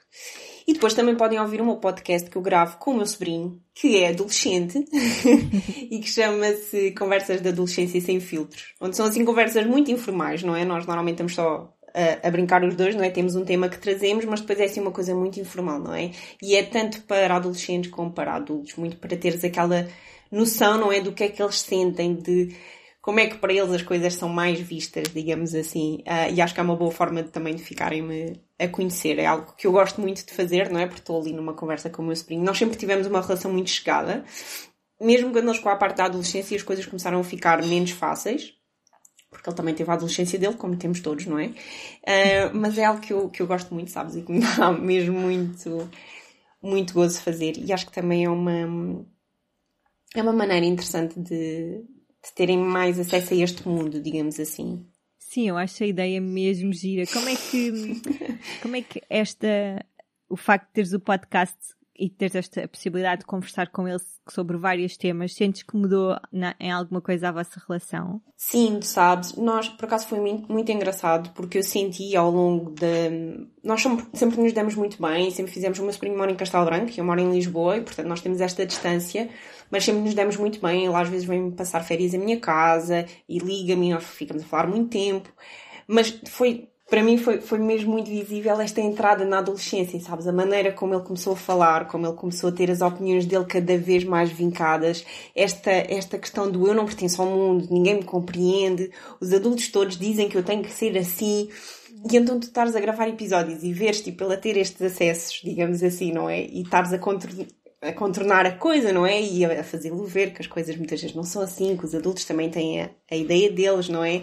E 0.67 0.73
depois 0.73 0.93
também 0.93 1.15
podem 1.15 1.39
ouvir 1.39 1.61
o 1.61 1.65
meu 1.65 1.77
podcast 1.77 2.29
que 2.29 2.35
eu 2.35 2.43
gravo 2.43 2.77
com 2.77 2.91
o 2.91 2.97
meu 2.97 3.05
sobrinho, 3.05 3.59
que 3.73 3.97
é 3.97 4.09
adolescente, 4.09 4.77
e 5.89 5.99
que 5.99 6.07
chama-se 6.07 6.91
Conversas 6.91 7.41
de 7.41 7.49
Adolescência 7.49 7.99
Sem 7.99 8.19
Filtros. 8.19 8.75
Onde 8.79 8.95
são 8.95 9.07
assim 9.07 9.25
conversas 9.25 9.65
muito 9.65 9.89
informais, 9.89 10.43
não 10.43 10.55
é? 10.55 10.63
Nós 10.63 10.85
normalmente 10.85 11.15
estamos 11.15 11.33
só 11.33 11.73
a, 11.91 12.27
a, 12.27 12.29
brincar 12.29 12.63
os 12.63 12.75
dois, 12.75 12.95
não 12.95 13.03
é? 13.03 13.09
Temos 13.09 13.35
um 13.35 13.43
tema 13.43 13.67
que 13.67 13.79
trazemos, 13.79 14.25
mas 14.25 14.41
depois 14.41 14.59
é 14.59 14.65
assim 14.65 14.79
uma 14.79 14.91
coisa 14.91 15.15
muito 15.15 15.39
informal, 15.39 15.79
não 15.79 15.93
é? 15.93 16.11
E 16.39 16.55
é 16.55 16.61
tanto 16.61 17.01
para 17.01 17.35
adolescentes 17.35 17.89
como 17.89 18.11
para 18.11 18.35
adultos, 18.35 18.75
muito 18.75 18.97
para 18.97 19.17
teres 19.17 19.43
aquela 19.43 19.87
noção, 20.31 20.77
não 20.77 20.91
é? 20.91 21.01
Do 21.01 21.13
que 21.13 21.23
é 21.23 21.29
que 21.29 21.41
eles 21.41 21.61
sentem, 21.61 22.13
de 22.13 22.55
como 23.01 23.19
é 23.19 23.27
que 23.27 23.37
para 23.37 23.53
eles 23.53 23.71
as 23.71 23.81
coisas 23.81 24.13
são 24.13 24.27
mais 24.27 24.59
vistas, 24.59 25.07
digamos 25.13 25.55
assim. 25.55 26.03
Uh, 26.05 26.33
e 26.33 26.41
acho 26.41 26.53
que 26.53 26.59
é 26.59 26.63
uma 26.63 26.75
boa 26.75 26.91
forma 26.91 27.23
de, 27.23 27.29
também 27.29 27.55
de 27.55 27.63
ficarem-me 27.63 28.41
a 28.57 28.67
conhecer. 28.67 29.17
É 29.19 29.25
algo 29.25 29.53
que 29.55 29.65
eu 29.65 29.71
gosto 29.71 30.01
muito 30.01 30.25
de 30.25 30.33
fazer, 30.33 30.69
não 30.69 30.79
é? 30.79 30.85
Porque 30.85 31.01
estou 31.01 31.19
ali 31.19 31.31
numa 31.31 31.53
conversa 31.53 31.89
com 31.89 32.01
o 32.01 32.05
meu 32.05 32.15
sobrinho. 32.15 32.43
Nós 32.43 32.57
sempre 32.57 32.77
tivemos 32.77 33.07
uma 33.07 33.21
relação 33.21 33.51
muito 33.51 33.69
chegada. 33.69 34.25
Mesmo 34.99 35.31
quando 35.31 35.47
ele 35.47 35.57
chegou 35.57 35.71
à 35.71 35.77
parte 35.77 35.97
da 35.97 36.05
adolescência, 36.05 36.57
as 36.57 36.63
coisas 36.63 36.85
começaram 36.85 37.19
a 37.19 37.23
ficar 37.23 37.63
menos 37.65 37.91
fáceis. 37.91 38.53
Porque 39.29 39.49
ele 39.49 39.55
também 39.55 39.73
teve 39.75 39.89
a 39.89 39.93
adolescência 39.93 40.37
dele, 40.37 40.55
como 40.55 40.75
temos 40.75 40.99
todos, 40.99 41.25
não 41.25 41.39
é? 41.39 41.47
Uh, 41.47 42.51
mas 42.53 42.77
é 42.77 42.83
algo 42.83 42.99
que 42.99 43.13
eu, 43.13 43.29
que 43.29 43.41
eu 43.41 43.47
gosto 43.47 43.73
muito, 43.73 43.91
sabes? 43.91 44.15
E 44.15 44.23
que 44.23 44.31
me 44.31 44.41
dá 44.57 44.71
mesmo 44.73 45.17
muito, 45.17 45.89
muito 46.61 46.93
gozo 46.93 47.21
fazer. 47.21 47.57
E 47.57 47.71
acho 47.71 47.85
que 47.85 47.93
também 47.93 48.25
é 48.25 48.29
uma, 48.29 49.05
é 50.15 50.21
uma 50.21 50.33
maneira 50.33 50.65
interessante 50.65 51.17
de, 51.19 51.81
de 52.23 52.33
terem 52.33 52.57
mais 52.57 52.99
acesso 52.99 53.33
a 53.33 53.37
este 53.37 53.67
mundo, 53.67 54.01
digamos 54.01 54.39
assim. 54.39 54.85
Sim, 55.17 55.49
eu 55.49 55.57
acho 55.57 55.83
a 55.83 55.87
ideia 55.87 56.19
mesmo 56.19 56.73
gira. 56.73 57.05
Como 57.07 57.29
é 57.29 57.35
que, 57.35 57.71
como 58.61 58.75
é 58.75 58.81
que 58.81 59.01
esta, 59.09 59.85
o 60.27 60.35
facto 60.35 60.67
de 60.67 60.73
teres 60.73 60.93
o 60.93 60.99
podcast 60.99 61.57
e 61.99 62.09
teres 62.09 62.35
esta 62.35 62.67
possibilidade 62.67 63.21
de 63.21 63.27
conversar 63.27 63.67
com 63.69 63.87
ele 63.87 63.99
sobre 64.29 64.57
vários 64.57 64.95
temas, 64.95 65.33
sentes 65.33 65.63
que 65.63 65.75
mudou 65.75 66.15
na, 66.31 66.55
em 66.59 66.71
alguma 66.71 67.01
coisa 67.01 67.29
a 67.29 67.31
vossa 67.31 67.61
relação? 67.67 68.21
Sim, 68.37 68.79
sabes, 68.81 69.35
nós, 69.35 69.67
por 69.67 69.85
acaso 69.85 70.07
foi 70.07 70.19
muito, 70.19 70.51
muito 70.51 70.71
engraçado, 70.71 71.31
porque 71.31 71.57
eu 71.57 71.63
senti 71.63 72.15
ao 72.15 72.31
longo 72.31 72.71
de... 72.71 73.47
Nós 73.63 73.81
sempre, 73.81 74.05
sempre 74.13 74.41
nos 74.41 74.53
demos 74.53 74.75
muito 74.75 75.01
bem, 75.01 75.29
sempre 75.31 75.51
fizemos... 75.51 75.79
O 75.79 75.83
meu 75.83 75.91
sobrinho 75.91 76.29
em 76.29 76.35
Castelo 76.35 76.65
Branco 76.65 76.91
eu 76.95 77.03
moro 77.03 77.19
em 77.19 77.31
Lisboa, 77.31 77.77
e 77.77 77.81
portanto 77.81 78.07
nós 78.07 78.21
temos 78.21 78.39
esta 78.39 78.65
distância, 78.65 79.29
mas 79.69 79.83
sempre 79.83 80.01
nos 80.01 80.13
demos 80.13 80.37
muito 80.37 80.61
bem. 80.61 80.85
Ele 80.85 80.95
às 80.95 81.09
vezes 81.09 81.27
vem 81.27 81.51
passar 81.51 81.83
férias 81.83 82.13
à 82.13 82.17
minha 82.17 82.39
casa 82.39 83.05
e 83.27 83.39
liga-me, 83.39 83.91
nós 83.91 84.03
ficamos 84.03 84.43
a 84.43 84.45
falar 84.45 84.67
muito 84.67 84.89
tempo. 84.89 85.29
Mas 85.87 86.21
foi, 86.27 86.69
para 86.89 87.03
mim 87.03 87.17
foi, 87.17 87.39
foi 87.39 87.59
mesmo 87.59 87.91
muito 87.91 88.09
visível 88.09 88.59
esta 88.59 88.81
entrada 88.81 89.23
na 89.23 89.37
adolescência, 89.37 89.99
sabes? 89.99 90.27
A 90.27 90.33
maneira 90.33 90.71
como 90.71 90.95
ele 90.95 91.03
começou 91.03 91.33
a 91.33 91.35
falar, 91.35 91.87
como 91.87 92.07
ele 92.07 92.15
começou 92.15 92.49
a 92.49 92.51
ter 92.51 92.71
as 92.71 92.81
opiniões 92.81 93.25
dele 93.25 93.45
cada 93.45 93.77
vez 93.77 94.03
mais 94.03 94.31
vincadas, 94.31 95.05
esta, 95.35 95.69
esta 95.69 96.17
questão 96.17 96.49
do 96.49 96.67
eu 96.67 96.73
não 96.73 96.85
pertenço 96.85 97.21
ao 97.21 97.27
mundo, 97.29 97.67
ninguém 97.69 97.95
me 97.95 98.03
compreende, 98.03 98.91
os 99.21 99.31
adultos 99.31 99.67
todos 99.67 99.97
dizem 99.97 100.27
que 100.27 100.37
eu 100.37 100.43
tenho 100.43 100.63
que 100.63 100.71
ser 100.71 100.97
assim. 100.97 101.49
E 102.11 102.17
então 102.17 102.39
tu 102.39 102.47
estares 102.47 102.75
a 102.75 102.79
gravar 102.79 103.07
episódios 103.07 103.63
e 103.63 103.71
veres, 103.71 104.01
tipo, 104.01 104.23
ele 104.23 104.33
a 104.33 104.37
ter 104.37 104.57
estes 104.57 104.81
acessos, 104.81 105.41
digamos 105.43 105.83
assim, 105.83 106.11
não 106.11 106.29
é? 106.29 106.41
E 106.41 106.61
estares 106.63 106.91
a, 106.91 106.95
a 107.81 107.93
contornar 107.93 108.45
a 108.45 108.51
coisa, 108.51 108.91
não 108.91 109.05
é? 109.05 109.21
E 109.21 109.45
a 109.45 109.63
fazê-lo 109.63 110.05
ver 110.05 110.33
que 110.33 110.41
as 110.41 110.47
coisas 110.47 110.75
muitas 110.75 111.01
vezes 111.01 111.15
não 111.15 111.23
são 111.23 111.41
assim, 111.41 111.77
que 111.77 111.85
os 111.85 111.93
adultos 111.93 112.25
também 112.25 112.49
têm 112.49 112.81
a, 112.81 112.89
a 113.11 113.15
ideia 113.15 113.51
deles, 113.51 113.89
não 113.89 114.03
é? 114.03 114.21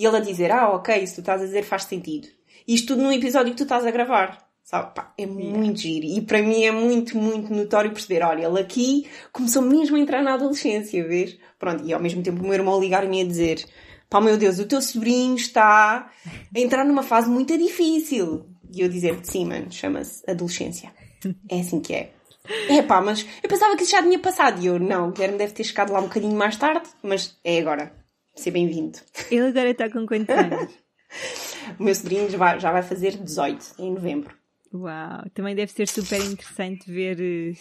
E 0.00 0.06
ele 0.06 0.16
a 0.16 0.20
dizer, 0.20 0.50
ah, 0.50 0.70
ok, 0.70 0.96
isso 0.96 1.16
tu 1.16 1.20
estás 1.20 1.42
a 1.42 1.44
dizer 1.44 1.62
faz 1.62 1.84
sentido. 1.84 2.26
Isto 2.66 2.94
tudo 2.94 3.02
num 3.02 3.12
episódio 3.12 3.52
que 3.52 3.58
tu 3.58 3.64
estás 3.64 3.84
a 3.84 3.90
gravar. 3.90 4.48
Sabe? 4.64 4.94
Pá, 4.94 5.12
é 5.18 5.26
muito 5.26 5.80
giro. 5.80 6.06
E 6.06 6.22
para 6.22 6.40
mim 6.40 6.64
é 6.64 6.72
muito, 6.72 7.18
muito 7.18 7.52
notório 7.52 7.90
perceber, 7.92 8.24
olha, 8.24 8.46
ele 8.46 8.60
aqui 8.60 9.06
começou 9.30 9.60
mesmo 9.60 9.98
a 9.98 10.00
entrar 10.00 10.22
na 10.22 10.32
adolescência, 10.32 11.06
vês? 11.06 11.36
Pronto, 11.58 11.84
e 11.84 11.92
ao 11.92 12.00
mesmo 12.00 12.22
tempo 12.22 12.40
o 12.40 12.44
meu 12.44 12.54
irmão 12.54 12.80
ligar-me 12.80 13.20
a 13.20 13.26
dizer, 13.26 13.62
pá, 14.08 14.22
meu 14.22 14.38
Deus, 14.38 14.58
o 14.58 14.64
teu 14.64 14.80
sobrinho 14.80 15.36
está 15.36 16.10
a 16.56 16.58
entrar 16.58 16.86
numa 16.86 17.02
fase 17.02 17.28
muito 17.28 17.58
difícil. 17.58 18.46
E 18.72 18.80
eu 18.80 18.88
dizer, 18.88 19.18
sim, 19.22 19.44
mano, 19.44 19.70
chama-se 19.70 20.22
adolescência. 20.26 20.90
É 21.50 21.60
assim 21.60 21.78
que 21.78 21.92
é. 21.92 22.12
É 22.70 22.80
pá, 22.80 23.02
mas 23.02 23.26
eu 23.42 23.50
pensava 23.50 23.76
que 23.76 23.82
isso 23.82 23.92
já 23.92 24.02
tinha 24.02 24.18
passado. 24.18 24.62
E 24.62 24.66
eu, 24.66 24.78
não, 24.78 25.10
o 25.10 25.12
Guilherme 25.12 25.36
deve 25.36 25.52
ter 25.52 25.64
chegado 25.64 25.92
lá 25.92 26.00
um 26.00 26.04
bocadinho 26.04 26.34
mais 26.34 26.56
tarde, 26.56 26.88
mas 27.02 27.36
é 27.44 27.58
agora. 27.58 27.99
Seja 28.34 28.50
bem-vindo. 28.52 28.98
Ele 29.30 29.48
agora 29.48 29.70
está 29.70 29.90
com 29.90 30.06
quantos 30.06 30.34
anos? 30.34 30.72
o 31.78 31.82
meu 31.82 31.94
sobrinho 31.94 32.30
já 32.30 32.38
vai, 32.38 32.60
já 32.60 32.72
vai 32.72 32.82
fazer 32.82 33.16
18 33.16 33.74
em 33.78 33.92
novembro. 33.92 34.34
Uau, 34.72 35.28
também 35.34 35.54
deve 35.54 35.72
ser 35.72 35.88
super 35.88 36.20
interessante 36.24 36.90
ver, 36.90 37.20
eh, 37.20 37.54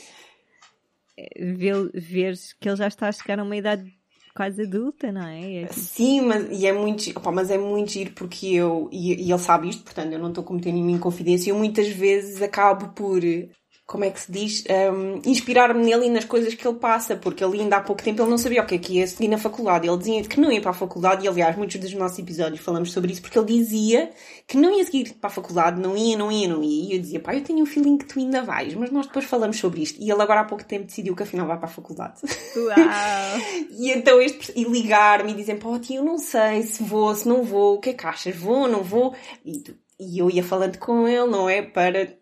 ver, 1.54 1.92
ver 1.94 2.36
que 2.60 2.70
ele 2.70 2.78
já 2.78 2.88
está 2.88 3.08
a 3.08 3.12
chegar 3.12 3.40
a 3.40 3.44
uma 3.44 3.58
idade 3.58 3.92
quase 4.36 4.62
adulta, 4.62 5.12
não 5.12 5.28
é? 5.28 5.64
é 5.64 5.66
tipo... 5.66 5.80
Sim, 5.80 6.22
mas, 6.22 6.48
e 6.52 6.66
é 6.66 6.72
muito, 6.72 7.10
opa, 7.18 7.32
mas 7.32 7.50
é 7.50 7.58
muito 7.58 7.92
giro 7.92 8.12
porque 8.12 8.48
eu, 8.48 8.88
e, 8.92 9.26
e, 9.26 9.32
ele 9.32 9.40
sabe 9.40 9.70
isto, 9.70 9.84
portanto 9.84 10.14
eu 10.14 10.20
não 10.20 10.30
estou 10.30 10.44
cometendo 10.44 10.76
nenhuma 10.76 10.92
inconfidência, 10.92 11.50
eu 11.50 11.58
muitas 11.58 11.90
vezes 11.90 12.42
acabo 12.42 12.94
por 12.94 13.22
como 13.90 14.04
é 14.04 14.12
que 14.12 14.20
se 14.22 14.32
diz, 14.32 14.64
um, 14.94 15.20
inspirar-me 15.26 15.84
nele 15.84 16.06
e 16.06 16.10
nas 16.12 16.24
coisas 16.24 16.54
que 16.54 16.66
ele 16.66 16.78
passa, 16.78 17.16
porque 17.16 17.44
ele 17.44 17.60
ainda 17.60 17.78
há 17.78 17.82
pouco 17.82 18.04
tempo 18.04 18.22
ele 18.22 18.30
não 18.30 18.38
sabia 18.38 18.62
o 18.62 18.66
que 18.68 18.76
é 18.76 18.78
que 18.78 19.00
ia 19.00 19.08
seguir 19.08 19.28
na 19.28 19.40
faculdade. 19.40 19.88
Ele 19.88 19.98
dizia 19.98 20.22
que 20.22 20.40
não 20.40 20.52
ia 20.52 20.62
para 20.62 20.70
a 20.70 20.76
faculdade, 20.76 21.26
e 21.26 21.28
aliás, 21.28 21.58
muitos 21.58 21.76
dos 21.82 21.92
nossos 21.96 22.20
episódios 22.20 22.62
falamos 22.62 22.92
sobre 22.92 23.12
isso, 23.12 23.20
porque 23.20 23.40
ele 23.40 23.48
dizia 23.48 24.12
que 24.46 24.58
não 24.58 24.78
ia 24.78 24.86
seguir 24.86 25.16
para 25.16 25.28
a 25.28 25.34
faculdade, 25.34 25.82
não 25.82 25.98
ia, 25.98 26.16
não 26.16 26.32
ia, 26.32 26.48
não 26.48 26.62
ia. 26.62 26.92
E 26.92 26.94
eu 26.94 27.02
dizia, 27.02 27.20
pá, 27.20 27.34
eu 27.34 27.42
tenho 27.42 27.64
um 27.64 27.66
feeling 27.66 27.98
que 27.98 28.06
tu 28.06 28.20
ainda 28.20 28.44
vais, 28.44 28.76
mas 28.76 28.92
nós 28.92 29.08
depois 29.08 29.26
falamos 29.26 29.58
sobre 29.58 29.82
isto. 29.82 30.00
E 30.00 30.12
ele 30.12 30.22
agora 30.22 30.42
há 30.42 30.46
pouco 30.46 30.64
tempo 30.64 30.86
decidiu 30.86 31.16
que 31.16 31.24
afinal 31.24 31.48
vai 31.48 31.58
para 31.58 31.66
a 31.66 31.72
faculdade. 31.72 32.22
Uau! 32.56 32.78
e 33.76 33.90
então 33.90 34.22
este, 34.22 34.54
e 34.56 34.66
ligar-me 34.66 35.32
e 35.32 35.36
dizer, 35.36 35.56
pá, 35.56 35.80
tia, 35.80 35.98
eu 35.98 36.06
não 36.06 36.20
sei 36.20 36.62
se 36.62 36.84
vou, 36.84 37.16
se 37.16 37.28
não 37.28 37.42
vou, 37.42 37.78
o 37.78 37.80
que 37.80 37.90
é 37.90 37.94
que 37.94 38.06
achas? 38.06 38.36
Vou, 38.36 38.68
não 38.68 38.84
vou? 38.84 39.16
E, 39.44 39.64
e 40.00 40.20
eu 40.20 40.30
ia 40.30 40.44
falando 40.44 40.78
com 40.78 41.08
ele, 41.08 41.26
não 41.26 41.50
é? 41.50 41.64
Para 41.64 42.19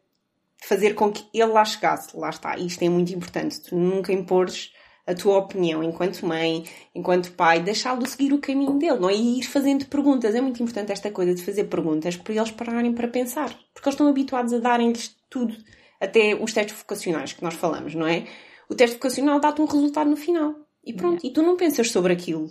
fazer 0.64 0.94
com 0.94 1.12
que 1.12 1.26
ele 1.34 1.52
lá 1.52 1.64
chegasse. 1.64 2.16
Lá 2.16 2.30
está, 2.30 2.58
isto 2.58 2.84
é 2.84 2.90
muito 2.90 3.14
importante. 3.14 3.62
Tu 3.62 3.76
nunca 3.76 4.12
impores 4.12 4.72
a 5.08 5.14
tua 5.14 5.38
opinião 5.38 5.82
enquanto 5.82 6.26
mãe, 6.26 6.66
enquanto 6.94 7.32
pai, 7.32 7.62
deixá-lo 7.62 8.06
seguir 8.06 8.34
o 8.34 8.40
caminho 8.40 8.78
dele, 8.78 9.00
não 9.00 9.10
é? 9.10 9.16
E 9.16 9.40
ir 9.40 9.44
fazendo 9.44 9.86
perguntas. 9.86 10.36
É 10.36 10.42
muito 10.42 10.62
importante 10.62 10.92
esta 10.92 11.10
coisa 11.10 11.34
de 11.34 11.42
fazer 11.42 11.64
perguntas 11.66 12.18
para 12.18 12.34
eles 12.34 12.52
pararem 12.52 12.94
para 12.94 13.08
pensar. 13.08 13.50
Porque 13.74 13.88
eles 13.88 13.94
estão 13.94 14.08
habituados 14.08 14.52
a 14.52 14.60
darem-lhes 14.60 15.16
tudo, 15.30 15.56
até 16.00 16.36
os 16.36 16.52
testes 16.52 16.78
vocacionais 16.78 17.32
que 17.32 17.44
nós 17.44 17.54
falamos, 17.54 17.96
não 17.96 18.06
é? 18.06 18.28
O 18.70 18.76
teste 18.76 18.98
vocacional 18.98 19.40
dá-te 19.40 19.62
um 19.62 19.66
resultado 19.66 20.10
no 20.10 20.18
final. 20.18 20.56
E 20.84 20.94
pronto, 20.94 21.24
yeah. 21.24 21.28
e 21.28 21.32
tu 21.32 21.42
não 21.42 21.56
pensas 21.56 21.90
sobre 21.90 22.12
aquilo. 22.14 22.50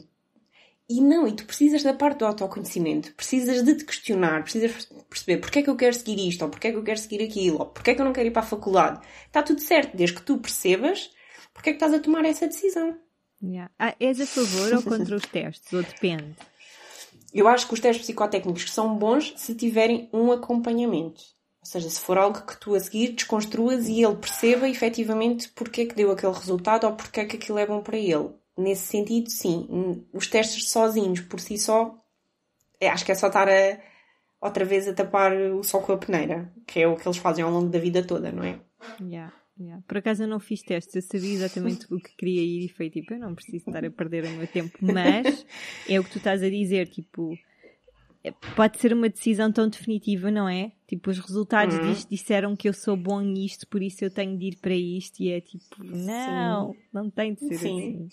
E 0.88 1.00
não, 1.00 1.26
e 1.26 1.32
tu 1.32 1.44
precisas 1.44 1.82
da 1.82 1.92
parte 1.92 2.18
do 2.18 2.26
autoconhecimento, 2.26 3.12
precisas 3.14 3.62
de 3.64 3.74
te 3.74 3.84
questionar, 3.84 4.44
precisas 4.44 4.88
perceber 5.10 5.38
porque 5.38 5.58
é 5.58 5.62
que 5.62 5.70
eu 5.70 5.74
quero 5.74 5.94
seguir 5.94 6.28
isto, 6.28 6.42
ou 6.42 6.48
porque 6.48 6.68
é 6.68 6.70
que 6.70 6.76
eu 6.76 6.84
quero 6.84 6.98
seguir 6.98 7.24
aquilo, 7.24 7.58
ou 7.58 7.66
porque 7.66 7.90
é 7.90 7.94
que 7.94 8.00
eu 8.00 8.04
não 8.04 8.12
quero 8.12 8.28
ir 8.28 8.30
para 8.30 8.42
a 8.42 8.46
faculdade. 8.46 9.04
Está 9.26 9.42
tudo 9.42 9.60
certo, 9.60 9.96
desde 9.96 10.16
que 10.16 10.22
tu 10.22 10.38
percebas 10.38 11.10
porque 11.52 11.70
é 11.70 11.72
que 11.72 11.76
estás 11.76 11.94
a 11.94 11.98
tomar 11.98 12.24
essa 12.24 12.46
decisão. 12.46 12.96
Yeah. 13.42 13.72
Ah, 13.78 13.96
és 13.98 14.20
a 14.20 14.26
favor 14.26 14.74
ou 14.74 14.82
contra 14.82 15.16
os 15.16 15.26
testes, 15.26 15.72
ou 15.72 15.82
depende? 15.82 16.36
Eu 17.32 17.48
acho 17.48 17.66
que 17.66 17.74
os 17.74 17.80
testes 17.80 18.04
psicotécnicos 18.04 18.70
são 18.70 18.96
bons 18.96 19.34
se 19.36 19.54
tiverem 19.54 20.08
um 20.12 20.30
acompanhamento. 20.30 21.22
Ou 21.60 21.66
seja, 21.66 21.90
se 21.90 22.00
for 22.00 22.16
algo 22.16 22.46
que 22.46 22.56
tu 22.58 22.74
a 22.74 22.80
seguir 22.80 23.12
desconstruas 23.12 23.88
e 23.88 24.02
ele 24.02 24.16
perceba 24.16 24.68
efetivamente 24.68 25.48
porque 25.48 25.80
é 25.80 25.86
que 25.86 25.94
deu 25.94 26.12
aquele 26.12 26.32
resultado 26.32 26.86
ou 26.86 26.92
porque 26.92 27.20
é 27.20 27.24
que 27.24 27.36
aquilo 27.36 27.58
é 27.58 27.66
bom 27.66 27.82
para 27.82 27.98
ele 27.98 28.30
nesse 28.56 28.86
sentido, 28.86 29.30
sim. 29.30 30.04
Os 30.12 30.26
testes 30.26 30.70
sozinhos, 30.70 31.20
por 31.20 31.40
si 31.40 31.58
só, 31.58 31.96
é, 32.80 32.88
acho 32.88 33.04
que 33.04 33.12
é 33.12 33.14
só 33.14 33.28
estar 33.28 33.48
a, 33.48 33.80
outra 34.40 34.64
vez 34.64 34.88
a 34.88 34.94
tapar 34.94 35.32
o 35.32 35.62
sol 35.62 35.82
com 35.82 35.92
a 35.92 35.98
peneira, 35.98 36.52
que 36.66 36.80
é 36.80 36.88
o 36.88 36.96
que 36.96 37.06
eles 37.06 37.18
fazem 37.18 37.44
ao 37.44 37.50
longo 37.50 37.68
da 37.68 37.78
vida 37.78 38.02
toda, 38.02 38.32
não 38.32 38.44
é? 38.44 38.60
Yeah, 39.00 39.32
yeah. 39.58 39.82
Por 39.86 39.98
acaso 39.98 40.22
eu 40.22 40.28
não 40.28 40.40
fiz 40.40 40.62
testes, 40.62 40.94
eu 40.94 41.02
sabia 41.02 41.34
exatamente 41.34 41.86
o 41.92 42.00
que 42.00 42.16
queria 42.16 42.42
ir 42.42 42.66
e 42.66 42.68
foi 42.68 42.90
tipo, 42.90 43.14
eu 43.14 43.18
não 43.18 43.34
preciso 43.34 43.68
estar 43.68 43.84
a 43.84 43.90
perder 43.90 44.24
o 44.24 44.30
meu 44.30 44.46
tempo, 44.46 44.78
mas 44.80 45.46
é 45.88 45.98
o 45.98 46.04
que 46.04 46.10
tu 46.10 46.18
estás 46.18 46.42
a 46.42 46.48
dizer, 46.48 46.88
tipo, 46.88 47.36
é, 48.22 48.32
pode 48.54 48.78
ser 48.78 48.92
uma 48.92 49.08
decisão 49.08 49.52
tão 49.52 49.68
definitiva, 49.68 50.30
não 50.30 50.48
é? 50.48 50.72
Tipo, 50.86 51.10
os 51.10 51.18
resultados 51.18 51.76
uhum. 51.76 51.92
disto 51.92 52.08
disseram 52.08 52.54
que 52.54 52.68
eu 52.68 52.72
sou 52.72 52.96
bom 52.96 53.20
nisto, 53.20 53.66
por 53.66 53.82
isso 53.82 54.04
eu 54.04 54.10
tenho 54.10 54.38
de 54.38 54.46
ir 54.46 54.56
para 54.56 54.74
isto. 54.74 55.20
E 55.20 55.32
é 55.32 55.40
tipo, 55.40 55.82
não, 55.82 56.72
Sim. 56.72 56.78
não 56.92 57.10
tem 57.10 57.34
de 57.34 57.40
ser 57.40 57.58
Sim. 57.58 57.58
assim. 57.58 58.08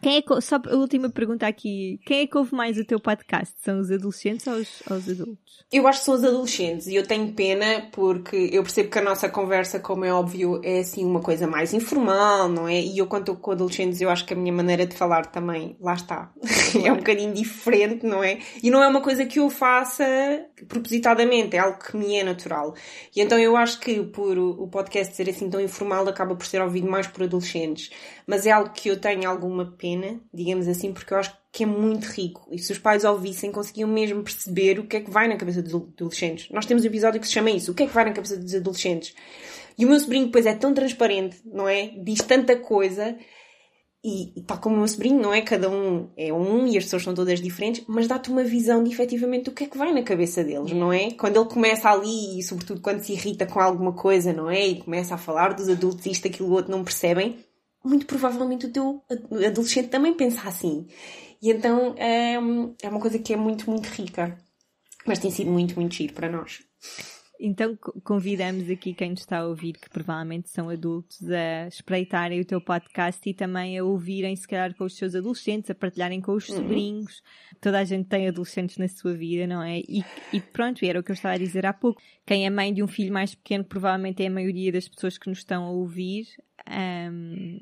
Quem 0.00 0.16
é 0.16 0.22
que, 0.22 0.40
só 0.40 0.56
a 0.56 0.76
última 0.76 1.10
pergunta 1.10 1.46
aqui. 1.46 1.98
Quem 2.06 2.20
é 2.20 2.26
que 2.26 2.38
ouve 2.38 2.54
mais 2.54 2.78
o 2.78 2.84
teu 2.84 3.00
podcast? 3.00 3.52
São 3.60 3.80
os 3.80 3.90
adolescentes 3.90 4.46
ou 4.46 4.54
os, 4.54 4.82
ou 4.88 4.96
os 4.96 5.08
adultos? 5.08 5.64
Eu 5.72 5.88
acho 5.88 5.98
que 5.98 6.04
são 6.04 6.14
os 6.14 6.22
adolescentes 6.22 6.86
e 6.86 6.94
eu 6.94 7.04
tenho 7.04 7.32
pena 7.32 7.88
porque 7.90 8.50
eu 8.52 8.62
percebo 8.62 8.90
que 8.90 8.98
a 8.98 9.02
nossa 9.02 9.28
conversa, 9.28 9.80
como 9.80 10.04
é 10.04 10.12
óbvio, 10.12 10.60
é 10.62 10.78
assim 10.78 11.04
uma 11.04 11.20
coisa 11.20 11.48
mais 11.48 11.74
informal, 11.74 12.48
não 12.48 12.68
é? 12.68 12.80
E 12.80 12.98
eu 12.98 13.06
quando 13.08 13.22
estou 13.22 13.36
com 13.36 13.50
adolescentes 13.50 14.00
eu 14.00 14.08
acho 14.08 14.24
que 14.24 14.34
a 14.34 14.36
minha 14.36 14.52
maneira 14.52 14.86
de 14.86 14.94
falar 14.94 15.26
também, 15.26 15.76
lá 15.80 15.94
está, 15.94 16.32
é 16.84 16.92
um 16.92 16.98
bocadinho 16.98 17.32
diferente, 17.34 18.06
não 18.06 18.22
é? 18.22 18.38
E 18.62 18.70
não 18.70 18.80
é 18.80 18.86
uma 18.86 19.00
coisa 19.00 19.26
que 19.26 19.40
eu 19.40 19.50
faça 19.50 20.04
propositadamente, 20.68 21.56
é 21.56 21.58
algo 21.58 21.78
que 21.78 21.96
me 21.96 22.11
é 22.18 22.24
natural. 22.24 22.74
E 23.14 23.20
então 23.20 23.38
eu 23.38 23.56
acho 23.56 23.80
que 23.80 24.02
por 24.02 24.38
o 24.38 24.66
podcast 24.68 25.14
ser 25.14 25.28
assim 25.28 25.48
tão 25.48 25.60
informal 25.60 26.06
acaba 26.08 26.34
por 26.34 26.46
ser 26.46 26.60
ouvido 26.60 26.88
mais 26.88 27.06
por 27.06 27.22
adolescentes. 27.24 27.90
Mas 28.26 28.46
é 28.46 28.50
algo 28.50 28.70
que 28.70 28.88
eu 28.88 29.00
tenho 29.00 29.28
alguma 29.28 29.66
pena, 29.78 30.20
digamos 30.32 30.68
assim, 30.68 30.92
porque 30.92 31.12
eu 31.12 31.18
acho 31.18 31.36
que 31.50 31.64
é 31.64 31.66
muito 31.66 32.04
rico. 32.06 32.48
E 32.50 32.58
se 32.58 32.72
os 32.72 32.78
pais 32.78 33.04
ouvissem, 33.04 33.52
conseguiam 33.52 33.88
mesmo 33.88 34.22
perceber 34.22 34.78
o 34.78 34.86
que 34.86 34.96
é 34.96 35.00
que 35.00 35.10
vai 35.10 35.28
na 35.28 35.36
cabeça 35.36 35.62
dos 35.62 35.74
adolescentes. 35.74 36.48
Nós 36.50 36.66
temos 36.66 36.82
um 36.82 36.86
episódio 36.86 37.20
que 37.20 37.26
se 37.26 37.32
chama 37.32 37.50
isso, 37.50 37.72
o 37.72 37.74
que 37.74 37.82
é 37.82 37.86
que 37.86 37.92
vai 37.92 38.04
na 38.04 38.12
cabeça 38.12 38.36
dos 38.36 38.54
adolescentes. 38.54 39.14
E 39.78 39.84
o 39.84 39.88
meu 39.88 39.98
sobrinho 39.98 40.26
depois 40.26 40.46
é 40.46 40.54
tão 40.54 40.72
transparente, 40.74 41.40
não 41.44 41.68
é? 41.68 41.92
Diz 42.02 42.20
tanta 42.20 42.56
coisa 42.56 43.16
e, 44.04 44.32
e 44.36 44.42
tal 44.42 44.58
como 44.58 44.74
o 44.74 44.78
meu 44.78 44.88
sobrinho, 44.88 45.20
não 45.20 45.32
é? 45.32 45.40
Cada 45.42 45.70
um 45.70 46.10
é 46.16 46.32
um 46.32 46.66
e 46.66 46.76
as 46.76 46.84
pessoas 46.84 47.04
são 47.04 47.14
todas 47.14 47.40
diferentes, 47.40 47.84
mas 47.86 48.08
dá-te 48.08 48.30
uma 48.30 48.42
visão 48.42 48.82
de 48.82 48.90
efetivamente 48.90 49.48
o 49.48 49.52
que 49.52 49.64
é 49.64 49.66
que 49.68 49.78
vai 49.78 49.92
na 49.92 50.02
cabeça 50.02 50.42
deles, 50.42 50.72
não 50.72 50.92
é? 50.92 51.12
Quando 51.12 51.36
ele 51.36 51.48
começa 51.48 51.88
ali, 51.88 52.38
e 52.38 52.42
sobretudo 52.42 52.80
quando 52.80 53.00
se 53.00 53.12
irrita 53.12 53.46
com 53.46 53.60
alguma 53.60 53.92
coisa, 53.92 54.32
não 54.32 54.50
é? 54.50 54.66
E 54.66 54.82
começa 54.82 55.14
a 55.14 55.18
falar 55.18 55.54
dos 55.54 55.68
adultos, 55.68 56.04
isto, 56.06 56.26
aquilo, 56.26 56.48
o 56.48 56.52
outro, 56.52 56.72
não 56.72 56.82
percebem, 56.82 57.38
muito 57.84 58.06
provavelmente 58.06 58.66
o 58.66 58.72
teu 58.72 59.02
adolescente 59.46 59.88
também 59.88 60.14
pensa 60.14 60.48
assim. 60.48 60.86
E 61.40 61.50
então 61.50 61.94
é, 61.96 62.34
é 62.34 62.88
uma 62.88 63.00
coisa 63.00 63.18
que 63.18 63.32
é 63.32 63.36
muito, 63.36 63.70
muito 63.70 63.86
rica. 63.86 64.36
Mas 65.06 65.18
tem 65.18 65.30
sido 65.30 65.50
muito, 65.50 65.74
muito 65.74 65.94
giro 65.94 66.12
para 66.12 66.28
nós. 66.28 66.60
Então 67.44 67.76
convidamos 68.04 68.70
aqui 68.70 68.94
quem 68.94 69.10
nos 69.10 69.22
está 69.22 69.38
a 69.38 69.46
ouvir, 69.48 69.72
que 69.72 69.90
provavelmente 69.90 70.48
são 70.48 70.68
adultos, 70.68 71.28
a 71.28 71.66
espreitarem 71.66 72.40
o 72.40 72.44
teu 72.44 72.60
podcast 72.60 73.28
e 73.28 73.34
também 73.34 73.76
a 73.76 73.82
ouvirem, 73.82 74.36
se 74.36 74.46
calhar, 74.46 74.72
com 74.76 74.84
os 74.84 74.96
seus 74.96 75.16
adolescentes, 75.16 75.68
a 75.68 75.74
partilharem 75.74 76.20
com 76.20 76.34
os 76.34 76.48
uhum. 76.48 76.56
sobrinhos. 76.58 77.20
Toda 77.60 77.80
a 77.80 77.84
gente 77.84 78.08
tem 78.08 78.28
adolescentes 78.28 78.76
na 78.76 78.86
sua 78.86 79.12
vida, 79.12 79.44
não 79.48 79.60
é? 79.60 79.80
E, 79.80 80.04
e, 80.32 80.40
pronto, 80.40 80.84
era 80.84 81.00
o 81.00 81.02
que 81.02 81.10
eu 81.10 81.14
estava 81.14 81.34
a 81.34 81.38
dizer 81.38 81.66
há 81.66 81.72
pouco. 81.72 82.00
Quem 82.24 82.46
é 82.46 82.50
mãe 82.50 82.72
de 82.72 82.80
um 82.80 82.86
filho 82.86 83.12
mais 83.12 83.34
pequeno, 83.34 83.64
provavelmente 83.64 84.22
é 84.22 84.28
a 84.28 84.30
maioria 84.30 84.70
das 84.70 84.86
pessoas 84.86 85.18
que 85.18 85.28
nos 85.28 85.38
estão 85.38 85.64
a 85.64 85.70
ouvir, 85.70 86.28
um, 87.10 87.58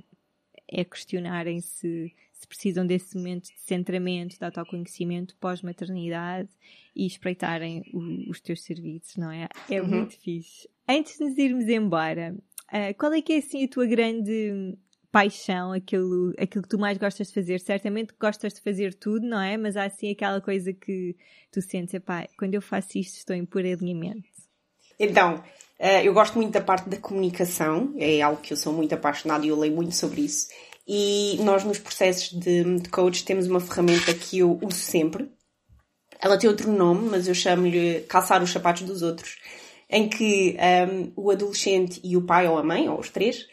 é 0.70 0.84
questionarem 0.84 1.58
se 1.62 2.12
se 2.40 2.48
precisam 2.48 2.86
desse 2.86 3.14
momento 3.16 3.44
de 3.44 3.60
centramento, 3.60 4.38
de 4.38 4.44
autoconhecimento 4.44 5.36
pós-maternidade 5.36 6.48
e 6.96 7.06
espreitarem 7.06 7.82
o, 7.92 8.30
os 8.30 8.40
teus 8.40 8.62
serviços, 8.62 9.16
não 9.16 9.30
é? 9.30 9.46
É 9.68 9.82
uhum. 9.82 9.88
muito 9.88 10.18
fixe. 10.18 10.66
Antes 10.88 11.18
de 11.18 11.24
nos 11.24 11.36
irmos 11.36 11.68
embora, 11.68 12.34
uh, 12.72 12.98
qual 12.98 13.12
é 13.12 13.20
que 13.20 13.34
é 13.34 13.38
assim 13.38 13.62
a 13.64 13.68
tua 13.68 13.84
grande 13.86 14.74
paixão, 15.12 15.72
aquilo, 15.72 16.32
aquilo 16.38 16.62
que 16.62 16.68
tu 16.70 16.78
mais 16.78 16.96
gostas 16.96 17.28
de 17.28 17.34
fazer? 17.34 17.60
Certamente 17.60 18.14
gostas 18.18 18.54
de 18.54 18.62
fazer 18.62 18.94
tudo, 18.94 19.26
não 19.26 19.40
é? 19.40 19.58
Mas 19.58 19.76
há 19.76 19.84
assim 19.84 20.10
aquela 20.10 20.40
coisa 20.40 20.72
que 20.72 21.14
tu 21.52 21.60
sentes, 21.60 21.92
epá, 21.92 22.26
quando 22.38 22.54
eu 22.54 22.62
faço 22.62 22.96
isto 22.96 23.18
estou 23.18 23.36
em 23.36 23.44
puro 23.44 23.70
alinhamento. 23.70 24.26
Então, 24.98 25.44
uh, 25.78 26.02
eu 26.02 26.14
gosto 26.14 26.36
muito 26.36 26.52
da 26.52 26.62
parte 26.62 26.88
da 26.88 26.96
comunicação, 26.96 27.92
é 27.98 28.22
algo 28.22 28.40
que 28.40 28.54
eu 28.54 28.56
sou 28.56 28.72
muito 28.72 28.94
apaixonada 28.94 29.44
e 29.44 29.50
eu 29.50 29.58
leio 29.58 29.74
muito 29.74 29.94
sobre 29.94 30.22
isso. 30.22 30.48
E 30.86 31.38
nós 31.42 31.64
nos 31.64 31.78
processos 31.78 32.30
de, 32.32 32.64
de 32.80 32.88
coach 32.88 33.24
temos 33.24 33.46
uma 33.46 33.60
ferramenta 33.60 34.12
que 34.14 34.38
eu 34.38 34.58
uso 34.62 34.78
sempre. 34.78 35.30
Ela 36.20 36.38
tem 36.38 36.50
outro 36.50 36.70
nome, 36.70 37.08
mas 37.08 37.28
eu 37.28 37.34
chamo-lhe 37.34 38.00
calçar 38.02 38.42
os 38.42 38.50
sapatos 38.50 38.82
dos 38.82 39.02
outros, 39.02 39.38
em 39.88 40.08
que 40.08 40.56
um, 40.90 41.12
o 41.16 41.30
adolescente 41.30 42.00
e 42.04 42.16
o 42.16 42.22
pai 42.22 42.46
ou 42.46 42.58
a 42.58 42.62
mãe, 42.62 42.88
ou 42.88 42.98
os 42.98 43.08
três, 43.08 43.46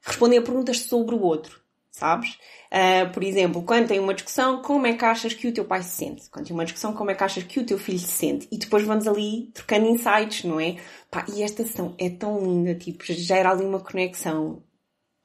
respondem 0.00 0.38
a 0.38 0.42
perguntas 0.42 0.80
sobre 0.80 1.14
o 1.14 1.20
outro, 1.20 1.60
sabes? 1.90 2.38
Uh, 2.66 3.12
por 3.12 3.22
exemplo, 3.22 3.62
quando 3.62 3.88
tem 3.88 4.00
uma 4.00 4.14
discussão, 4.14 4.62
como 4.62 4.86
é 4.86 4.94
que 4.94 5.04
achas 5.04 5.32
que 5.32 5.48
o 5.48 5.52
teu 5.52 5.64
pai 5.64 5.82
se 5.82 5.90
sente? 5.90 6.28
Quando 6.30 6.46
tem 6.46 6.54
uma 6.54 6.64
discussão, 6.64 6.92
como 6.92 7.10
é 7.10 7.14
que 7.14 7.22
achas 7.22 7.44
que 7.44 7.60
o 7.60 7.66
teu 7.66 7.78
filho 7.78 7.98
se 7.98 8.08
sente? 8.08 8.48
E 8.50 8.58
depois 8.58 8.84
vamos 8.84 9.06
ali 9.06 9.50
trocando 9.52 9.88
insights, 9.88 10.44
não 10.44 10.58
é? 10.58 10.76
Pá, 11.10 11.24
e 11.32 11.42
esta 11.42 11.64
sessão 11.64 11.94
é 11.98 12.10
tão 12.10 12.40
linda, 12.40 12.74
tipo, 12.74 13.04
gera 13.04 13.50
ali 13.50 13.64
uma 13.64 13.80
conexão 13.80 14.62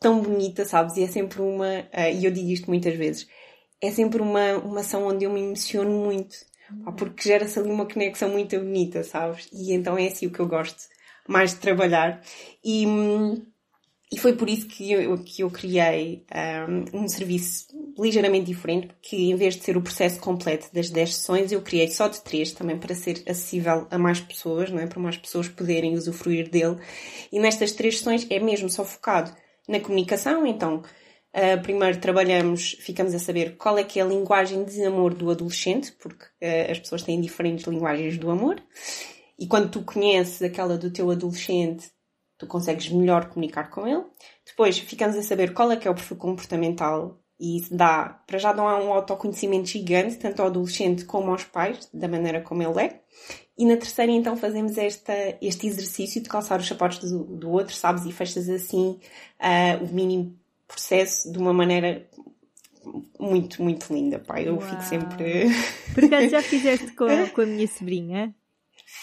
tão 0.02 0.20
bonita, 0.20 0.66
sabes? 0.66 0.98
E 0.98 1.04
é 1.04 1.08
sempre 1.08 1.42
uma, 1.42 1.82
uh, 1.82 2.12
e 2.14 2.26
eu 2.26 2.32
digo 2.32 2.50
isto 2.50 2.68
muitas 2.68 2.96
vezes, 2.96 3.28
é 3.80 3.92
sempre 3.92 4.22
uma, 4.22 4.58
uma 4.58 4.82
ação 4.82 5.08
onde 5.08 5.26
eu 5.26 5.32
me 5.32 5.42
emociono 5.42 5.92
muito, 5.92 6.36
pá, 6.84 6.92
porque 6.92 7.30
gera-se 7.30 7.60
ali 7.60 7.70
uma 7.70 7.86
conexão 7.86 8.30
muito 8.30 8.58
bonita, 8.60 9.04
sabes? 9.04 9.48
E 9.54 9.72
então 9.74 9.98
é 9.98 10.08
assim 10.08 10.26
o 10.26 10.32
que 10.32 10.40
eu 10.40 10.48
gosto 10.48 10.90
mais 11.28 11.52
de 11.52 11.60
trabalhar. 11.60 12.22
E, 12.64 12.86
e 14.12 14.18
foi 14.18 14.34
por 14.34 14.50
isso 14.50 14.68
que 14.68 14.92
eu, 14.92 15.24
que 15.24 15.44
eu 15.44 15.52
criei 15.52 16.26
um, 16.94 17.04
um 17.04 17.08
serviço 17.08 17.68
ligeiramente 18.00 18.48
diferente, 18.48 18.88
porque 18.88 19.16
em 19.16 19.36
vez 19.36 19.56
de 19.56 19.64
ser 19.64 19.78
o 19.78 19.82
processo 19.82 20.20
completo 20.20 20.68
das 20.74 20.90
10 20.90 21.16
sessões, 21.16 21.52
eu 21.52 21.62
criei 21.62 21.90
só 21.92 22.08
de 22.08 22.22
3, 22.22 22.54
também 22.54 22.78
para 22.78 22.96
ser 22.96 23.22
acessível 23.28 23.88
a 23.92 23.98
mais 24.00 24.20
pessoas, 24.20 24.72
não 24.72 24.80
é? 24.80 24.88
para 24.88 25.00
mais 25.00 25.18
pessoas 25.18 25.48
poderem 25.48 25.94
usufruir 25.94 26.50
dele. 26.50 26.78
E 27.32 27.40
nestas 27.40 27.72
3 27.74 28.00
sessões 28.00 28.26
é 28.32 28.40
mesmo 28.40 28.70
só 28.70 28.84
focado 28.84 29.32
na 29.72 29.80
comunicação, 29.80 30.46
então 30.46 30.84
Uh, 31.34 31.62
primeiro 31.62 31.98
trabalhamos, 31.98 32.74
ficamos 32.82 33.16
a 33.16 33.20
saber 33.20 33.56
qual 33.56 33.78
é 33.78 33.86
que 33.86 34.02
é 34.02 34.04
a 34.04 34.06
linguagem 34.06 34.66
de 34.66 34.84
amor 34.84 35.14
do 35.14 35.32
adolescente, 35.32 35.94
porque 35.94 36.26
uh, 36.26 36.72
as 36.72 36.78
pessoas 36.78 37.04
têm 37.04 37.22
diferentes 37.22 37.66
linguagens 37.66 38.18
do 38.18 38.30
amor. 38.30 38.62
E 39.40 39.48
quando 39.48 39.72
tu 39.72 39.82
conheces 39.82 40.42
aquela 40.42 40.78
do 40.78 40.92
teu 40.92 41.10
adolescente, 41.10 41.90
tu 42.38 42.46
consegues 42.46 42.90
melhor 42.90 43.30
comunicar 43.30 43.70
com 43.70 43.88
ele. 43.88 44.04
Depois 44.46 44.78
ficamos 44.78 45.16
a 45.16 45.24
saber 45.24 45.54
qual 45.54 45.72
é 45.72 45.78
que 45.78 45.88
é 45.88 45.92
o 45.92 45.96
perfil 45.96 46.18
comportamental 46.18 47.18
e 47.40 47.58
isso 47.58 47.76
dá, 47.76 48.22
para 48.28 48.38
já 48.38 48.52
há 48.52 48.84
um 48.84 48.94
autoconhecimento 48.94 49.70
gigante, 49.70 50.18
tanto 50.18 50.42
ao 50.42 50.48
adolescente 50.48 51.06
como 51.06 51.32
aos 51.32 51.44
pais, 51.44 51.90
da 51.92 52.08
maneira 52.08 52.42
como 52.42 52.62
ele 52.62 52.84
é. 52.84 53.02
E 53.62 53.66
na 53.66 53.78
terceira, 53.78 54.12
então, 54.12 54.36
fazemos 54.36 54.76
esta, 54.76 55.14
este 55.40 55.68
exercício 55.68 56.20
de 56.20 56.28
calçar 56.28 56.60
os 56.60 56.68
sapatos 56.68 56.98
do, 56.98 57.24
do 57.24 57.52
outro, 57.52 57.76
sabes? 57.76 58.04
E 58.06 58.12
fechas 58.12 58.50
assim 58.50 59.00
uh, 59.40 59.86
o 59.86 59.94
mínimo 59.94 60.36
processo 60.68 61.32
de 61.32 61.38
uma 61.38 61.54
maneira 61.54 62.10
muito, 63.20 63.62
muito 63.62 63.94
linda, 63.94 64.18
pai. 64.18 64.48
Eu 64.48 64.56
Uau. 64.56 64.68
fico 64.68 64.82
sempre. 64.82 65.46
Por 65.94 66.06
acaso 66.06 66.30
já 66.30 66.42
fizeste 66.42 66.92
com, 66.94 67.06
com 67.36 67.42
a 67.42 67.46
minha 67.46 67.68
sobrinha? 67.68 68.34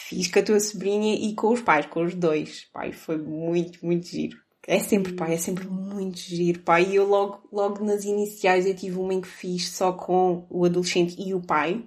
Fiz 0.08 0.26
com 0.26 0.40
a 0.40 0.42
tua 0.42 0.58
sobrinha 0.58 1.14
e 1.14 1.36
com 1.36 1.52
os 1.52 1.60
pais, 1.60 1.86
com 1.86 2.02
os 2.02 2.16
dois. 2.16 2.64
Pai, 2.72 2.90
foi 2.90 3.16
muito, 3.16 3.86
muito 3.86 4.08
giro. 4.08 4.36
É 4.66 4.80
sempre, 4.80 5.12
pai, 5.12 5.34
é 5.34 5.38
sempre 5.38 5.68
muito 5.68 6.18
giro, 6.18 6.58
pai. 6.62 6.84
E 6.90 6.96
eu 6.96 7.06
logo, 7.06 7.46
logo 7.52 7.84
nas 7.84 8.02
iniciais 8.02 8.66
eu 8.66 8.74
tive 8.74 8.98
uma 8.98 9.14
em 9.14 9.20
que 9.20 9.28
fiz 9.28 9.68
só 9.68 9.92
com 9.92 10.48
o 10.50 10.64
adolescente 10.64 11.14
e 11.16 11.32
o 11.32 11.40
pai. 11.40 11.86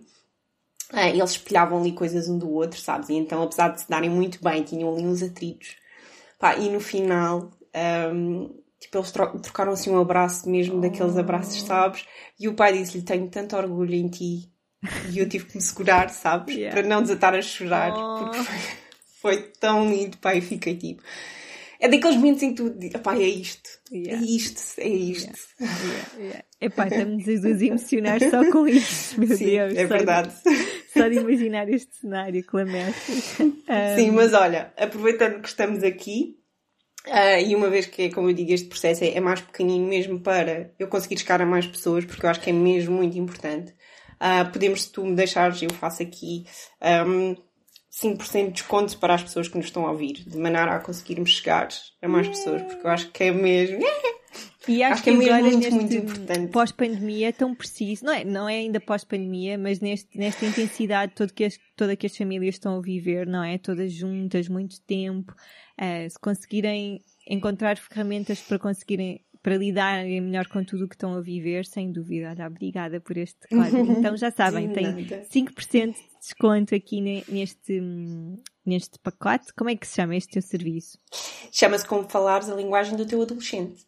Ah, 0.94 1.10
eles 1.10 1.32
espelhavam 1.32 1.80
ali 1.80 1.94
coisas 1.94 2.28
um 2.28 2.38
do 2.38 2.50
outro, 2.52 2.80
sabes? 2.80 3.10
E 3.10 3.14
então, 3.14 3.42
apesar 3.44 3.70
de 3.70 3.82
se 3.82 3.89
darem 3.89 4.10
muito 4.10 4.44
bem, 4.44 4.64
tinham 4.64 4.94
ali 4.94 5.06
uns 5.06 5.24
atritos. 5.24 5.76
Pá, 6.38 6.56
e 6.56 6.70
no 6.70 6.80
final, 6.80 7.52
um, 8.14 8.50
tipo, 8.80 8.98
eles 8.98 9.12
tro 9.12 9.39
trocaram 9.39 9.72
assim 9.72 9.92
um 9.92 10.00
abraço 10.00 10.50
mesmo, 10.50 10.78
oh. 10.78 10.82
daqueles 10.82 11.18
abraços, 11.18 11.62
sabes? 11.64 12.06
E 12.39 12.48
o 12.48 12.54
pai 12.54 12.78
disse-lhe: 12.78 13.04
Tenho 13.04 13.30
tanto 13.30 13.56
orgulho 13.56 13.94
em 13.94 14.08
ti. 14.08 14.52
E 15.12 15.20
eu 15.20 15.30
tive 15.30 15.46
que 15.46 15.56
me 15.56 15.62
segurar, 15.62 16.10
sabes? 16.10 16.56
Yeah. 16.56 16.76
Para 16.76 16.88
não 16.88 17.04
desatar 17.04 17.36
a 17.36 17.42
chorar, 17.42 17.94
oh. 17.94 18.24
porque 18.24 18.39
foi, 18.39 18.58
foi 19.22 19.38
tão 19.60 19.89
lindo, 19.89 20.18
pai. 20.18 20.39
E 20.39 20.42
fiquei 20.42 20.76
tipo 20.76 21.04
é 21.82 21.89
daqueles 21.89 22.16
momentos 22.16 22.44
em 22.44 22.54
que 22.54 22.62
tu 22.62 23.00
pá, 23.00 23.16
é 23.16 23.24
isto, 23.24 23.68
é 23.92 23.98
yeah. 23.98 24.22
é 24.22 24.26
isto, 24.26 24.62
é 24.78 24.88
isto. 24.88 25.39
Yeah. 25.60 25.80
Yeah. 25.84 26.10
Yeah. 26.20 26.44
Epá, 26.62 26.88
estamos 26.88 27.28
a 27.28 27.66
emocionar 27.66 28.20
só 28.30 28.52
com 28.52 28.68
isto, 28.70 29.20
meu 29.20 29.36
Sim, 29.36 29.46
Deus. 29.46 29.76
É 29.76 29.86
verdade. 29.88 30.32
Só 30.94 31.08
de 31.08 31.18
imaginar 31.18 31.70
este 31.70 31.96
cenário, 31.96 32.44
Clamesses. 32.46 33.39
Um... 33.39 33.96
Sim, 33.96 34.12
mas 34.12 34.34
olha, 34.34 34.74
aproveitando 34.78 35.42
que 35.42 35.48
estamos 35.48 35.84
aqui, 35.84 36.38
Uh, 37.08 37.42
e 37.44 37.56
uma 37.56 37.68
vez 37.68 37.88
que, 37.88 38.12
como 38.12 38.30
eu 38.30 38.34
digo, 38.34 38.54
este 38.54 38.68
processo 38.68 39.04
é, 39.04 39.16
é, 39.16 39.20
mais 39.20 39.42
pequenino 39.42 39.88
mesmo 39.88 40.20
para 40.20 40.72
eu 40.78 40.88
conseguir 40.88 41.18
chegar 41.18 41.42
a 41.42 41.46
mais 41.48 41.66
pessoas, 41.66 42.06
porque 42.06 42.24
eu 42.24 42.30
acho 42.30 42.39
que 42.39 42.52
é 42.52 42.54
mesmo 42.54 42.96
muito 42.96 43.18
importante. 43.18 43.74
Uh, 44.22 44.52
podemos, 44.52 44.84
se 44.84 44.92
tu 44.92 45.04
me 45.04 45.16
deixares, 45.16 45.60
eu 45.64 45.72
faço 45.72 46.04
aqui 46.04 46.46
um, 47.08 47.36
5% 47.92 48.46
de 48.46 48.52
desconto 48.52 48.98
para 49.00 49.16
as 49.16 49.24
pessoas 49.24 49.48
que 49.48 49.58
nos 49.58 49.66
estão 49.66 49.88
a 49.88 49.92
ouvir, 49.92 50.14
de 50.14 50.38
maneira 50.38 50.76
a 50.76 50.80
conseguirmos 50.80 51.32
chegar 51.32 51.70
a 52.02 52.08
mais 52.08 52.28
pessoas, 52.28 52.62
porque 52.62 52.86
eu 52.86 52.92
acho 52.92 53.12
que 53.12 53.24
é 53.24 53.32
mesmo. 53.32 53.80
E 54.68 54.84
acho, 54.84 54.93
acho 54.93 55.03
que, 55.03 55.09
é 55.09 55.14
mesmo 55.14 55.41
muito, 55.41 55.72
muito 55.72 55.95
importante. 55.95 56.51
Pós-pandemia 56.51 57.30
é 57.30 57.32
tão 57.32 57.55
preciso, 57.55 58.05
não 58.05 58.14
é, 58.14 58.24
não 58.24 58.47
é 58.47 58.57
ainda 58.57 58.80
pós-pandemia, 58.80 59.57
mas 59.57 59.80
neste, 59.80 60.18
nesta 60.18 60.45
intensidade 60.45 61.14
todo 61.16 61.34
que 61.34 61.45
as, 61.45 61.57
toda 61.76 61.95
que 61.95 62.05
as 62.05 62.16
famílias 62.16 62.55
estão 62.55 62.78
a 62.78 62.82
viver, 62.82 63.26
não 63.26 63.43
é? 63.43 63.57
Todas 63.57 63.91
juntas, 63.91 64.47
muito 64.47 64.80
tempo, 64.82 65.34
uh, 65.34 66.09
se 66.09 66.20
conseguirem 66.20 67.03
encontrar 67.28 67.78
ferramentas 67.78 68.39
para 68.41 68.59
conseguirem 68.59 69.26
para 69.41 69.57
lidarem 69.57 70.22
melhor 70.22 70.47
com 70.47 70.64
tudo 70.64 70.86
o 70.86 70.88
que 70.88 70.93
estão 70.93 71.16
a 71.16 71.22
viver, 71.22 71.66
sem 71.66 71.91
dúvida. 71.91 72.30
Olha, 72.30 72.47
obrigada 72.47 73.01
por 73.01 73.18
este 73.18 73.47
código. 73.47 73.91
Então 73.97 74.16
já 74.16 74.30
sabem, 74.30 74.70
tem 74.70 74.86
5% 74.86 75.93
de 75.93 76.20
desconto 76.20 76.76
aqui 76.76 77.01
neste, 77.01 77.82
neste 78.66 78.99
pacote. 78.99 79.51
Como 79.57 79.70
é 79.70 79.76
que 79.76 79.88
se 79.88 79.95
chama 79.95 80.16
este 80.16 80.34
teu 80.34 80.41
serviço? 80.41 80.99
Chama-se 81.51 81.88
Como 81.88 82.07
Falares 82.07 82.49
a 82.49 82.55
Linguagem 82.55 82.95
do 82.95 83.05
Teu 83.05 83.22
Adolescente. 83.22 83.86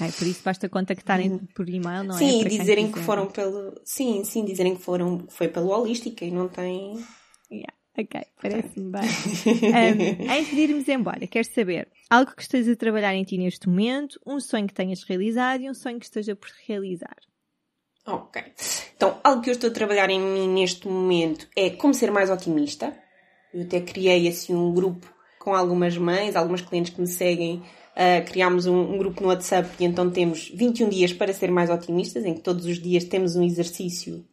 É, 0.00 0.10
por 0.12 0.26
isso 0.26 0.42
basta 0.44 0.68
contactarem 0.68 1.32
uhum. 1.32 1.46
por 1.54 1.68
e-mail, 1.68 2.04
não 2.04 2.14
sim, 2.14 2.40
é? 2.40 2.48
Sim, 2.48 2.58
dizerem 2.58 2.92
que 2.92 3.00
foram 3.00 3.26
pelo. 3.26 3.74
Sim, 3.84 4.24
sim, 4.24 4.44
dizerem 4.44 4.76
que 4.76 4.82
foram, 4.82 5.26
foi 5.28 5.48
pelo 5.48 5.70
Holística 5.70 6.24
e 6.24 6.30
não 6.30 6.48
tem. 6.48 7.04
Yeah. 7.50 7.72
Ok, 7.98 8.20
parece-me 8.40 8.90
bem. 8.90 9.02
um, 10.24 10.32
antes 10.32 10.54
de 10.54 10.60
irmos 10.60 10.88
embora, 10.88 11.26
quero 11.26 11.46
saber 11.52 11.88
algo 12.08 12.34
que 12.34 12.40
estejas 12.40 12.72
a 12.72 12.76
trabalhar 12.76 13.14
em 13.14 13.22
ti 13.22 13.36
neste 13.36 13.68
momento, 13.68 14.18
um 14.26 14.40
sonho 14.40 14.66
que 14.66 14.72
tenhas 14.72 15.02
realizado 15.02 15.62
e 15.62 15.68
um 15.68 15.74
sonho 15.74 15.98
que 15.98 16.06
esteja 16.06 16.34
por 16.34 16.48
realizar. 16.66 17.16
Ok. 18.06 18.42
Então, 18.96 19.20
algo 19.22 19.42
que 19.42 19.50
eu 19.50 19.52
estou 19.52 19.68
a 19.68 19.72
trabalhar 19.72 20.08
em 20.08 20.20
mim 20.20 20.48
neste 20.48 20.88
momento 20.88 21.46
é 21.54 21.70
como 21.70 21.92
ser 21.92 22.10
mais 22.10 22.30
otimista. 22.30 22.96
Eu 23.52 23.62
até 23.62 23.80
criei 23.80 24.26
assim 24.26 24.54
um 24.54 24.72
grupo 24.72 25.06
com 25.38 25.54
algumas 25.54 25.96
mães, 25.98 26.34
algumas 26.34 26.62
clientes 26.62 26.94
que 26.94 27.00
me 27.00 27.06
seguem. 27.06 27.62
Uh, 27.92 28.24
criámos 28.24 28.64
um, 28.64 28.94
um, 28.94 28.98
grupo 28.98 29.22
no 29.22 29.28
WhatsApp 29.28 29.68
e 29.78 29.84
então 29.84 30.10
temos 30.10 30.50
21 30.54 30.88
dias 30.88 31.12
para 31.12 31.32
ser 31.32 31.50
mais 31.50 31.68
otimistas, 31.68 32.24
em 32.24 32.32
que 32.32 32.40
todos 32.40 32.64
os 32.64 32.80
dias 32.80 33.04
temos 33.04 33.36
um 33.36 33.42
exercício 33.42 34.24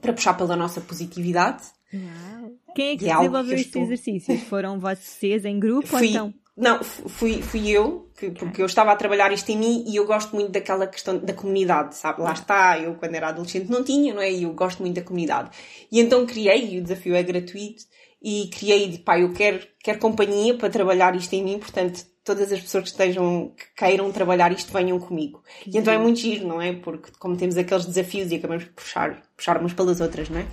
para 0.00 0.12
puxar 0.12 0.34
pela 0.34 0.54
nossa 0.54 0.80
positividade. 0.80 1.64
Uau. 1.92 2.52
Quem 2.74 2.90
é 2.90 2.96
que 2.96 3.04
desenvolveu 3.04 3.54
estes 3.54 3.66
estou... 3.66 3.82
exercícios? 3.82 4.42
Foram 4.42 4.78
vocês 4.78 5.44
em 5.44 5.58
grupo 5.58 5.88
fui, 5.88 5.98
ou 5.98 6.04
então? 6.04 6.34
Não, 6.56 6.84
fui, 6.84 7.40
fui 7.40 7.68
eu, 7.68 8.10
que, 8.16 8.30
porque 8.30 8.60
eu 8.60 8.66
estava 8.66 8.92
a 8.92 8.96
trabalhar 8.96 9.32
isto 9.32 9.48
em 9.50 9.56
mim 9.56 9.84
e 9.88 9.96
eu 9.96 10.06
gosto 10.06 10.34
muito 10.34 10.52
daquela 10.52 10.86
questão 10.86 11.18
da 11.18 11.32
comunidade, 11.32 11.96
sabe? 11.96 12.20
Lá 12.20 12.32
está, 12.32 12.78
eu 12.78 12.94
quando 12.94 13.14
era 13.14 13.28
adolescente 13.28 13.70
não 13.70 13.82
tinha, 13.82 14.12
não 14.12 14.20
é? 14.20 14.30
E 14.30 14.42
eu 14.42 14.52
gosto 14.52 14.80
muito 14.80 14.96
da 14.96 15.02
comunidade. 15.02 15.50
E 15.90 15.98
então 15.98 16.26
criei, 16.26 16.74
e 16.74 16.78
o 16.78 16.82
desafio 16.82 17.14
é 17.14 17.22
gratuito, 17.22 17.84
e 18.22 18.50
criei 18.52 18.88
de 18.88 18.98
pá, 18.98 19.18
eu 19.18 19.32
quero, 19.32 19.66
quero 19.82 19.98
companhia 19.98 20.54
para 20.54 20.68
trabalhar 20.68 21.16
isto 21.16 21.32
em 21.32 21.42
mim, 21.42 21.58
portanto, 21.58 22.04
todas 22.34 22.52
as 22.52 22.60
pessoas 22.60 22.84
que 22.84 22.90
estejam, 22.90 23.52
que 23.56 23.64
queiram 23.76 24.10
trabalhar 24.12 24.52
isto 24.52 24.72
venham 24.72 24.98
comigo. 24.98 25.42
E 25.66 25.76
então 25.76 25.92
é 25.92 25.98
muito 25.98 26.20
giro, 26.20 26.46
não 26.46 26.60
é? 26.60 26.72
Porque 26.72 27.10
como 27.18 27.36
temos 27.36 27.56
aqueles 27.56 27.84
desafios 27.84 28.30
e 28.30 28.36
acabamos 28.36 28.64
por 28.64 28.74
puxar, 28.74 29.22
puxar 29.36 29.58
umas 29.58 29.72
pelas 29.72 30.00
outras, 30.00 30.28
não 30.28 30.38
é? 30.38 30.46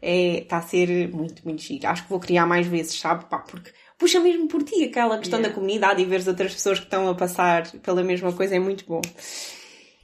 é, 0.00 0.38
está 0.38 0.58
a 0.58 0.62
ser 0.62 1.08
muito, 1.08 1.44
muito 1.44 1.62
giro. 1.62 1.86
Acho 1.86 2.04
que 2.04 2.10
vou 2.10 2.20
criar 2.20 2.46
mais 2.46 2.66
vezes, 2.66 2.98
sabe? 2.98 3.26
Pá, 3.26 3.38
porque 3.38 3.72
puxa 3.98 4.20
mesmo 4.20 4.48
por 4.48 4.62
ti 4.62 4.84
aquela 4.84 5.18
questão 5.18 5.38
yeah. 5.38 5.48
da 5.48 5.54
comunidade 5.54 6.02
e 6.02 6.04
ver 6.04 6.16
as 6.16 6.28
outras 6.28 6.54
pessoas 6.54 6.78
que 6.78 6.86
estão 6.86 7.08
a 7.08 7.14
passar 7.14 7.70
pela 7.80 8.02
mesma 8.02 8.32
coisa 8.32 8.56
é 8.56 8.58
muito 8.58 8.84
bom. 8.86 9.02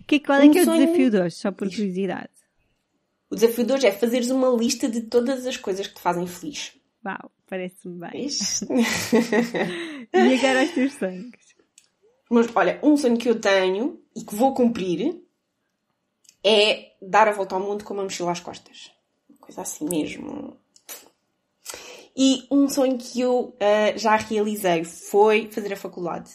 Que, 0.07 0.21
qual 0.21 0.41
é 0.41 0.45
um 0.45 0.51
que 0.51 0.59
é 0.59 0.63
o 0.63 0.67
desafio 0.67 1.11
de 1.11 1.19
hoje, 1.19 1.37
só 1.37 1.51
por 1.51 1.69
curiosidade? 1.69 2.29
O 3.31 3.35
desafio 3.35 3.65
de 3.65 3.73
hoje 3.73 3.87
é 3.87 3.93
fazeres 3.93 4.31
uma 4.31 4.49
lista 4.51 4.89
de 4.89 5.03
todas 5.03 5.47
as 5.47 5.57
coisas 5.57 5.87
que 5.87 5.95
te 5.95 6.01
fazem 6.01 6.27
feliz. 6.27 6.73
Uau, 7.05 7.31
parece-me 7.47 7.99
bem. 7.99 8.27
e 10.13 10.35
agora 10.35 10.65
os 10.65 10.71
teus 10.71 10.95
sonhos? 10.95 11.31
Mas 12.31 12.47
olha, 12.55 12.81
um 12.83 12.97
sonho 12.97 13.19
que 13.19 13.29
eu 13.29 13.41
tenho 13.41 14.01
e 14.17 14.25
que 14.25 14.35
vou 14.35 14.55
cumprir 14.55 15.23
é 16.43 16.93
dar 17.03 17.29
a 17.29 17.33
volta 17.33 17.55
ao 17.55 17.61
mundo 17.61 17.85
com 17.85 17.95
uma 17.95 18.03
mochila 18.03 18.33
às 18.33 18.41
costas 18.41 18.95
coisa 19.45 19.61
assim 19.61 19.87
mesmo. 19.89 20.57
E 22.17 22.47
um 22.51 22.69
sonho 22.69 22.97
que 22.97 23.21
eu 23.21 23.57
uh, 23.57 23.99
já 23.99 24.17
realizei 24.17 24.85
foi 24.85 25.51
fazer 25.51 25.73
a 25.73 25.77
faculdade. 25.77 26.31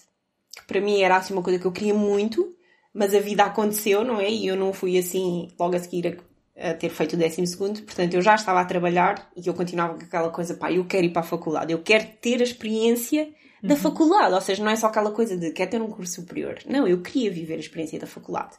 Que 0.56 0.64
para 0.66 0.82
mim 0.82 1.02
era 1.02 1.18
assim 1.18 1.34
uma 1.34 1.42
coisa 1.42 1.58
que 1.58 1.66
eu 1.66 1.72
queria 1.72 1.94
muito, 1.94 2.56
mas 2.94 3.16
a 3.16 3.20
vida 3.20 3.44
aconteceu, 3.44 4.04
não 4.04 4.20
é? 4.20 4.30
E 4.30 4.48
eu 4.48 4.56
não 4.56 4.74
fui 4.74 4.98
assim 4.98 5.50
logo 5.58 5.76
a 5.76 5.80
seguir 5.80 6.22
a, 6.60 6.74
ter 6.74 6.89
feito 6.89 7.14
o 7.14 7.18
décimo 7.18 7.47
segundo. 7.47 7.82
Portanto, 7.82 8.14
eu 8.14 8.22
já 8.22 8.36
estava 8.36 8.60
a 8.60 8.66
trabalhar 8.66 9.30
e 9.36 9.47
eu 9.47 9.53
continuava 9.53 9.95
com 9.95 10.03
aquela 10.03 10.30
coisa, 10.30 10.55
pá, 10.55 10.72
eu 10.72 10.86
quero 10.86 11.05
ir 11.05 11.12
para 11.12 11.22
a 11.22 11.26
faculdade, 11.26 11.72
eu 11.72 11.82
quero 11.82 12.05
ter 12.22 12.39
a 12.41 12.43
experiência 12.43 13.30
da 13.62 13.74
uhum. 13.74 13.80
faculdade, 13.80 14.34
ou 14.34 14.41
seja, 14.41 14.64
não 14.64 14.72
é 14.72 14.76
só 14.76 14.88
aquela 14.88 15.12
coisa 15.12 15.36
de 15.36 15.51
quer 15.51 15.68
ter 15.68 15.82
um 15.82 15.89
curso 15.89 16.22
superior. 16.22 16.60
Não, 16.66 16.88
eu 16.88 17.01
queria 17.01 17.30
viver 17.30 17.55
a 17.55 17.60
experiência 17.60 17.99
da 17.99 18.07
faculdade. 18.07 18.55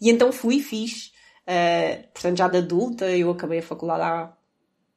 E 0.00 0.08
então 0.08 0.30
fui, 0.30 0.60
fiz, 0.60 1.12
Uh, 1.46 2.02
portanto, 2.12 2.38
já 2.38 2.48
de 2.48 2.58
adulta, 2.58 3.04
eu 3.16 3.30
acabei 3.30 3.60
a 3.60 3.62
faculdade 3.62 4.02
há 4.02 4.32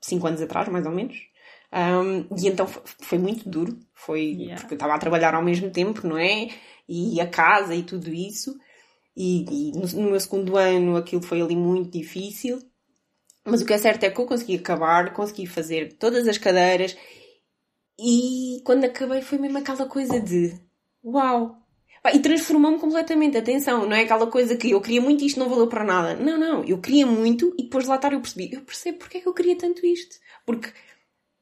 5 0.01 0.27
anos 0.27 0.41
atrás, 0.41 0.67
mais 0.67 0.85
ou 0.85 0.91
menos. 0.91 1.15
Um, 1.71 2.25
e 2.35 2.47
então 2.47 2.65
foi 2.67 3.19
muito 3.19 3.47
duro. 3.47 3.77
Foi 3.93 4.21
yeah. 4.21 4.55
porque 4.59 4.73
eu 4.73 4.77
estava 4.77 4.95
a 4.95 4.99
trabalhar 4.99 5.35
ao 5.35 5.43
mesmo 5.43 5.69
tempo, 5.69 6.07
não 6.07 6.17
é? 6.17 6.49
E 6.87 7.21
a 7.21 7.27
casa 7.27 7.75
e 7.75 7.83
tudo 7.83 8.11
isso. 8.11 8.57
E, 9.21 9.43
e 9.51 9.71
no, 9.73 9.85
no, 10.01 10.11
meu 10.11 10.19
segundo 10.21 10.55
ano 10.55 10.95
aquilo 10.95 11.21
foi 11.21 11.41
ali 11.41 11.53
muito 11.53 11.91
difícil. 11.91 12.57
Mas 13.43 13.61
o 13.61 13.65
que 13.65 13.73
é 13.73 13.77
certo 13.77 14.05
é 14.05 14.09
que 14.09 14.21
eu 14.21 14.25
consegui 14.25 14.55
acabar, 14.55 15.13
consegui 15.13 15.45
fazer 15.45 15.97
todas 15.97 16.25
as 16.25 16.37
cadeiras. 16.37 16.95
E 17.99 18.61
quando 18.63 18.85
acabei 18.85 19.21
foi 19.21 19.37
mesmo 19.37 19.57
aquela 19.57 19.85
coisa 19.87 20.21
de 20.21 20.57
uau, 21.03 21.57
e 22.13 22.19
transformou-me 22.19 22.79
completamente. 22.79 23.37
Atenção, 23.37 23.85
não 23.85 23.93
é 23.93 24.03
aquela 24.03 24.27
coisa 24.27 24.55
que 24.55 24.71
eu 24.71 24.79
queria 24.79 25.01
muito 25.01 25.25
isto 25.25 25.37
não 25.37 25.49
valeu 25.49 25.67
para 25.67 25.83
nada. 25.83 26.15
Não, 26.15 26.37
não. 26.37 26.63
Eu 26.63 26.79
queria 26.79 27.05
muito 27.05 27.53
e 27.57 27.63
depois 27.63 27.83
de 27.83 27.89
lá 27.89 27.97
estar 27.97 28.13
eu 28.13 28.21
percebi. 28.21 28.53
Eu 28.53 28.61
percebo 28.61 28.99
porque 28.99 29.17
é 29.17 29.21
que 29.21 29.27
eu 29.27 29.33
queria 29.33 29.57
tanto 29.57 29.85
isto. 29.85 30.15
Porque 30.45 30.71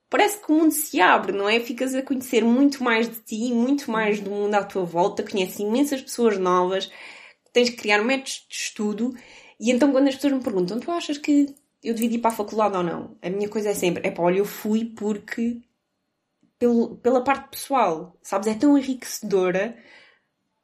parece 0.10 0.44
que 0.44 0.52
o 0.52 0.56
mundo 0.56 0.72
se 0.72 1.00
abre, 1.00 1.32
não 1.32 1.48
é? 1.48 1.60
Ficas 1.60 1.94
a 1.94 2.02
conhecer 2.02 2.44
muito 2.44 2.84
mais 2.84 3.08
de 3.08 3.20
ti, 3.20 3.54
muito 3.54 3.92
mais 3.92 4.20
do 4.20 4.32
mundo 4.32 4.56
à 4.56 4.64
tua 4.64 4.84
volta, 4.84 5.22
conheces 5.22 5.60
imensas 5.60 6.02
pessoas 6.02 6.40
novas, 6.40 6.92
tens 7.54 7.70
que 7.70 7.78
criar 7.78 8.04
métodos 8.04 8.46
de 8.50 8.56
estudo. 8.56 9.14
E 9.60 9.72
então 9.72 9.92
quando 9.92 10.08
as 10.08 10.16
pessoas 10.16 10.34
me 10.34 10.44
perguntam, 10.44 10.80
tu 10.80 10.92
achas 10.92 11.18
que 11.18 11.56
eu 11.84 11.94
devia 11.94 12.18
ir 12.18 12.20
para 12.20 12.32
a 12.32 12.36
faculdade 12.36 12.76
ou 12.78 12.84
não? 12.84 13.18
A 13.22 13.30
minha 13.30 13.50
coisa 13.50 13.70
é 13.70 13.74
sempre, 13.74 14.08
é 14.08 14.12
pá, 14.12 14.24
olha, 14.24 14.40
eu 14.40 14.46
fui 14.46 14.86
porque 14.86 15.62
pelo, 16.60 16.98
pela 16.98 17.24
parte 17.24 17.50
pessoal, 17.52 18.18
sabes? 18.22 18.48
É 18.48 18.54
tão 18.56 18.78
enriquecedora 18.78 19.76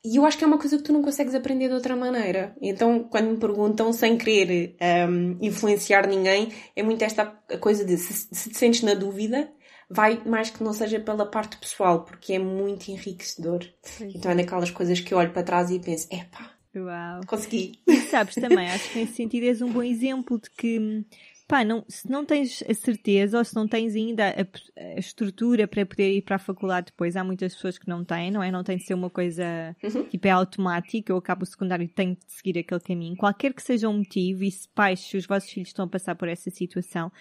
e 0.06 0.18
eu 0.18 0.26
acho 0.26 0.38
que 0.38 0.44
é 0.44 0.48
uma 0.48 0.58
coisa 0.58 0.78
que 0.78 0.84
tu 0.84 0.92
não 0.92 1.02
consegues 1.02 1.34
aprender 1.34 1.70
de 1.70 1.76
outra 1.76 1.96
maneira. 1.96 2.54
Então, 2.62 3.06
quando 3.06 3.32
me 3.32 3.38
perguntam, 3.38 3.94
sem 3.94 4.18
querer 4.18 4.76
um, 5.10 5.38
influenciar 5.42 6.08
ninguém, 6.08 6.52
é 6.76 6.84
muito 6.84 7.02
esta 7.04 7.26
coisa 7.62 7.86
de 7.86 7.98
se, 7.98 8.28
se 8.30 8.50
te 8.50 8.58
sentes 8.58 8.82
na 8.82 8.96
dúvida, 8.96 9.50
vai 9.90 10.22
mais 10.26 10.50
que 10.50 10.62
não 10.62 10.74
seja 10.74 11.00
pela 11.00 11.26
parte 11.26 11.56
pessoal, 11.56 12.04
porque 12.04 12.34
é 12.34 12.40
muito 12.40 12.90
enriquecedor. 12.90 13.66
Então 14.02 14.30
é 14.32 14.36
daquelas 14.36 14.72
coisas 14.72 15.00
que 15.00 15.14
eu 15.14 15.18
olho 15.18 15.32
para 15.32 15.44
trás 15.44 15.72
e 15.72 15.80
penso, 15.80 16.08
epá, 16.12 16.53
Uau. 16.76 17.22
consegui. 17.28 17.74
E 17.88 17.98
sabes 18.02 18.36
também, 18.36 18.68
acho 18.70 18.92
que 18.92 19.00
nesse 19.00 19.14
sentido 19.14 19.46
és 19.46 19.62
um 19.62 19.72
bom 19.72 19.84
exemplo 19.84 20.40
de 20.40 20.50
que 20.50 21.06
pá, 21.48 21.64
não, 21.64 21.84
se 21.88 22.10
não 22.10 22.26
tens 22.26 22.64
a 22.68 22.74
certeza 22.74 23.38
ou 23.38 23.44
se 23.44 23.56
não 23.56 23.68
tens 23.68 23.96
ainda 23.96 24.30
a, 24.30 24.82
a, 24.82 25.00
estrutura 25.00 25.68
para 25.68 25.86
poder 25.86 26.12
ir 26.12 26.22
para 26.22 26.38
a 26.38 26.40
faculdade 26.40 26.88
depois, 26.88 27.16
há 27.16 27.24
muitas 27.24 27.54
pessoas 27.54 27.78
que 27.78 27.88
não 27.88 28.04
têm, 28.04 28.32
não 28.32 28.42
é? 28.42 28.52
Não 28.52 28.64
tem 28.64 28.78
de 28.78 28.84
ser 28.84 28.94
uma 28.94 29.10
coisa 29.10 29.76
uhum. 29.84 30.04
tipo 30.06 30.28
é 30.28 30.32
automática, 30.32 31.12
eu 31.12 31.18
acabo 31.18 31.44
o 31.44 31.46
secundário 31.46 31.84
e 31.84 31.88
tenho 31.88 32.16
de 32.16 32.34
seguir 32.34 32.58
aquele 32.58 32.82
caminho. 32.82 33.16
Qualquer 33.16 33.54
que 33.54 33.62
seja 33.62 33.90
o 33.90 33.94
motivo, 33.94 34.44
e 34.44 34.52
se 34.52 34.68
pais, 34.70 35.00
se 35.02 35.18
os 35.18 35.26
vossos 35.26 35.50
filhos 35.50 35.70
estão 35.70 35.86
a 35.86 35.88
passar 35.88 36.16
por 36.16 36.28
essa 36.28 36.50
situação, 36.50 37.12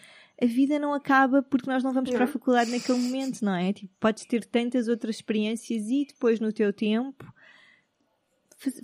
a 0.41 0.47
vida 0.47 0.79
não 0.79 0.95
acaba 0.95 1.43
porque 1.43 1.71
nós 1.71 1.85
não 1.85 1.93
vamos 1.93 2.11
não. 2.11 2.17
para 2.17 2.25
a 2.25 2.29
faculdade 2.29 2.71
naquele 2.71 2.99
momento, 2.99 3.45
não 3.45 3.55
é? 3.55 3.73
Tipo, 3.73 3.93
podes 4.01 4.25
ter 4.25 4.45
tantas 4.45 4.89
outras 4.89 5.17
experiências 5.17 5.89
e 5.89 6.07
depois 6.07 6.41
no 6.41 6.53
teu 6.53 6.73
tempo 6.73 7.25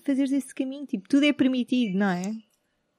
fazeres 0.04 0.32
esse 0.32 0.54
caminho, 0.54 0.86
tipo, 0.86 1.08
tudo 1.08 1.24
é 1.24 1.32
permitido, 1.32 1.98
não 1.98 2.10
é? 2.10 2.32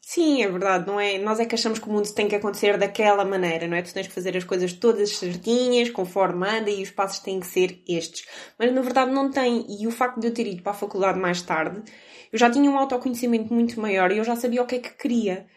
Sim, 0.02 0.42
é 0.42 0.50
verdade, 0.50 0.88
não 0.88 1.00
é? 1.00 1.20
Nós 1.20 1.40
é 1.40 1.46
que 1.46 1.54
achamos 1.54 1.78
que 1.78 1.88
o 1.88 1.92
mundo 1.92 2.12
tem 2.14 2.28
que 2.28 2.36
acontecer 2.36 2.78
daquela 2.78 3.24
maneira, 3.24 3.68
não 3.68 3.78
é? 3.78 3.82
Tu 3.84 3.94
tens 3.94 4.08
que 4.08 4.14
fazer 4.14 4.36
as 4.36 4.44
coisas 4.44 4.74
todas 4.74 5.16
certinhas, 5.18 5.90
conforme 5.92 6.48
anda, 6.50 6.70
e 6.72 6.82
os 6.82 6.90
passos 6.90 7.20
têm 7.20 7.40
que 7.40 7.46
ser 7.46 7.84
estes. 7.88 8.28
Mas 8.58 8.74
na 8.74 8.82
verdade 8.82 9.12
não 9.12 9.30
tem, 9.30 9.66
e 9.70 9.86
o 9.86 9.92
facto 9.92 10.20
de 10.20 10.28
eu 10.28 10.34
ter 10.34 10.48
ido 10.48 10.64
para 10.64 10.72
a 10.72 10.76
faculdade 10.76 11.20
mais 11.20 11.42
tarde, 11.44 11.84
eu 12.32 12.40
já 12.40 12.50
tinha 12.50 12.70
um 12.72 12.78
autoconhecimento 12.78 13.54
muito 13.54 13.80
maior 13.80 14.12
e 14.12 14.18
eu 14.18 14.24
já 14.24 14.36
sabia 14.36 14.64
o 14.64 14.66
que 14.66 14.76
é 14.76 14.80
que 14.80 14.96
queria. 14.98 15.48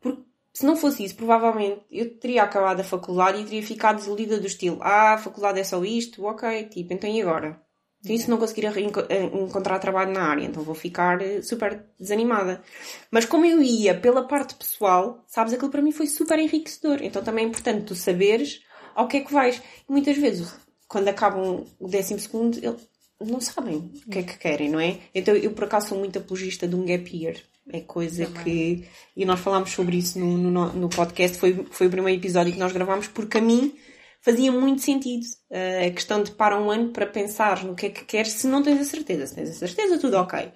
Porque 0.00 0.22
se 0.52 0.66
não 0.66 0.76
fosse 0.76 1.04
isso, 1.04 1.16
provavelmente 1.16 1.84
eu 1.90 2.18
teria 2.18 2.42
acabado 2.42 2.80
a 2.80 2.84
faculdade 2.84 3.40
e 3.40 3.44
teria 3.44 3.62
ficado 3.62 3.96
desiludida 3.96 4.40
do 4.40 4.46
estilo, 4.46 4.78
ah, 4.82 5.14
a 5.14 5.18
faculdade 5.18 5.60
é 5.60 5.64
só 5.64 5.84
isto, 5.84 6.24
ok, 6.24 6.64
tipo, 6.68 6.92
então 6.92 7.08
e 7.10 7.22
agora? 7.22 7.60
Se 8.02 8.30
não 8.30 8.38
conseguir 8.38 8.64
eh, 8.66 9.24
encontrar 9.24 9.78
trabalho 9.78 10.12
na 10.12 10.22
área, 10.22 10.44
então 10.44 10.62
vou 10.62 10.74
ficar 10.74 11.20
eh, 11.20 11.42
super 11.42 11.84
desanimada. 11.98 12.62
Mas 13.10 13.26
como 13.26 13.44
eu 13.44 13.62
ia 13.62 13.94
pela 13.94 14.26
parte 14.26 14.54
pessoal, 14.54 15.22
sabes, 15.26 15.52
aquilo 15.52 15.70
para 15.70 15.82
mim 15.82 15.92
foi 15.92 16.06
super 16.06 16.38
enriquecedor. 16.38 17.00
Então 17.02 17.22
também 17.22 17.44
é 17.44 17.48
importante 17.48 17.84
tu 17.84 17.94
saberes 17.94 18.62
ao 18.94 19.06
que 19.06 19.18
é 19.18 19.20
que 19.20 19.32
vais. 19.32 19.60
E 19.86 19.92
muitas 19.92 20.16
vezes, 20.16 20.50
quando 20.88 21.08
acabam 21.08 21.66
o 21.78 21.88
décimo 21.88 22.18
segundo, 22.18 22.58
eles 22.58 22.88
não 23.20 23.40
sabem 23.40 23.76
o 23.76 24.10
que 24.10 24.18
é 24.18 24.22
que 24.22 24.38
querem, 24.38 24.70
não 24.70 24.80
é? 24.80 24.98
Então 25.14 25.36
eu 25.36 25.52
por 25.52 25.64
acaso 25.64 25.88
sou 25.88 25.98
muito 25.98 26.18
apologista 26.18 26.66
de 26.66 26.74
um 26.74 26.86
gap 26.86 27.14
year. 27.14 27.36
É 27.72 27.80
coisa 27.80 28.24
também. 28.26 28.42
que. 28.42 28.88
E 29.14 29.24
nós 29.24 29.38
falámos 29.40 29.70
sobre 29.70 29.98
isso 29.98 30.18
no, 30.18 30.38
no, 30.38 30.72
no 30.72 30.88
podcast, 30.88 31.36
foi, 31.38 31.66
foi 31.70 31.86
o 31.86 31.90
primeiro 31.90 32.18
episódio 32.18 32.52
que 32.52 32.58
nós 32.58 32.72
gravámos, 32.72 33.08
porque 33.08 33.38
a 33.38 33.40
mim 33.40 33.74
fazia 34.20 34.52
muito 34.52 34.82
sentido 34.82 35.24
uh, 35.50 35.86
a 35.86 35.90
questão 35.90 36.22
de 36.22 36.30
parar 36.32 36.60
um 36.60 36.70
ano 36.70 36.90
para 36.90 37.06
pensar 37.06 37.64
no 37.64 37.74
que 37.74 37.86
é 37.86 37.90
que 37.90 38.04
queres 38.04 38.32
se 38.32 38.46
não 38.46 38.62
tens 38.62 38.80
a 38.80 38.84
certeza. 38.84 39.26
Se 39.26 39.34
tens 39.34 39.50
a 39.50 39.54
certeza, 39.54 39.98
tudo 39.98 40.16
ok. 40.16 40.52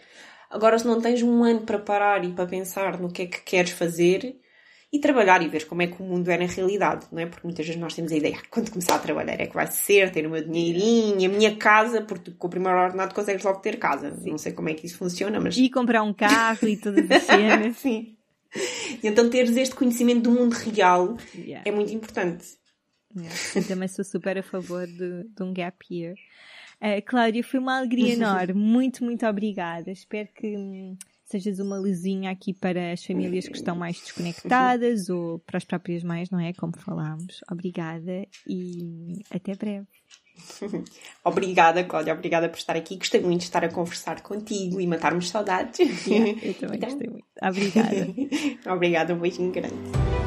Agora, 0.50 0.78
se 0.78 0.86
não 0.86 1.00
tens 1.00 1.22
um 1.22 1.42
ano 1.42 1.62
para 1.62 1.78
parar 1.78 2.24
e 2.24 2.32
para 2.32 2.46
pensar 2.46 3.00
no 3.00 3.10
que 3.10 3.22
é 3.22 3.26
que 3.26 3.40
queres 3.40 3.72
fazer 3.72 4.36
e 4.92 5.00
trabalhar 5.00 5.42
e 5.42 5.48
ver 5.48 5.66
como 5.66 5.82
é 5.82 5.88
que 5.88 6.00
o 6.00 6.04
mundo 6.04 6.30
é 6.30 6.38
na 6.38 6.46
realidade, 6.46 7.06
não 7.10 7.20
é? 7.20 7.26
Porque 7.26 7.44
muitas 7.44 7.66
vezes 7.66 7.80
nós 7.80 7.94
temos 7.94 8.12
a 8.12 8.16
ideia, 8.16 8.38
quando 8.48 8.70
começar 8.70 8.94
a 8.94 8.98
trabalhar 9.00 9.40
é 9.40 9.46
que 9.46 9.54
vai 9.54 9.66
ser, 9.66 10.12
ter 10.12 10.24
o 10.24 10.30
meu 10.30 10.44
dinheirinho, 10.44 11.28
a 11.28 11.36
minha 11.36 11.56
casa, 11.56 12.02
porque 12.02 12.30
com 12.30 12.46
o 12.46 12.50
primeiro 12.50 12.78
ordenado 12.78 13.12
consegues 13.12 13.42
logo 13.42 13.58
ter 13.58 13.78
casa. 13.78 14.14
Sim. 14.14 14.30
Não 14.30 14.38
sei 14.38 14.52
como 14.52 14.68
é 14.68 14.74
que 14.74 14.86
isso 14.86 14.96
funciona, 14.96 15.40
mas... 15.40 15.56
E 15.56 15.68
comprar 15.68 16.04
um 16.04 16.14
carro 16.14 16.68
e 16.68 16.76
todas 16.76 17.10
as 17.10 17.22
cenas. 17.24 17.76
Sim. 17.78 18.16
E 19.02 19.08
então 19.08 19.28
teres 19.28 19.56
este 19.56 19.74
conhecimento 19.74 20.22
do 20.22 20.30
mundo 20.30 20.52
real 20.52 21.16
yeah. 21.34 21.68
é 21.68 21.72
muito 21.72 21.92
importante. 21.92 22.44
Yeah. 23.16 23.68
também 23.68 23.88
sou 23.88 24.04
super 24.04 24.38
a 24.38 24.42
favor 24.42 24.86
de, 24.86 25.24
de 25.24 25.42
um 25.42 25.52
gap 25.52 25.84
year. 25.90 26.14
Uh, 26.80 27.00
Cláudia, 27.06 27.42
foi 27.42 27.60
uma 27.60 27.78
alegria 27.78 28.14
enorme. 28.14 28.54
Muito, 28.54 29.04
muito 29.04 29.26
obrigada. 29.26 29.90
Espero 29.90 30.28
que 30.34 30.56
hum, 30.56 30.96
sejas 31.24 31.58
uma 31.58 31.78
luzinha 31.78 32.30
aqui 32.30 32.52
para 32.52 32.92
as 32.92 33.04
famílias 33.04 33.48
que 33.48 33.56
estão 33.56 33.76
mais 33.76 33.98
desconectadas 34.00 35.08
ou 35.10 35.38
para 35.40 35.58
as 35.58 35.64
próprias 35.64 36.02
mães, 36.02 36.30
não 36.30 36.40
é? 36.40 36.52
Como 36.52 36.76
falámos. 36.76 37.40
Obrigada 37.50 38.26
e 38.46 39.22
até 39.30 39.54
breve. 39.54 39.86
obrigada, 41.24 41.84
Cláudia. 41.84 42.12
Obrigada 42.12 42.48
por 42.48 42.58
estar 42.58 42.76
aqui. 42.76 42.96
Gostei 42.96 43.20
muito 43.20 43.40
de 43.40 43.46
estar 43.46 43.64
a 43.64 43.68
conversar 43.68 44.20
contigo 44.20 44.80
e 44.80 44.86
matarmos 44.86 45.28
saudades. 45.28 45.78
Yeah, 46.06 46.40
eu 46.42 46.54
também 46.54 46.76
então... 46.76 46.90
gostei 46.90 47.08
muito. 47.08 47.26
Obrigada. 47.40 48.72
obrigada, 48.74 49.14
um 49.14 49.20
beijinho 49.20 49.52
grande. 49.52 50.23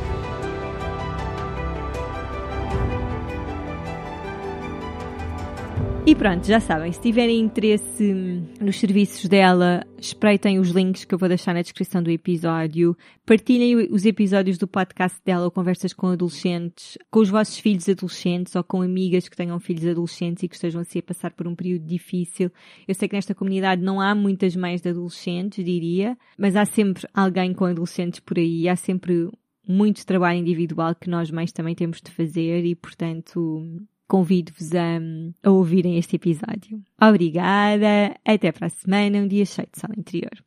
E 6.08 6.16
pronto, 6.16 6.48
já 6.48 6.62
sabem, 6.62 6.90
se 6.90 7.02
tiverem 7.02 7.38
interesse 7.38 8.14
nos 8.62 8.80
serviços 8.80 9.28
dela, 9.28 9.86
espreitem 10.00 10.58
os 10.58 10.70
links 10.70 11.04
que 11.04 11.14
eu 11.14 11.20
vou 11.20 11.28
deixar 11.28 11.54
na 11.54 11.62
descrição 11.62 12.02
do 12.02 12.10
episódio. 12.10 12.96
Partilhem 13.26 13.76
os 13.92 14.06
episódios 14.06 14.58
do 14.58 14.70
podcast 14.70 15.20
dela 15.26 15.44
ou 15.44 15.52
conversas 15.52 15.92
com 15.92 16.08
adolescentes, 16.08 16.98
com 17.12 17.20
os 17.20 17.28
vossos 17.28 17.60
filhos 17.60 17.90
adolescentes 17.90 18.56
ou 18.56 18.64
com 18.64 18.82
amigas 18.82 19.28
que 19.28 19.36
tenham 19.36 19.60
filhos 19.60 19.86
adolescentes 19.86 20.44
e 20.44 20.48
que 20.48 20.56
estejam 20.56 20.80
assim 20.80 21.00
a 21.00 21.04
passar 21.04 21.32
por 21.32 21.46
um 21.46 21.54
período 21.54 21.86
difícil. 21.86 22.50
Eu 22.88 22.96
sei 22.96 23.10
que 23.10 23.16
nesta 23.18 23.36
comunidade 23.36 23.82
não 23.82 24.00
há 24.00 24.16
muitas 24.16 24.56
mães 24.56 24.82
de 24.82 24.92
adolescentes, 24.92 25.66
diria, 25.66 26.18
mas 26.38 26.56
há 26.56 26.64
sempre 26.64 27.06
alguém 27.14 27.54
com 27.54 27.66
adolescentes 27.66 28.22
por 28.22 28.40
aí, 28.40 28.70
há 28.70 28.78
sempre 28.78 29.30
muito 29.68 30.06
trabalho 30.06 30.40
individual 30.40 30.96
que 30.96 31.10
nós 31.10 31.30
mães 31.30 31.52
também 31.52 31.76
temos 31.76 32.00
de 32.02 32.12
fazer 32.12 32.64
e, 32.64 32.74
portanto, 32.76 33.86
convido-vos 34.08 34.74
a, 34.74 35.00
a 35.48 35.52
ouvirem 35.52 35.98
este 35.98 36.16
episódio. 36.16 36.82
Obrigada, 37.02 38.16
até 38.26 38.52
para 38.52 38.68
a 38.68 38.70
semana, 38.70 39.20
um 39.20 39.28
dia 39.28 39.46
cheio 39.46 39.68
de 39.72 39.80
sol 39.80 39.90
interior. 39.98 40.44